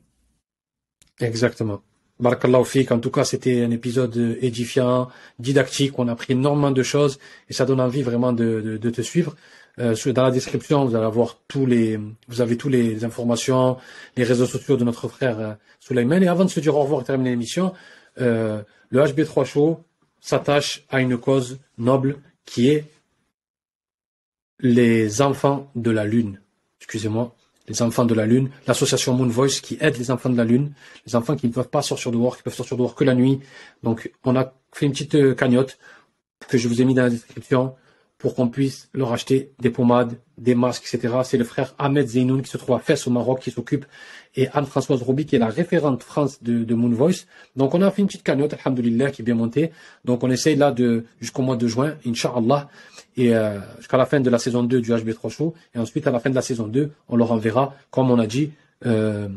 Exactement. 1.21 1.81
Barakallahu 2.21 2.65
fik. 2.65 2.91
En 2.91 2.99
tout 2.99 3.11
cas, 3.11 3.25
c'était 3.25 3.63
un 3.63 3.71
épisode 3.71 4.37
édifiant, 4.41 5.09
didactique. 5.39 5.99
On 5.99 6.09
a 6.09 6.13
appris 6.13 6.33
énormément 6.33 6.71
de 6.71 6.83
choses 6.83 7.19
et 7.49 7.53
ça 7.53 7.65
donne 7.65 7.81
envie 7.81 8.03
vraiment 8.03 8.33
de, 8.33 8.77
te 8.79 9.03
suivre. 9.03 9.37
Euh, 9.79 9.95
dans 10.13 10.25
la 10.25 10.31
description, 10.33 10.85
vous 10.85 10.97
allez 10.97 11.07
avoir 11.07 11.39
tous 11.47 11.65
les, 11.65 12.01
vous 12.27 12.41
avez 12.41 12.57
tous 12.57 12.69
les 12.69 13.05
informations, 13.05 13.77
les 14.17 14.25
réseaux 14.25 14.47
sociaux 14.47 14.77
de 14.77 14.85
notre 14.85 15.07
frère 15.07 15.39
euh, 15.39 15.95
Et 15.95 16.29
avant 16.29 16.45
de 16.45 16.51
se 16.51 16.59
dire 16.59 16.75
au 16.75 16.83
revoir 16.83 17.03
et 17.03 17.05
terminer 17.05 17.31
l'émission, 17.31 17.73
euh, 18.21 18.63
le 18.91 19.01
HB3 19.01 19.45
Show 19.45 19.85
s'attache 20.21 20.85
à 20.91 21.01
une 21.01 21.17
cause 21.17 21.61
noble 21.77 22.17
qui 22.45 22.71
est 22.71 22.85
les 24.59 25.23
enfants 25.23 25.71
de 25.77 25.93
la 25.93 26.05
Lune. 26.05 26.41
Excusez-moi 26.81 27.38
les 27.69 27.83
enfants 27.83 28.05
de 28.05 28.15
la 28.15 28.27
Lune, 28.27 28.51
l'association 28.67 29.15
Moon 29.15 29.29
Voice 29.29 29.61
qui 29.63 29.77
aide 29.81 29.97
les 29.97 30.11
enfants 30.11 30.31
de 30.31 30.37
la 30.37 30.45
Lune, 30.45 30.73
les 31.07 31.15
enfants 31.15 31.37
qui 31.37 31.47
ne 31.47 31.53
peuvent 31.53 31.69
pas 31.69 31.83
sortir 31.83 32.13
dehors, 32.13 32.37
qui 32.37 32.43
peuvent 32.43 32.55
sortir 32.55 32.77
dehors 32.77 32.95
que 32.95 33.05
la 33.05 33.15
nuit. 33.15 33.41
Donc, 33.83 34.11
on 34.25 34.37
a 34.37 34.53
fait 34.73 34.87
une 34.87 34.93
petite 34.93 35.15
euh, 35.15 35.35
cagnotte 35.35 35.79
que 36.49 36.59
je 36.59 36.69
vous 36.69 36.81
ai 36.81 36.85
mis 36.85 36.95
dans 36.95 37.03
la 37.03 37.11
description 37.11 37.75
pour 38.19 38.35
qu'on 38.35 38.49
puisse 38.49 38.89
leur 38.93 39.13
acheter 39.13 39.53
des 39.61 39.71
pommades, 39.71 40.19
des 40.39 40.57
masques, 40.57 40.85
etc. 40.93 41.19
C'est 41.23 41.39
le 41.39 41.45
frère 41.45 41.75
Ahmed 41.79 42.07
Zeinoun 42.07 42.43
qui 42.43 42.51
se 42.51 42.59
trouve 42.59 42.75
à 42.75 42.81
Fès 42.81 43.07
au 43.07 43.11
Maroc 43.11 43.41
qui 43.41 43.53
s'occupe 43.53 43.87
et 44.35 44.49
Anne-Françoise 44.53 45.03
Roby 45.03 45.25
qui 45.25 45.37
est 45.37 45.39
la 45.39 45.49
référente 45.49 46.03
France 46.03 46.43
de, 46.43 46.75
Moon 46.75 46.91
Voice. 46.91 47.27
Donc 47.55 47.75
on 47.75 47.83
a 47.83 47.91
fait 47.91 48.03
une 48.03 48.09
petite 48.09 48.25
cagnotte, 48.25 48.55
alhamdoulilah, 48.55 49.13
qui 49.13 49.23
est 49.23 49.25
bien 49.25 49.37
montée. 49.37 49.71
Donc 50.05 50.25
on 50.25 50.31
essaye 50.31 50.57
là 50.57 50.73
de 50.73 51.05
jusqu'au 51.21 51.43
mois 51.43 51.57
de 51.57 51.67
juin, 51.69 51.95
Inch'Allah, 52.05 52.69
et 53.17 53.35
euh, 53.35 53.59
jusqu'à 53.79 53.97
la 53.97 54.07
fin 54.07 54.21
de 54.21 54.31
la 54.31 54.39
saison 54.39 54.63
2 54.65 54.81
du 54.81 54.91
HB3 54.91 55.31
Show. 55.31 55.55
Et 55.75 55.79
ensuite, 55.79 56.07
à 56.07 56.11
la 56.11 56.21
fin 56.21 56.31
de 56.31 56.35
la 56.35 56.43
saison 56.43 56.67
2, 56.67 56.91
on 57.09 57.17
leur 57.17 57.33
enverra, 57.33 57.75
comme 57.91 58.11
on 58.11 58.19
a 58.19 58.27
dit, 58.27 58.51
euh, 58.87 59.29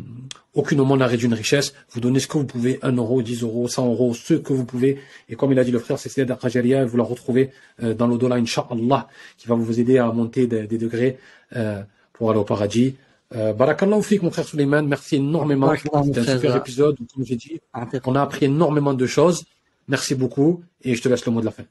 aucune 0.53 0.79
aumône 0.81 0.99
n'a 0.99 1.07
réduit 1.07 1.27
une 1.27 1.33
richesse. 1.33 1.73
Vous 1.91 1.99
donnez 1.99 2.19
ce 2.19 2.27
que 2.27 2.37
vous 2.37 2.45
pouvez, 2.45 2.77
1 2.81 2.91
euro, 2.93 3.21
10 3.21 3.43
euros, 3.43 3.67
100 3.67 3.87
euros, 3.87 4.13
ce 4.13 4.33
que 4.33 4.53
vous 4.53 4.65
pouvez. 4.65 4.99
Et 5.29 5.35
comme 5.35 5.51
il 5.51 5.59
a 5.59 5.63
dit 5.63 5.71
le 5.71 5.79
frère, 5.79 5.97
c'est 5.97 6.09
Cédar 6.09 6.39
Rajaria, 6.39 6.85
vous 6.85 6.97
la 6.97 7.03
retrouvez 7.03 7.51
euh, 7.81 7.93
dans 7.93 8.07
l'au-delà, 8.07 8.35
Inch'Allah, 8.35 9.07
qui 9.37 9.47
va 9.47 9.55
vous 9.55 9.79
aider 9.79 9.97
à 9.97 10.11
monter 10.11 10.47
des, 10.47 10.77
degrés 10.77 11.17
euh, 11.55 11.81
pour 12.13 12.29
aller 12.29 12.39
au 12.39 12.43
paradis. 12.43 12.95
Euh, 13.33 13.53
Barakallahu 13.53 14.03
fik, 14.03 14.23
mon 14.23 14.31
frère 14.31 14.45
Suleiman, 14.45 14.81
merci 14.81 15.15
énormément. 15.15 15.73
C'était 15.75 16.19
un 16.19 16.23
super 16.37 16.57
épisode, 16.57 16.97
comme 17.13 17.25
j'ai 17.25 17.37
dit. 17.37 17.61
On 18.05 18.15
a 18.15 18.21
appris 18.21 18.45
énormément 18.45 18.93
de 18.93 19.05
choses. 19.05 19.45
Merci 19.87 20.15
beaucoup 20.15 20.63
et 20.83 20.95
je 20.95 21.01
te 21.01 21.09
laisse 21.09 21.25
le 21.25 21.31
mot 21.31 21.39
de 21.39 21.45
la 21.45 21.51
fin. 21.51 21.63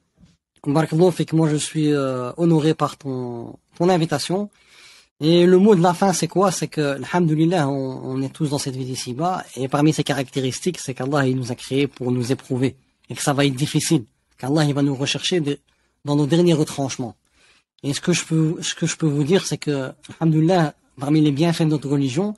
Barakallahu 0.66 1.12
fik, 1.12 1.32
moi 1.32 1.48
je 1.48 1.56
suis 1.56 1.92
euh, 1.92 2.32
honoré 2.36 2.74
par 2.74 2.96
ton, 2.96 3.56
ton 3.76 3.88
invitation. 3.88 4.50
Et 5.20 5.44
le 5.44 5.58
mot 5.58 5.74
de 5.74 5.82
la 5.82 5.92
fin, 5.92 6.14
c'est 6.14 6.28
quoi? 6.28 6.50
C'est 6.50 6.68
que, 6.68 7.02
alhamdoulilah, 7.02 7.68
on, 7.68 8.22
est 8.22 8.30
tous 8.30 8.48
dans 8.48 8.58
cette 8.58 8.74
vie 8.74 8.86
d'ici-bas, 8.86 9.44
et 9.54 9.68
parmi 9.68 9.92
ces 9.92 10.02
caractéristiques, 10.02 10.78
c'est 10.78 10.94
qu'Allah, 10.94 11.26
il 11.26 11.36
nous 11.36 11.52
a 11.52 11.54
créés 11.54 11.86
pour 11.86 12.10
nous 12.10 12.32
éprouver, 12.32 12.76
et 13.10 13.14
que 13.14 13.22
ça 13.22 13.34
va 13.34 13.44
être 13.44 13.54
difficile, 13.54 14.04
qu'Allah, 14.38 14.64
il 14.64 14.72
va 14.72 14.82
nous 14.82 14.94
rechercher 14.94 15.42
dans 16.06 16.16
nos 16.16 16.26
derniers 16.26 16.54
retranchements. 16.54 17.16
Et 17.82 17.92
ce 17.92 18.00
que 18.00 18.14
je 18.14 18.24
peux, 18.24 18.56
ce 18.62 18.74
que 18.74 18.86
je 18.86 18.96
peux 18.96 19.06
vous 19.06 19.24
dire, 19.24 19.46
c'est 19.46 19.58
que, 19.58 19.92
alhamdoulilah, 20.20 20.74
parmi 20.98 21.20
les 21.20 21.32
bienfaits 21.32 21.64
de 21.64 21.70
notre 21.70 21.88
religion, 21.88 22.34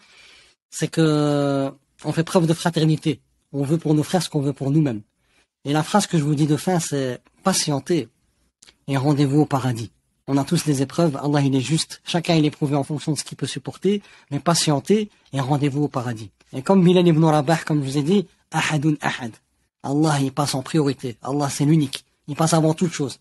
c'est 0.71 0.89
que 0.89 1.71
on 2.05 2.13
fait 2.13 2.25
preuve 2.25 2.47
de 2.47 2.55
fraternité. 2.55 3.21
On 3.53 3.63
veut 3.63 3.79
pour 3.79 3.95
nos 3.95 4.03
frères 4.03 4.23
ce 4.23 4.31
qu'on 4.31 4.41
veut 4.41 4.53
pour 4.53 4.71
nous-mêmes. 4.71 5.03
Et 5.65 5.73
la 5.73 5.85
phrase 5.85 6.07
que 6.07 6.19
je 6.19 6.25
vous 6.25 6.35
dis 6.35 6.47
de 6.47 6.57
fin, 6.57 6.81
c'est 6.81 7.21
patientez 7.45 8.09
et 8.89 8.97
rendez-vous 8.97 9.43
au 9.43 9.47
paradis. 9.47 9.91
On 10.35 10.39
a 10.39 10.45
tous 10.45 10.65
des 10.65 10.81
épreuves, 10.81 11.19
Allah 11.23 11.43
il 11.43 11.55
est 11.55 11.61
juste, 11.61 12.01
chacun 12.07 12.35
il 12.35 12.47
est 12.47 12.49
éprouvé 12.49 12.75
en 12.75 12.85
fonction 12.85 13.13
de 13.13 13.19
ce 13.19 13.23
qu'il 13.23 13.37
peut 13.37 13.47
supporter, 13.47 14.01
mais 14.31 14.41
patientez 14.41 15.11
et 15.35 15.41
rendez-vous 15.41 15.83
au 15.83 15.89
paradis. 15.89 16.31
Et 16.55 16.63
comme 16.63 16.83
Bilal 16.83 17.07
ibn 17.07 17.23
Rabah, 17.23 17.59
comme 17.67 17.83
je 17.83 17.91
vous 17.91 17.99
ai 17.99 18.03
dit, 18.03 18.27
ahadun 18.51 18.95
ahad. 19.03 19.33
Allah 19.83 20.17
il 20.23 20.33
passe 20.33 20.55
en 20.55 20.63
priorité, 20.63 21.19
Allah 21.23 21.51
c'est 21.51 21.67
l'unique, 21.67 22.07
il 22.29 22.35
passe 22.35 22.55
avant 22.55 22.73
toute 22.73 22.93
chose. 22.93 23.19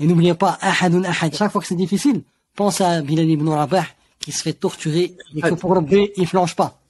Et 0.00 0.06
n'oubliez 0.08 0.34
pas, 0.34 0.58
ahadun 0.60 1.04
ahad, 1.04 1.32
chaque 1.32 1.52
fois 1.52 1.60
que 1.60 1.66
c'est 1.68 1.76
difficile, 1.76 2.22
pense 2.56 2.80
à 2.80 3.02
Bilal 3.02 3.30
ibn 3.30 3.48
Rabah 3.48 3.86
qui 4.18 4.32
se 4.32 4.42
fait 4.42 4.52
torturer 4.52 5.14
et 5.36 5.40
que 5.40 5.54
pour 5.54 5.72
Rabbi, 5.72 6.10
il 6.16 6.26
flanche 6.26 6.56
pas. 6.56 6.80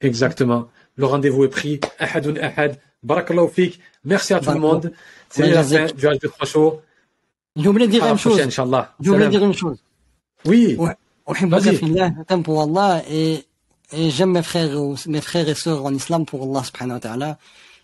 Exactement. 0.00 0.68
Le 0.96 1.04
rendez-vous 1.04 1.44
est 1.44 1.48
pris. 1.48 1.80
Ahadun 1.98 2.36
ahad. 2.36 2.80
Barakallahu 3.02 3.50
fik. 3.50 3.78
Merci 4.04 4.32
à 4.32 4.40
tout 4.40 4.52
le 4.52 4.58
monde. 4.58 4.90
C'est 5.28 5.50
la 5.50 5.62
fin 5.62 5.84
du 5.84 6.06
HB3 6.06 6.46
Show. 6.46 6.80
J'ai 6.80 6.89
je 7.56 7.68
voulais 7.68 7.88
dire 7.88 8.04
une 8.06 8.18
chose. 8.18 8.36
Dire 8.36 9.44
une 9.44 9.54
chose. 9.54 9.78
Oui. 10.44 10.76
Allah 11.26 13.02
j'aime 13.92 14.32
mes 14.32 14.42
frères, 14.42 15.48
et 15.48 15.54
sœurs 15.54 15.84
en 15.84 15.94
islam 15.94 16.24
pour 16.24 16.42
Allah 16.44 16.64
subhanahu 16.64 16.94
wa 16.94 17.00
ta'ala. 17.00 17.38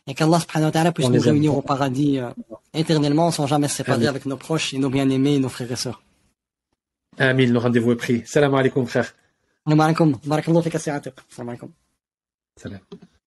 Et 0.07 0.15
qu'Allah 0.15 0.39
subhanahu 0.39 0.69
wa 0.69 0.73
ta'ala 0.73 0.93
puisse 0.93 1.09
nous 1.09 1.21
réunir 1.21 1.57
au 1.57 1.63
paradis 1.63 2.21
euh, 2.21 2.31
éternellement 2.73 3.31
sans 3.33 3.47
jamais 3.47 3.67
se 3.69 3.77
séparer 3.77 4.07
avec 4.07 4.25
nos 4.25 4.37
proches 4.37 4.73
et 4.73 4.79
nos 4.79 4.89
bien-aimés 4.89 5.35
et 5.35 5.39
nos 5.41 5.49
frères 5.49 5.73
et 5.73 5.77
sœurs. 5.77 6.01
Amin, 7.19 7.47
le 7.47 7.59
rendez-vous 7.59 7.93
est 7.93 7.97
pris. 7.97 8.23
Salam 8.25 8.55
alaikum 8.55 8.87
frère. 8.87 9.13
Salam 9.65 9.81
alaikum. 9.81 10.17
Barakallahu 10.25 10.71
Salam 10.79 11.49
alaikum. 11.49 11.71
Salam. 12.57 12.81